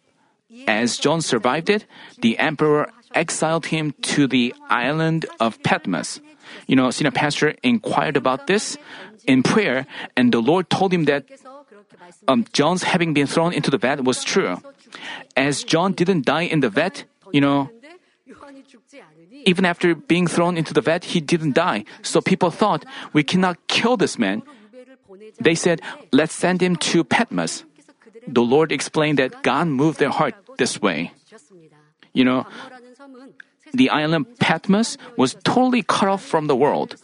As 0.67 0.97
John 0.97 1.21
survived 1.21 1.69
it, 1.69 1.85
the 2.21 2.39
emperor 2.39 2.89
exiled 3.13 3.67
him 3.67 3.93
to 4.13 4.27
the 4.27 4.53
island 4.69 5.25
of 5.39 5.61
Patmos. 5.63 6.21
You 6.67 6.75
know, 6.75 6.89
senior 6.91 7.11
pastor 7.11 7.55
inquired 7.61 8.15
about 8.15 8.47
this 8.47 8.77
in 9.25 9.43
prayer, 9.43 9.85
and 10.15 10.31
the 10.31 10.39
Lord 10.39 10.69
told 10.69 10.93
him 10.93 11.05
that 11.05 11.25
um, 12.27 12.45
John's 12.53 12.83
having 12.83 13.13
been 13.13 13.27
thrown 13.27 13.51
into 13.51 13.69
the 13.69 13.77
vat 13.77 14.03
was 14.03 14.23
true. 14.23 14.57
As 15.35 15.63
John 15.63 15.91
didn't 15.91 16.25
die 16.25 16.43
in 16.47 16.61
the 16.61 16.69
vat, 16.69 17.03
you 17.33 17.41
know, 17.41 17.69
even 19.47 19.63
after 19.63 19.95
being 19.95 20.27
thrown 20.27 20.59
into 20.59 20.75
the 20.75 20.83
vat, 20.83 21.15
he 21.15 21.23
didn't 21.23 21.55
die. 21.55 21.87
So 22.03 22.19
people 22.19 22.51
thought, 22.51 22.83
we 23.13 23.23
cannot 23.23 23.55
kill 23.71 23.95
this 23.95 24.19
man. 24.19 24.43
They 25.39 25.55
said, 25.55 25.81
let's 26.11 26.35
send 26.35 26.61
him 26.61 26.75
to 26.91 27.07
Patmos. 27.07 27.63
The 28.27 28.43
Lord 28.43 28.75
explained 28.75 29.19
that 29.19 29.43
God 29.43 29.71
moved 29.71 29.99
their 29.99 30.11
heart 30.11 30.35
this 30.57 30.81
way. 30.81 31.15
You 32.11 32.25
know, 32.25 32.45
the 33.71 33.89
island 33.89 34.37
Patmos 34.39 34.97
was 35.15 35.39
totally 35.47 35.81
cut 35.81 36.09
off 36.09 36.23
from 36.23 36.47
the 36.47 36.55
world. 36.55 36.99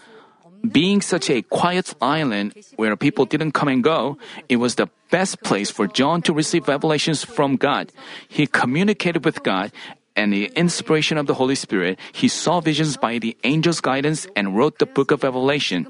Being 0.63 1.01
such 1.01 1.29
a 1.29 1.43
quiet 1.43 1.93
island 2.01 2.55
where 2.75 2.95
people 2.95 3.25
didn't 3.25 3.51
come 3.51 3.67
and 3.67 3.83
go, 3.83 4.17
it 4.47 4.57
was 4.57 4.75
the 4.75 4.87
best 5.11 5.43
place 5.43 5.71
for 5.71 5.87
John 5.87 6.21
to 6.23 6.33
receive 6.33 6.67
revelations 6.67 7.23
from 7.23 7.55
God. 7.55 7.91
He 8.27 8.47
communicated 8.47 9.23
with 9.23 9.43
God 9.43 9.71
and 10.16 10.32
the 10.34 10.51
inspiration 10.55 11.18
of 11.18 11.28
the 11.28 11.34
Holy 11.34 11.55
Spirit, 11.55 11.99
he 12.11 12.28
saw 12.28 12.59
visions 12.59 12.97
by 12.97 13.20
the 13.20 13.36
angel's 13.43 13.82
guidance 13.82 14.28
and 14.36 14.55
wrote 14.55 14.80
the 14.80 14.86
book 14.86 15.11
of 15.11 15.24
Revelation. 15.24 15.88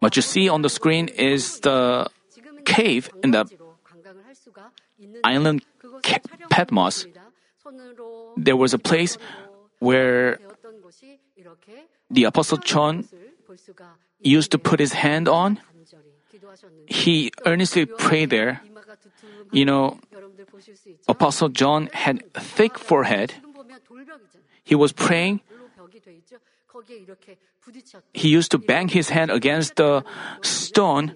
What 0.00 0.16
you 0.16 0.22
see 0.22 0.48
on 0.48 0.62
the 0.62 0.68
screen 0.68 1.08
is 1.08 1.60
the 1.60 2.08
cave 2.64 3.10
in 3.22 3.30
the 3.30 3.46
island 5.24 5.64
Patmos. 6.50 7.06
There 8.36 8.56
was 8.56 8.74
a 8.74 8.78
place 8.78 9.16
where 9.80 10.38
the 12.08 12.24
Apostle 12.24 12.58
John 12.58 13.08
used 14.20 14.52
to 14.52 14.58
put 14.58 14.78
his 14.78 14.92
hand 14.92 15.26
on. 15.26 15.60
He 16.86 17.32
earnestly 17.44 17.86
prayed 17.86 18.30
there. 18.30 18.62
You 19.50 19.64
know, 19.64 19.98
Apostle 21.08 21.48
John 21.48 21.88
had 21.92 22.22
thick 22.34 22.78
forehead. 22.78 23.34
He 24.62 24.74
was 24.74 24.92
praying. 24.92 25.40
He 28.14 28.28
used 28.28 28.50
to 28.52 28.58
bang 28.58 28.88
his 28.88 29.10
head 29.10 29.30
against 29.30 29.76
the 29.76 30.04
stone 30.42 31.14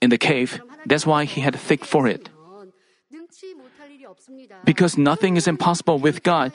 in 0.00 0.10
the 0.10 0.18
cave. 0.18 0.62
That's 0.86 1.06
why 1.06 1.24
he 1.24 1.40
had 1.40 1.54
a 1.54 1.58
thick 1.58 1.84
forehead. 1.84 2.30
Because 4.64 4.96
nothing 4.96 5.36
is 5.36 5.46
impossible 5.46 5.98
with 5.98 6.22
God. 6.22 6.52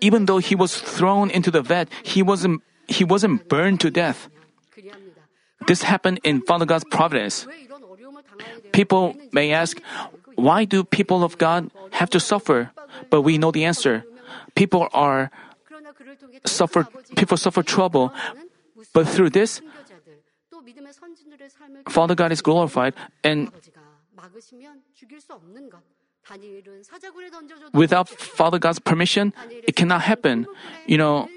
Even 0.00 0.26
though 0.26 0.38
he 0.38 0.54
was 0.54 0.78
thrown 0.80 1.30
into 1.30 1.50
the 1.50 1.62
vat, 1.62 1.88
he 2.02 2.22
wasn't, 2.22 2.62
he 2.88 3.04
wasn't 3.04 3.48
burned 3.48 3.80
to 3.80 3.90
death. 3.90 4.28
This 5.66 5.82
happened 5.82 6.20
in 6.24 6.42
Father 6.42 6.66
God's 6.66 6.84
providence. 6.90 7.46
People 8.72 9.14
may 9.32 9.52
ask, 9.52 9.80
why 10.34 10.64
do 10.64 10.82
people 10.82 11.22
of 11.22 11.38
God 11.38 11.70
have 11.92 12.10
to 12.10 12.20
suffer? 12.20 12.70
But 13.10 13.22
we 13.22 13.38
know 13.38 13.50
the 13.50 13.64
answer. 13.64 14.04
People 14.54 14.88
are 14.92 15.30
suffer 16.46 16.84
people 17.16 17.36
suffer 17.36 17.62
trouble, 17.62 18.12
but 18.92 19.06
through 19.06 19.30
this 19.30 19.60
Father 21.88 22.14
God 22.14 22.32
is 22.32 22.42
glorified 22.42 22.94
and 23.22 23.50
without 27.72 28.08
Father 28.08 28.58
God's 28.58 28.78
permission, 28.78 29.32
it 29.66 29.76
cannot 29.76 30.02
happen. 30.02 30.46
You 30.86 30.98
know, 30.98 31.28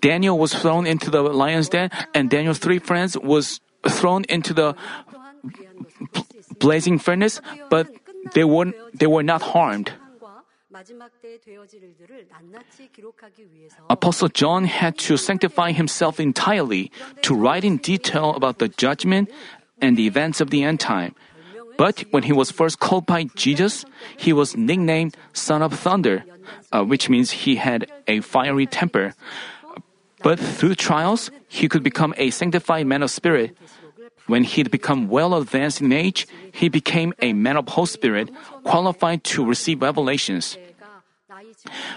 Daniel 0.00 0.38
was 0.38 0.54
thrown 0.54 0.86
into 0.86 1.10
the 1.10 1.22
lion's 1.22 1.68
den, 1.68 1.90
and 2.14 2.30
Daniel's 2.30 2.58
three 2.58 2.78
friends 2.78 3.16
was 3.18 3.60
thrown 3.88 4.24
into 4.28 4.52
the 4.52 4.74
blazing 6.58 6.98
furnace, 6.98 7.40
but 7.70 7.88
they 8.34 8.44
were, 8.44 8.72
they 8.92 9.06
were 9.06 9.22
not 9.22 9.42
harmed. 9.42 9.92
Apostle 13.88 14.28
John 14.28 14.64
had 14.64 14.98
to 14.98 15.16
sanctify 15.16 15.72
himself 15.72 16.18
entirely 16.18 16.90
to 17.22 17.34
write 17.34 17.64
in 17.64 17.76
detail 17.78 18.34
about 18.34 18.58
the 18.58 18.68
judgment 18.68 19.30
and 19.80 19.96
the 19.96 20.06
events 20.06 20.40
of 20.40 20.50
the 20.50 20.64
end 20.64 20.80
time. 20.80 21.14
But 21.76 22.04
when 22.10 22.24
he 22.24 22.32
was 22.32 22.50
first 22.50 22.78
called 22.78 23.06
by 23.06 23.24
Jesus, 23.34 23.84
he 24.16 24.32
was 24.32 24.56
nicknamed 24.56 25.16
Son 25.32 25.62
of 25.62 25.74
Thunder, 25.74 26.24
uh, 26.72 26.84
which 26.84 27.08
means 27.08 27.44
he 27.44 27.56
had 27.56 27.90
a 28.06 28.20
fiery 28.20 28.66
temper. 28.66 29.14
But 30.22 30.38
through 30.38 30.76
trials, 30.76 31.30
he 31.48 31.68
could 31.68 31.82
become 31.82 32.14
a 32.16 32.30
sanctified 32.30 32.86
man 32.86 33.02
of 33.02 33.10
spirit. 33.10 33.56
When 34.26 34.44
he'd 34.44 34.70
become 34.70 35.08
well 35.08 35.34
advanced 35.34 35.82
in 35.82 35.92
age, 35.92 36.26
he 36.50 36.68
became 36.68 37.12
a 37.20 37.34
man 37.34 37.56
of 37.56 37.68
whole 37.68 37.86
spirit, 37.86 38.30
qualified 38.64 39.22
to 39.36 39.44
receive 39.44 39.82
revelations. 39.82 40.56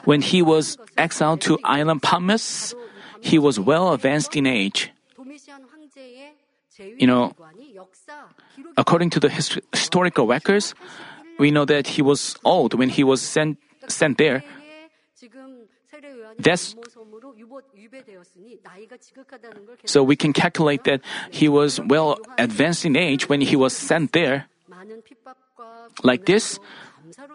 When 0.03 0.21
he 0.21 0.41
was 0.41 0.77
exiled 0.97 1.41
to 1.47 1.59
island 1.63 2.03
Patmos, 2.03 2.75
he 3.21 3.39
was 3.39 3.59
well 3.59 3.93
advanced 3.93 4.35
in 4.35 4.45
age. 4.45 4.91
You 6.77 7.07
know, 7.07 7.33
according 8.77 9.09
to 9.11 9.19
the 9.19 9.29
hist- 9.29 9.59
historical 9.71 10.27
records, 10.27 10.73
we 11.39 11.51
know 11.51 11.65
that 11.65 11.87
he 11.87 12.01
was 12.01 12.35
old 12.43 12.73
when 12.73 12.89
he 12.89 13.03
was 13.03 13.21
sent, 13.21 13.57
sent 13.87 14.17
there. 14.17 14.43
That's 16.39 16.75
so 19.85 20.03
we 20.03 20.15
can 20.15 20.33
calculate 20.33 20.83
that 20.83 21.01
he 21.31 21.49
was 21.49 21.79
well 21.81 22.19
advanced 22.37 22.85
in 22.85 22.95
age 22.95 23.27
when 23.27 23.41
he 23.41 23.55
was 23.55 23.73
sent 23.75 24.13
there. 24.13 24.45
Like 26.03 26.25
this, 26.25 26.59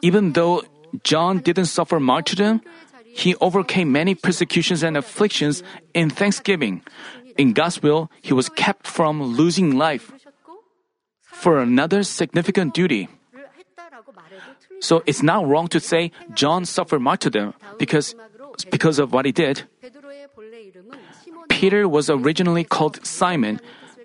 even 0.02 0.32
though 0.32 0.62
John 1.02 1.38
didn't 1.38 1.66
suffer 1.66 1.98
martyrdom, 1.98 2.62
he 3.04 3.34
overcame 3.36 3.90
many 3.90 4.14
persecutions 4.14 4.82
and 4.82 4.96
afflictions 4.96 5.62
in 5.94 6.10
thanksgiving. 6.10 6.82
In 7.36 7.52
God's 7.52 7.82
will, 7.82 8.10
he 8.20 8.32
was 8.32 8.48
kept 8.48 8.86
from 8.86 9.22
losing 9.22 9.76
life 9.76 10.12
for 11.32 11.58
another 11.58 12.02
significant 12.02 12.74
duty. 12.74 13.08
So 14.80 15.02
it's 15.06 15.22
not 15.22 15.46
wrong 15.46 15.68
to 15.68 15.80
say 15.80 16.12
John 16.34 16.64
suffered 16.64 17.00
martyrdom 17.00 17.54
because, 17.78 18.14
because 18.70 18.98
of 18.98 19.12
what 19.12 19.24
he 19.24 19.32
did. 19.32 19.64
Peter 21.48 21.88
was 21.88 22.10
originally 22.10 22.64
called 22.64 23.04
Simon, 23.06 23.60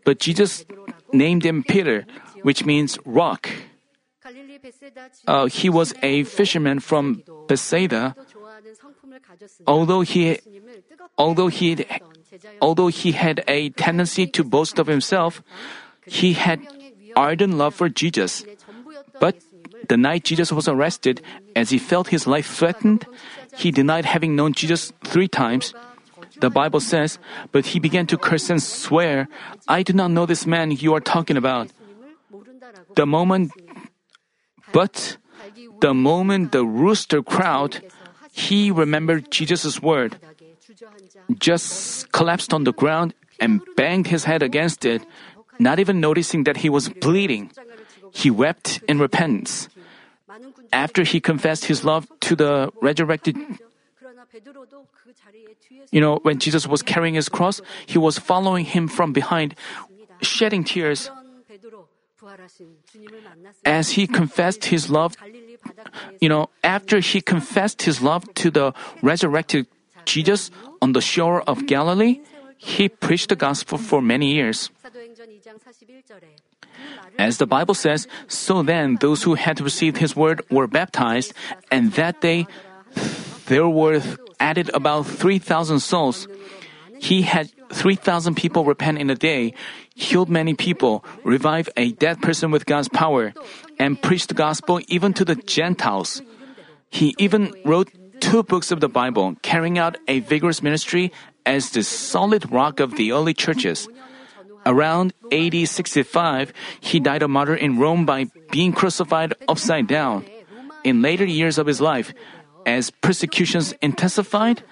but 0.06 0.20
Jesus 0.20 0.66
named 1.12 1.44
him 1.44 1.64
Peter, 1.64 2.06
which 2.44 2.66
means 2.66 2.98
rock. 3.06 3.50
Uh, 5.26 5.46
he 5.46 5.70
was 5.70 5.94
a 6.04 6.24
fisherman 6.26 6.80
from 6.80 7.24
Bethsaida. 7.48 8.16
Although 9.66 10.02
he, 10.02 10.40
although 11.18 11.48
he, 11.48 11.86
although 12.62 12.88
he 12.88 13.14
had 13.14 13.44
a 13.48 13.70
tendency 13.70 14.28
to 14.28 14.44
boast 14.44 14.78
of 14.78 14.88
himself, 14.88 15.42
he 16.06 16.34
had 16.34 16.62
ardent 17.18 17.58
love 17.58 17.74
for 17.74 17.90
Jesus. 17.90 18.46
But 19.20 19.42
the 19.90 19.98
night 19.98 20.24
Jesus 20.24 20.54
was 20.54 20.70
arrested, 20.70 21.26
as 21.58 21.74
he 21.74 21.82
felt 21.82 22.14
his 22.14 22.30
life 22.30 22.46
threatened, 22.46 23.10
he 23.58 23.74
denied 23.74 24.06
having 24.06 24.38
known 24.38 24.54
Jesus 24.54 24.94
three 25.04 25.28
times. 25.28 25.74
The 26.38 26.54
Bible 26.54 26.80
says, 26.80 27.18
but 27.52 27.74
he 27.74 27.80
began 27.82 28.06
to 28.14 28.18
curse 28.18 28.54
and 28.54 28.62
swear, 28.62 29.28
I 29.68 29.82
do 29.82 29.94
not 29.94 30.14
know 30.14 30.30
this 30.30 30.46
man 30.46 30.70
you 30.70 30.94
are 30.94 31.02
talking 31.02 31.36
about. 31.36 31.74
The 32.94 33.10
moment 33.10 33.52
but 34.72 35.18
the 35.82 35.94
moment 35.94 36.52
the 36.52 36.66
rooster 36.66 37.24
crowed, 37.24 37.82
he 38.32 38.70
remembered 38.70 39.32
Jesus' 39.32 39.82
word, 39.82 40.20
just 41.40 42.12
collapsed 42.12 42.54
on 42.54 42.66
the 42.66 42.74
ground 42.74 43.14
and 43.40 43.62
banged 43.76 44.08
his 44.08 44.26
head 44.26 44.44
against 44.44 44.86
it, 44.86 45.06
not 45.60 45.80
even 45.80 46.00
noticing 46.00 46.44
that 46.44 46.58
he 46.58 46.70
was 46.70 46.90
bleeding. 46.90 47.52
He 48.12 48.32
wept 48.32 48.82
in 48.88 49.00
repentance. 49.00 49.70
After 50.72 51.04
he 51.04 51.20
confessed 51.20 51.66
his 51.66 51.84
love 51.84 52.08
to 52.22 52.36
the 52.36 52.72
resurrected 52.82 53.38
you 55.92 56.02
know, 56.02 56.20
when 56.24 56.40
Jesus 56.40 56.68
was 56.68 56.82
carrying 56.82 57.16
his 57.16 57.30
cross, 57.30 57.62
he 57.86 57.98
was 57.98 58.20
following 58.20 58.66
him 58.66 58.88
from 58.88 59.14
behind, 59.14 59.56
shedding 60.22 60.64
tears. 60.64 61.10
As 63.66 63.92
he 63.92 64.08
confessed 64.08 64.66
his 64.66 64.90
love, 64.90 65.16
you 66.20 66.30
know, 66.30 66.50
after 66.64 67.00
he 67.00 67.22
confessed 67.22 67.84
his 67.84 68.02
love 68.02 68.26
to 68.36 68.52
the 68.52 68.74
resurrected 69.02 69.68
Jesus 70.06 70.52
on 70.82 70.94
the 70.94 71.02
shore 71.02 71.42
of 71.48 71.68
Galilee, 71.68 72.22
he 72.58 72.90
preached 72.90 73.30
the 73.30 73.36
gospel 73.36 73.78
for 73.78 74.02
many 74.02 74.34
years. 74.34 74.72
As 77.18 77.38
the 77.38 77.48
Bible 77.48 77.74
says, 77.74 78.08
so 78.28 78.62
then 78.62 78.98
those 79.00 79.24
who 79.24 79.36
had 79.36 79.62
received 79.62 79.98
his 79.98 80.16
word 80.16 80.42
were 80.50 80.68
baptized, 80.68 81.34
and 81.72 81.94
that 81.94 82.22
day 82.22 82.48
there 83.48 83.68
were 83.68 84.02
added 84.40 84.70
about 84.74 85.08
3,000 85.08 85.80
souls. 85.80 86.28
He 87.00 87.22
had 87.24 87.52
3,000 87.72 88.36
people 88.36 88.66
repent 88.66 88.98
in 88.98 89.10
a 89.10 89.16
day, 89.16 89.54
healed 89.96 90.30
many 90.30 90.54
people, 90.54 91.06
revived 91.24 91.70
a 91.78 91.92
dead 91.94 92.22
person 92.22 92.52
with 92.52 92.66
God's 92.66 92.90
power, 92.90 93.34
and 93.80 94.02
preached 94.02 94.30
the 94.30 94.34
gospel 94.34 94.82
even 94.88 95.14
to 95.14 95.26
the 95.26 95.36
Gentiles. 95.36 96.22
He 96.90 97.16
even 97.18 97.54
wrote 97.66 97.92
two 98.20 98.44
books 98.44 98.72
of 98.72 98.80
the 98.80 98.90
Bible, 98.90 99.36
carrying 99.42 99.78
out 99.78 99.98
a 100.08 100.20
vigorous 100.22 100.64
ministry 100.64 101.12
as 101.46 101.72
the 101.72 101.84
solid 101.84 102.52
rock 102.52 102.80
of 102.80 102.98
the 102.98 103.12
early 103.12 103.34
churches. 103.34 103.88
Around 104.68 105.14
AD 105.32 105.56
65, 105.56 106.52
he 106.82 107.00
died 107.00 107.24
a 107.24 107.28
martyr 107.28 107.56
in 107.56 107.80
Rome 107.80 108.06
by 108.06 108.28
being 108.52 108.74
crucified 108.74 109.34
upside 109.48 109.88
down. 109.88 110.26
In 110.84 111.02
later 111.02 111.24
years 111.24 111.58
of 111.58 111.68
his 111.68 111.80
life, 111.80 112.14
as 112.66 112.92
persecutions 112.92 113.72
intensified, 113.82 114.64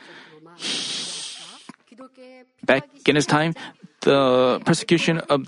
back 2.65 2.83
in 3.07 3.15
his 3.15 3.25
time, 3.25 3.55
the 4.01 4.59
persecution 4.65 5.19
of 5.31 5.47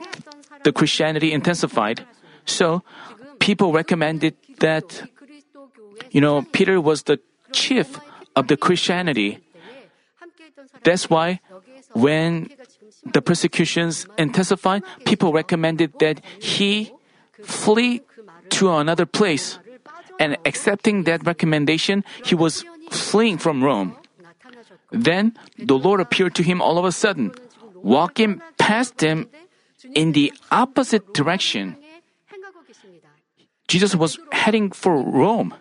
the 0.63 0.71
Christianity 0.71 1.33
intensified. 1.33 2.07
So 2.45 2.83
people 3.39 3.73
recommended 3.73 4.35
that, 4.59 5.03
you 6.11 6.21
know, 6.21 6.47
Peter 6.55 6.79
was 6.79 7.03
the 7.03 7.19
chief 7.51 7.99
of 8.35 8.47
the 8.47 8.55
Christianity. 8.55 9.43
That's 10.83 11.09
why 11.09 11.41
when 11.91 12.49
the 13.14 13.22
persecutions 13.22 14.08
intensified, 14.18 14.84
people 15.05 15.34
recommended 15.34 15.93
that 15.99 16.22
he 16.39 16.91
flee 17.43 18.01
to 18.49 18.72
another 18.72 19.05
place. 19.05 19.60
And 20.20 20.38
accepting 20.45 21.03
that 21.03 21.26
recommendation, 21.26 22.03
he 22.26 22.34
was 22.34 22.66
fleeing 22.89 23.38
from 23.38 23.64
Rome. 23.64 23.95
Then 24.91 25.38
the 25.58 25.78
Lord 25.78 25.99
appeared 25.99 26.34
to 26.36 26.43
him 26.43 26.62
all 26.62 26.78
of 26.78 26.86
a 26.86 26.91
sudden, 26.91 27.32
walking 27.76 28.41
past 28.58 29.01
him 29.01 29.30
in 29.93 30.14
the 30.14 30.34
opposite 30.49 31.14
direction. 31.14 31.76
Jesus 33.68 33.95
was 33.95 34.18
heading 34.32 34.72
for 34.72 34.97
Rome. 34.97 35.53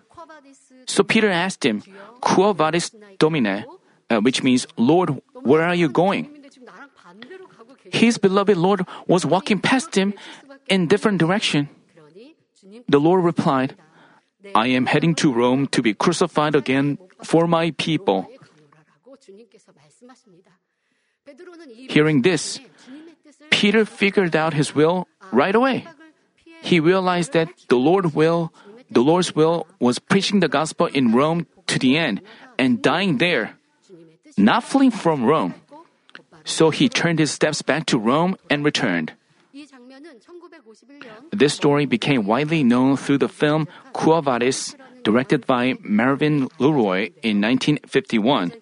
So 0.87 1.03
Peter 1.03 1.29
asked 1.29 1.67
him, 1.67 1.83
Quo 2.21 2.53
vadis 2.53 2.95
domine, 3.19 3.65
uh, 4.09 4.21
which 4.21 4.43
means, 4.43 4.67
Lord, 4.77 5.21
where 5.43 5.63
are 5.63 5.75
you 5.75 5.89
going? 5.89 6.31
His 7.93 8.19
beloved 8.19 8.57
Lord 8.57 8.87
was 9.07 9.27
walking 9.27 9.59
past 9.59 9.97
him 9.97 10.15
in 10.69 10.87
different 10.87 11.19
direction. 11.19 11.69
The 12.89 12.99
Lord 13.01 13.25
replied, 13.25 13.77
I 14.55 14.69
am 14.69 14.87
heading 14.87 15.15
to 15.17 15.33
Rome 15.33 15.67
to 15.69 15.83
be 15.83 15.95
crucified 15.95 16.55
again 16.55 16.99
for 17.23 17.47
my 17.47 17.73
people. 17.73 18.29
Hearing 21.89 22.23
this, 22.23 22.61
Peter 23.51 23.85
figured 23.85 24.37
out 24.37 24.55
his 24.55 24.75
will 24.75 25.09
right 25.33 25.55
away. 25.55 25.87
He 26.63 26.81
realized 26.81 27.33
that 27.33 27.49
the 27.69 27.77
Lord 27.77 28.15
will, 28.15 28.53
the 28.91 29.03
Lord's 29.03 29.35
will 29.35 29.67
was 29.81 29.99
preaching 29.99 30.41
the 30.41 30.49
gospel 30.49 30.87
in 30.87 31.13
Rome 31.13 31.47
to 31.67 31.79
the 31.79 31.99
end 31.99 32.23
and 32.59 32.83
dying 32.83 33.19
there, 33.19 33.59
not 34.37 34.65
fleeing 34.65 34.91
from 34.91 35.25
Rome. 35.25 35.55
So 36.47 36.71
he 36.71 36.89
turned 36.89 37.19
his 37.19 37.35
steps 37.35 37.61
back 37.61 37.87
to 37.91 37.99
Rome 37.99 38.39
and 38.49 38.65
returned. 38.65 39.13
This 41.33 41.55
story 41.55 41.87
became 41.87 42.25
widely 42.25 42.63
known 42.63 42.97
through 42.97 43.19
the 43.19 43.29
film 43.29 43.67
Quo 43.93 44.21
Vadis, 44.23 44.77
directed 45.03 45.47
by 45.47 45.75
Mervyn 45.83 46.49
LeRoy 46.63 47.11
in 47.23 47.43
1951. 47.43 48.53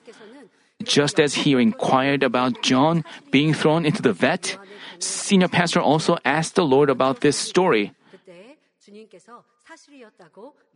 Just 0.83 1.21
as 1.21 1.45
he 1.45 1.53
inquired 1.53 2.23
about 2.23 2.63
John 2.63 3.05
being 3.31 3.53
thrown 3.53 3.85
into 3.85 4.03
the 4.03 4.13
vat, 4.13 4.57
senior 4.99 5.49
pastor 5.49 5.81
also 5.81 6.19
asked 6.25 6.57
the 6.57 6.65
Lord 6.65 6.89
about 6.89 7.21
this 7.21 7.37
story. 7.37 7.93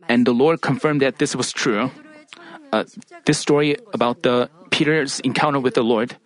And 0.07 0.25
the 0.25 0.33
Lord 0.33 0.61
confirmed 0.61 1.01
that 1.01 1.17
this 1.17 1.35
was 1.35 1.51
true. 1.51 1.91
Uh, 2.71 2.85
this 3.25 3.37
story 3.37 3.77
about 3.93 4.23
the 4.23 4.49
Peter's 4.69 5.19
encounter 5.21 5.59
with 5.59 5.73
the 5.73 5.83
Lord. 5.83 6.17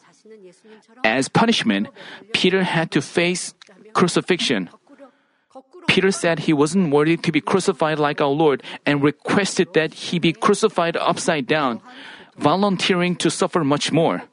As 1.03 1.29
punishment, 1.29 1.87
Peter 2.33 2.63
had 2.63 2.91
to 2.91 3.01
face 3.01 3.53
crucifixion. 3.93 4.69
Peter 5.87 6.11
said 6.11 6.39
he 6.39 6.53
wasn't 6.53 6.91
worthy 6.91 7.17
to 7.17 7.31
be 7.31 7.41
crucified 7.41 7.99
like 7.99 8.21
our 8.21 8.33
Lord 8.33 8.63
and 8.85 9.03
requested 9.03 9.73
that 9.73 9.93
he 9.93 10.19
be 10.19 10.33
crucified 10.33 10.97
upside 10.97 11.45
down, 11.45 11.81
volunteering 12.37 13.15
to 13.17 13.29
suffer 13.29 13.63
much 13.63 13.91
more. 13.91 14.23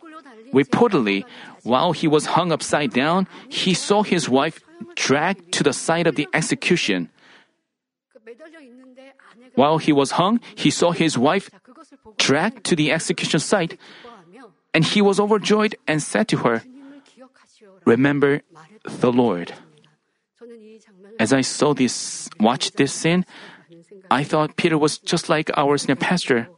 Reportedly, 0.53 1.25
while 1.63 1.93
he 1.93 2.09
was 2.09 2.35
hung 2.35 2.53
upside 2.53 2.93
down, 2.93 3.29
he 3.49 3.75
saw 3.75 4.03
his 4.03 4.29
wife 4.29 4.61
dragged 4.97 5.53
to 5.53 5.63
the 5.63 5.73
site 5.73 6.07
of 6.07 6.17
the 6.17 6.27
execution. 6.33 7.11
While 9.55 9.79
he 9.79 9.93
was 9.93 10.13
hung, 10.13 10.41
he 10.55 10.71
saw 10.71 10.93
his 10.93 11.19
wife 11.19 11.51
dragged 12.17 12.65
to 12.65 12.77
the 12.77 12.93
execution 12.93 13.41
site, 13.41 13.79
and 14.73 14.85
he 14.85 15.03
was 15.03 15.19
overjoyed 15.19 15.77
and 15.87 16.03
said 16.03 16.29
to 16.29 16.39
her, 16.39 16.63
Remember 17.85 18.43
the 18.85 19.13
Lord. 19.13 19.53
As 21.19 21.33
I 21.33 21.41
saw 21.41 21.75
this, 21.75 22.29
watched 22.39 22.77
this 22.77 22.93
scene, 22.93 23.27
I 24.11 24.25
thought 24.25 24.57
Peter 24.57 24.79
was 24.79 24.99
just 24.99 25.29
like 25.29 25.51
our 25.57 25.79
senior 25.79 25.97
pastor. 25.97 26.49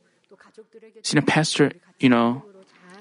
Senior 1.03 1.27
pastor, 1.27 1.73
you 1.99 2.09
know, 2.09 2.45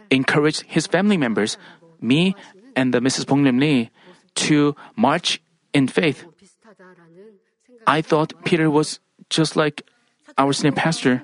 encouraged 0.10 0.64
his 0.68 0.88
family 0.88 1.18
members, 1.18 1.58
me 2.00 2.36
and 2.76 2.94
the 2.94 3.00
Mrs. 3.00 3.26
Bonglim 3.26 3.60
Lee, 3.60 3.90
to 4.36 4.76
march 4.96 5.42
in 5.74 5.88
faith. 5.88 6.26
I 7.88 8.02
thought 8.02 8.34
Peter 8.44 8.70
was 8.70 9.00
just 9.30 9.56
like 9.56 9.84
our 10.38 10.54
senior 10.54 10.74
pastor. 10.74 11.24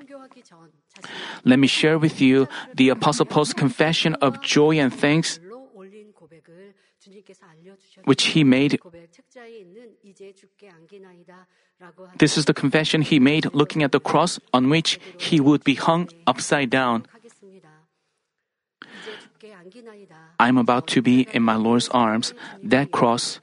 Let 1.44 1.58
me 1.58 1.66
share 1.66 1.98
with 1.98 2.20
you 2.20 2.48
the 2.74 2.88
Apostle 2.90 3.26
Paul's 3.26 3.52
confession 3.52 4.14
of 4.20 4.40
joy 4.42 4.78
and 4.78 4.92
thanks, 4.92 5.40
which 8.04 8.34
he 8.34 8.44
made. 8.44 8.78
This 12.18 12.36
is 12.36 12.44
the 12.46 12.54
confession 12.54 13.02
he 13.02 13.18
made 13.18 13.54
looking 13.54 13.82
at 13.82 13.92
the 13.92 14.00
cross 14.00 14.40
on 14.52 14.68
which 14.68 14.98
he 15.16 15.40
would 15.40 15.62
be 15.62 15.74
hung 15.74 16.08
upside 16.26 16.70
down. 16.70 17.06
I 20.38 20.48
am 20.48 20.58
about 20.58 20.86
to 20.88 21.02
be 21.02 21.28
in 21.32 21.42
my 21.42 21.54
Lord's 21.54 21.88
arms. 21.90 22.34
That 22.62 22.90
cross 22.90 23.40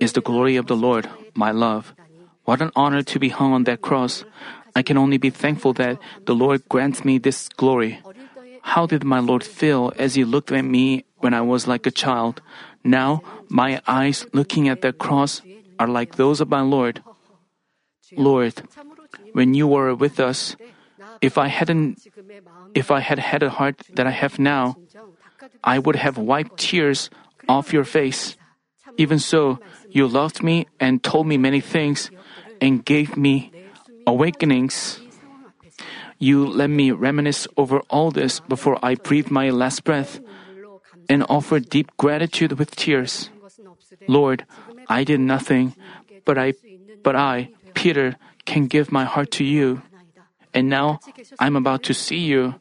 is 0.00 0.12
the 0.12 0.20
glory 0.20 0.56
of 0.56 0.66
the 0.66 0.76
Lord, 0.76 1.08
my 1.34 1.50
love. 1.52 1.94
What 2.44 2.62
an 2.62 2.72
honor 2.74 3.02
to 3.02 3.18
be 3.18 3.28
hung 3.28 3.52
on 3.52 3.64
that 3.64 3.82
cross. 3.82 4.24
I 4.78 4.86
can 4.86 4.94
only 4.94 5.18
be 5.18 5.34
thankful 5.34 5.74
that 5.82 5.98
the 6.30 6.38
Lord 6.38 6.62
grants 6.70 7.02
me 7.02 7.18
this 7.18 7.50
glory. 7.50 7.98
How 8.62 8.86
did 8.86 9.02
my 9.02 9.18
Lord 9.18 9.42
feel 9.42 9.90
as 9.98 10.14
he 10.14 10.22
looked 10.22 10.54
at 10.54 10.62
me 10.62 11.02
when 11.18 11.34
I 11.34 11.42
was 11.42 11.66
like 11.66 11.82
a 11.82 11.90
child? 11.90 12.38
Now, 12.86 13.26
my 13.50 13.82
eyes 13.90 14.22
looking 14.30 14.70
at 14.70 14.86
the 14.86 14.94
cross 14.94 15.42
are 15.82 15.90
like 15.90 16.14
those 16.14 16.38
of 16.38 16.46
my 16.46 16.62
Lord. 16.62 17.02
Lord, 18.14 18.54
when 19.34 19.58
you 19.58 19.66
were 19.66 19.98
with 19.98 20.22
us, 20.22 20.54
if 21.20 21.34
I 21.34 21.48
hadn't, 21.50 21.98
if 22.78 22.94
I 22.94 23.02
had 23.02 23.18
had 23.18 23.42
a 23.42 23.50
heart 23.50 23.82
that 23.98 24.06
I 24.06 24.14
have 24.14 24.38
now, 24.38 24.78
I 25.64 25.82
would 25.82 25.98
have 25.98 26.22
wiped 26.22 26.54
tears 26.54 27.10
off 27.50 27.74
your 27.74 27.82
face. 27.82 28.38
Even 28.94 29.18
so, 29.18 29.58
you 29.90 30.06
loved 30.06 30.46
me 30.46 30.70
and 30.78 31.02
told 31.02 31.26
me 31.26 31.34
many 31.34 31.58
things 31.58 32.14
and 32.62 32.86
gave 32.86 33.18
me 33.18 33.50
awakenings. 34.08 35.00
You 36.18 36.48
let 36.48 36.70
me 36.70 36.90
reminisce 36.90 37.46
over 37.56 37.80
all 37.92 38.10
this 38.10 38.40
before 38.40 38.80
I 38.82 38.96
breathe 38.96 39.30
my 39.30 39.50
last 39.50 39.84
breath 39.84 40.18
and 41.08 41.24
offer 41.28 41.60
deep 41.60 41.92
gratitude 41.96 42.58
with 42.58 42.74
tears. 42.74 43.30
Lord, 44.08 44.44
I 44.88 45.04
did 45.04 45.20
nothing, 45.20 45.76
but 46.24 46.36
I, 46.38 46.54
but 47.04 47.14
I, 47.14 47.50
Peter, 47.74 48.16
can 48.44 48.66
give 48.66 48.90
my 48.90 49.04
heart 49.04 49.30
to 49.38 49.44
you. 49.44 49.82
And 50.54 50.68
now 50.68 51.00
I'm 51.38 51.54
about 51.54 51.84
to 51.84 51.94
see 51.94 52.24
you. 52.24 52.56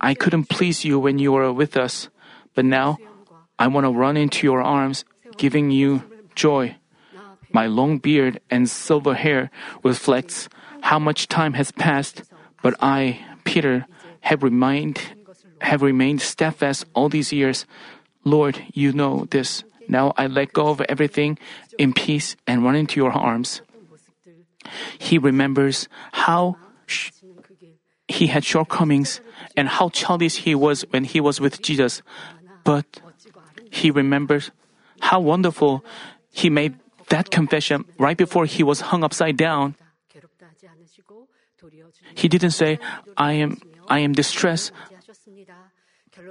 I 0.00 0.14
couldn't 0.14 0.50
please 0.50 0.84
you 0.84 0.98
when 0.98 1.18
you 1.18 1.32
were 1.32 1.52
with 1.52 1.76
us, 1.76 2.08
but 2.54 2.64
now 2.64 2.98
I 3.58 3.68
want 3.68 3.86
to 3.86 3.92
run 3.92 4.16
into 4.16 4.46
your 4.46 4.60
arms, 4.60 5.04
giving 5.36 5.70
you 5.70 6.02
joy. 6.34 6.79
My 7.52 7.66
long 7.66 7.98
beard 7.98 8.40
and 8.50 8.68
silver 8.68 9.14
hair 9.14 9.50
reflects 9.82 10.48
how 10.82 10.98
much 10.98 11.28
time 11.28 11.54
has 11.54 11.72
passed, 11.72 12.22
but 12.62 12.74
I, 12.80 13.20
Peter, 13.44 13.86
have 14.20 14.42
remained 14.42 15.00
have 15.60 15.82
remained 15.82 16.22
steadfast 16.22 16.86
all 16.94 17.08
these 17.08 17.32
years. 17.32 17.66
Lord, 18.24 18.64
you 18.72 18.92
know 18.92 19.26
this. 19.30 19.62
Now 19.88 20.14
I 20.16 20.26
let 20.26 20.52
go 20.52 20.68
of 20.68 20.80
everything 20.82 21.38
in 21.78 21.92
peace 21.92 22.36
and 22.46 22.64
run 22.64 22.76
into 22.76 22.98
your 22.98 23.12
arms. 23.12 23.60
He 24.98 25.18
remembers 25.18 25.88
how 26.12 26.56
sh- 26.86 27.10
he 28.08 28.28
had 28.28 28.44
shortcomings 28.44 29.20
and 29.56 29.68
how 29.68 29.88
childish 29.90 30.36
he 30.48 30.54
was 30.54 30.82
when 30.90 31.04
he 31.04 31.20
was 31.20 31.40
with 31.40 31.60
Jesus. 31.62 32.02
But 32.64 33.00
he 33.70 33.90
remembers 33.90 34.50
how 35.00 35.20
wonderful 35.20 35.84
he 36.32 36.50
made 36.50 36.76
that 37.10 37.30
confession 37.30 37.84
right 37.98 38.16
before 38.16 38.46
he 38.46 38.62
was 38.62 38.80
hung 38.90 39.04
upside 39.04 39.36
down. 39.36 39.76
He 42.14 42.28
didn't 42.28 42.56
say, 42.56 42.78
I 43.16 43.34
am, 43.34 43.60
I 43.88 44.00
am 44.00 44.12
distressed. 44.12 44.72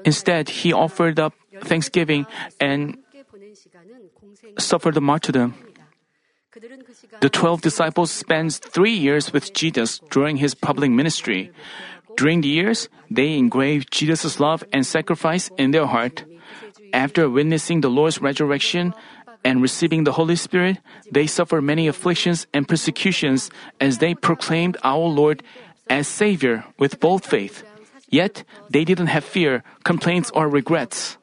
Instead, 0.04 0.50
he 0.50 0.74
offered 0.74 1.20
up 1.20 1.34
thanksgiving 1.62 2.26
and 2.60 2.98
suffered 4.58 4.96
the 4.96 5.02
martyrdom. 5.02 5.54
The 7.22 7.30
twelve 7.30 7.62
disciples 7.62 8.12
spent 8.12 8.54
three 8.54 8.94
years 8.94 9.32
with 9.32 9.54
Jesus 9.54 10.02
during 10.10 10.38
his 10.38 10.56
public 10.56 10.90
ministry. 10.90 11.52
During 12.18 12.42
the 12.42 12.50
years, 12.50 12.90
they 13.10 13.38
engraved 13.38 13.94
Jesus' 13.94 14.40
love 14.40 14.64
and 14.74 14.86
sacrifice 14.86 15.50
in 15.58 15.72
their 15.72 15.86
heart. 15.86 16.26
After 16.92 17.30
witnessing 17.30 17.82
the 17.82 17.90
Lord's 17.90 18.20
resurrection 18.20 18.94
and 19.44 19.62
receiving 19.62 20.04
the 20.04 20.14
Holy 20.14 20.36
Spirit, 20.36 20.78
they 21.12 21.28
suffered 21.28 21.62
many 21.62 21.88
afflictions 21.88 22.48
and 22.54 22.68
persecutions 22.68 23.50
as 23.80 23.98
they 23.98 24.14
proclaimed 24.14 24.78
our 24.84 25.08
Lord 25.08 25.44
as 25.90 26.08
Savior 26.08 26.66
with 26.78 27.00
bold 27.00 27.24
faith. 27.24 27.64
Yet, 28.10 28.44
they 28.70 28.84
didn't 28.86 29.08
have 29.08 29.24
fear, 29.24 29.64
complaints, 29.84 30.32
or 30.34 30.50
regrets. 30.50 31.18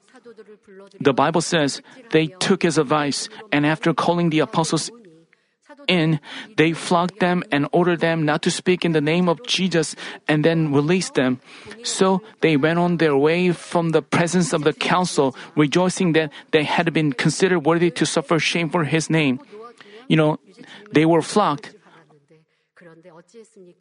The 1.00 1.12
Bible 1.12 1.40
says 1.40 1.82
they 2.10 2.28
took 2.38 2.62
his 2.62 2.78
advice, 2.78 3.28
and 3.52 3.66
after 3.66 3.92
calling 3.92 4.30
the 4.30 4.40
apostles 4.40 4.90
in, 5.88 6.20
they 6.56 6.72
flogged 6.72 7.20
them 7.20 7.42
and 7.50 7.68
ordered 7.72 8.00
them 8.00 8.24
not 8.24 8.42
to 8.42 8.50
speak 8.50 8.84
in 8.84 8.92
the 8.92 9.00
name 9.00 9.28
of 9.28 9.42
Jesus 9.46 9.94
and 10.28 10.44
then 10.44 10.72
released 10.72 11.14
them. 11.14 11.40
So 11.82 12.22
they 12.40 12.56
went 12.56 12.78
on 12.78 12.98
their 12.98 13.16
way 13.16 13.52
from 13.52 13.90
the 13.90 14.02
presence 14.02 14.52
of 14.52 14.64
the 14.64 14.72
council, 14.72 15.34
rejoicing 15.54 16.12
that 16.12 16.32
they 16.50 16.64
had 16.64 16.92
been 16.92 17.12
considered 17.12 17.60
worthy 17.60 17.90
to 17.90 18.06
suffer 18.06 18.38
shame 18.38 18.68
for 18.68 18.84
his 18.84 19.10
name. 19.10 19.40
You 20.08 20.16
know, 20.16 20.38
they 20.92 21.04
were 21.04 21.22
flogged 21.22 21.74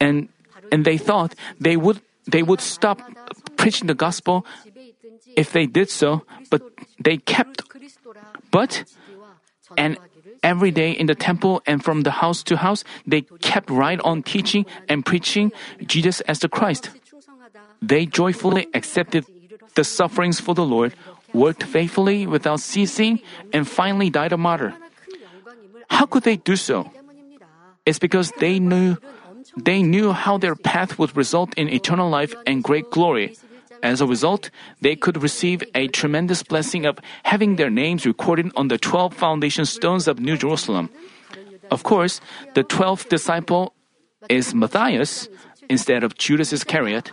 and 0.00 0.28
and 0.72 0.84
they 0.84 0.98
thought 0.98 1.34
they 1.60 1.76
would 1.76 2.00
they 2.26 2.42
would 2.42 2.60
stop 2.60 3.00
preaching 3.56 3.86
the 3.86 3.94
gospel 3.94 4.44
if 5.36 5.52
they 5.52 5.66
did 5.66 5.90
so, 5.90 6.24
but 6.50 6.62
they 6.98 7.18
kept 7.18 7.62
but 8.50 8.84
and 9.76 9.98
every 10.46 10.70
day 10.70 10.94
in 10.94 11.10
the 11.10 11.18
temple 11.18 11.58
and 11.66 11.82
from 11.82 12.06
the 12.06 12.22
house 12.22 12.46
to 12.46 12.54
house, 12.56 12.86
they 13.02 13.26
kept 13.42 13.66
right 13.66 13.98
on 14.06 14.22
teaching 14.22 14.62
and 14.86 15.02
preaching 15.02 15.50
Jesus 15.82 16.22
as 16.30 16.38
the 16.38 16.48
Christ. 16.48 16.94
They 17.82 18.06
joyfully 18.06 18.70
accepted 18.70 19.26
the 19.74 19.82
sufferings 19.82 20.38
for 20.38 20.54
the 20.54 20.64
Lord, 20.64 20.94
worked 21.34 21.66
faithfully 21.66 22.30
without 22.30 22.62
ceasing, 22.62 23.18
and 23.52 23.66
finally 23.66 24.08
died 24.08 24.32
a 24.32 24.38
martyr. 24.38 24.72
How 25.90 26.06
could 26.06 26.22
they 26.22 26.38
do 26.38 26.54
so? 26.54 26.86
It's 27.84 27.98
because 27.98 28.30
they 28.38 28.62
knew 28.62 28.96
they 29.56 29.80
knew 29.80 30.12
how 30.12 30.36
their 30.36 30.54
path 30.54 30.98
would 30.98 31.16
result 31.16 31.54
in 31.56 31.72
eternal 31.72 32.10
life 32.10 32.34
and 32.46 32.62
great 32.62 32.90
glory. 32.90 33.34
As 33.86 34.00
a 34.00 34.06
result, 34.06 34.50
they 34.82 34.96
could 34.98 35.22
receive 35.22 35.62
a 35.72 35.86
tremendous 35.86 36.42
blessing 36.42 36.86
of 36.86 36.98
having 37.22 37.54
their 37.54 37.70
names 37.70 38.04
recorded 38.04 38.50
on 38.58 38.66
the 38.66 38.78
12 38.78 39.14
foundation 39.14 39.64
stones 39.64 40.08
of 40.08 40.18
New 40.18 40.36
Jerusalem. 40.36 40.90
Of 41.70 41.84
course, 41.84 42.20
the 42.58 42.64
12th 42.64 43.08
disciple 43.08 43.74
is 44.28 44.58
Matthias 44.58 45.28
instead 45.70 46.02
of 46.02 46.18
Judas 46.18 46.52
Iscariot. 46.52 47.12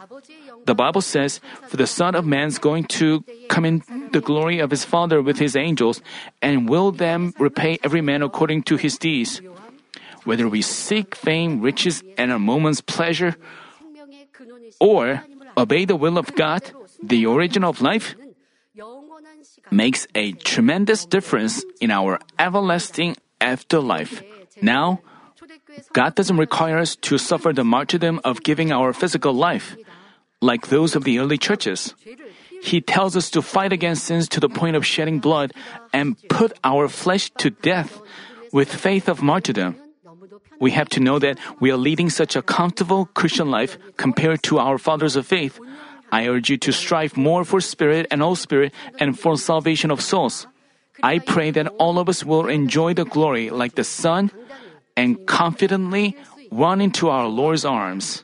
The 0.65 0.73
Bible 0.73 1.01
says, 1.01 1.39
For 1.69 1.77
the 1.77 1.85
Son 1.85 2.15
of 2.15 2.25
Man 2.25 2.47
is 2.47 2.57
going 2.57 2.85
to 2.97 3.23
come 3.49 3.65
in 3.65 3.83
the 4.11 4.21
glory 4.21 4.57
of 4.57 4.71
his 4.71 4.83
Father 4.83 5.21
with 5.21 5.37
his 5.37 5.55
angels, 5.55 6.01
and 6.41 6.67
will 6.67 6.89
them 6.89 7.37
repay 7.37 7.77
every 7.83 8.01
man 8.01 8.23
according 8.23 8.63
to 8.63 8.77
his 8.77 8.97
deeds. 8.97 9.41
Whether 10.25 10.49
we 10.49 10.63
seek 10.63 11.13
fame, 11.13 11.61
riches, 11.61 12.01
and 12.17 12.31
a 12.31 12.39
moment's 12.39 12.81
pleasure, 12.81 13.35
or 14.79 15.21
obey 15.57 15.85
the 15.85 15.95
will 15.95 16.17
of 16.17 16.35
God, 16.35 16.63
the 17.01 17.25
origin 17.25 17.63
of 17.63 17.81
life, 17.81 18.15
makes 19.71 20.07
a 20.15 20.33
tremendous 20.33 21.05
difference 21.05 21.63
in 21.79 21.91
our 21.91 22.19
everlasting 22.39 23.15
afterlife. 23.39 24.23
Now, 24.61 25.01
God 25.93 26.15
doesn't 26.15 26.37
require 26.37 26.77
us 26.77 26.95
to 27.07 27.17
suffer 27.17 27.53
the 27.53 27.63
martyrdom 27.63 28.19
of 28.23 28.43
giving 28.43 28.71
our 28.71 28.93
physical 28.93 29.33
life, 29.33 29.75
like 30.41 30.67
those 30.67 30.95
of 30.95 31.03
the 31.03 31.19
early 31.19 31.37
churches. 31.37 31.93
He 32.61 32.79
tells 32.79 33.17
us 33.17 33.29
to 33.31 33.41
fight 33.41 33.73
against 33.73 34.05
sins 34.05 34.29
to 34.29 34.39
the 34.39 34.49
point 34.49 34.75
of 34.75 34.85
shedding 34.85 35.19
blood 35.19 35.51
and 35.91 36.15
put 36.29 36.53
our 36.63 36.87
flesh 36.87 37.29
to 37.37 37.49
death 37.49 37.99
with 38.53 38.71
faith 38.71 39.09
of 39.09 39.21
martyrdom. 39.21 39.75
We 40.59 40.71
have 40.71 40.89
to 40.89 40.99
know 40.99 41.19
that 41.19 41.37
we 41.59 41.71
are 41.71 41.77
leading 41.77 42.09
such 42.09 42.35
a 42.35 42.41
comfortable 42.41 43.05
Christian 43.13 43.51
life 43.51 43.77
compared 43.97 44.43
to 44.43 44.59
our 44.59 44.77
fathers 44.77 45.15
of 45.15 45.27
faith. 45.27 45.59
I 46.11 46.27
urge 46.27 46.49
you 46.49 46.57
to 46.57 46.71
strive 46.71 47.17
more 47.17 47.43
for 47.43 47.59
spirit 47.59 48.05
and 48.11 48.21
all 48.21 48.35
spirit 48.35 48.73
and 48.99 49.17
for 49.17 49.35
salvation 49.37 49.91
of 49.91 50.01
souls. 50.01 50.47
I 51.01 51.19
pray 51.19 51.51
that 51.51 51.67
all 51.79 51.97
of 51.97 52.07
us 52.07 52.23
will 52.23 52.47
enjoy 52.47 52.93
the 52.93 53.05
glory 53.05 53.49
like 53.49 53.75
the 53.75 53.83
sun 53.83 54.31
and 54.95 55.25
confidently 55.25 56.15
run 56.51 56.81
into 56.81 57.09
our 57.09 57.27
Lord's 57.27 57.65
arms. 57.65 58.23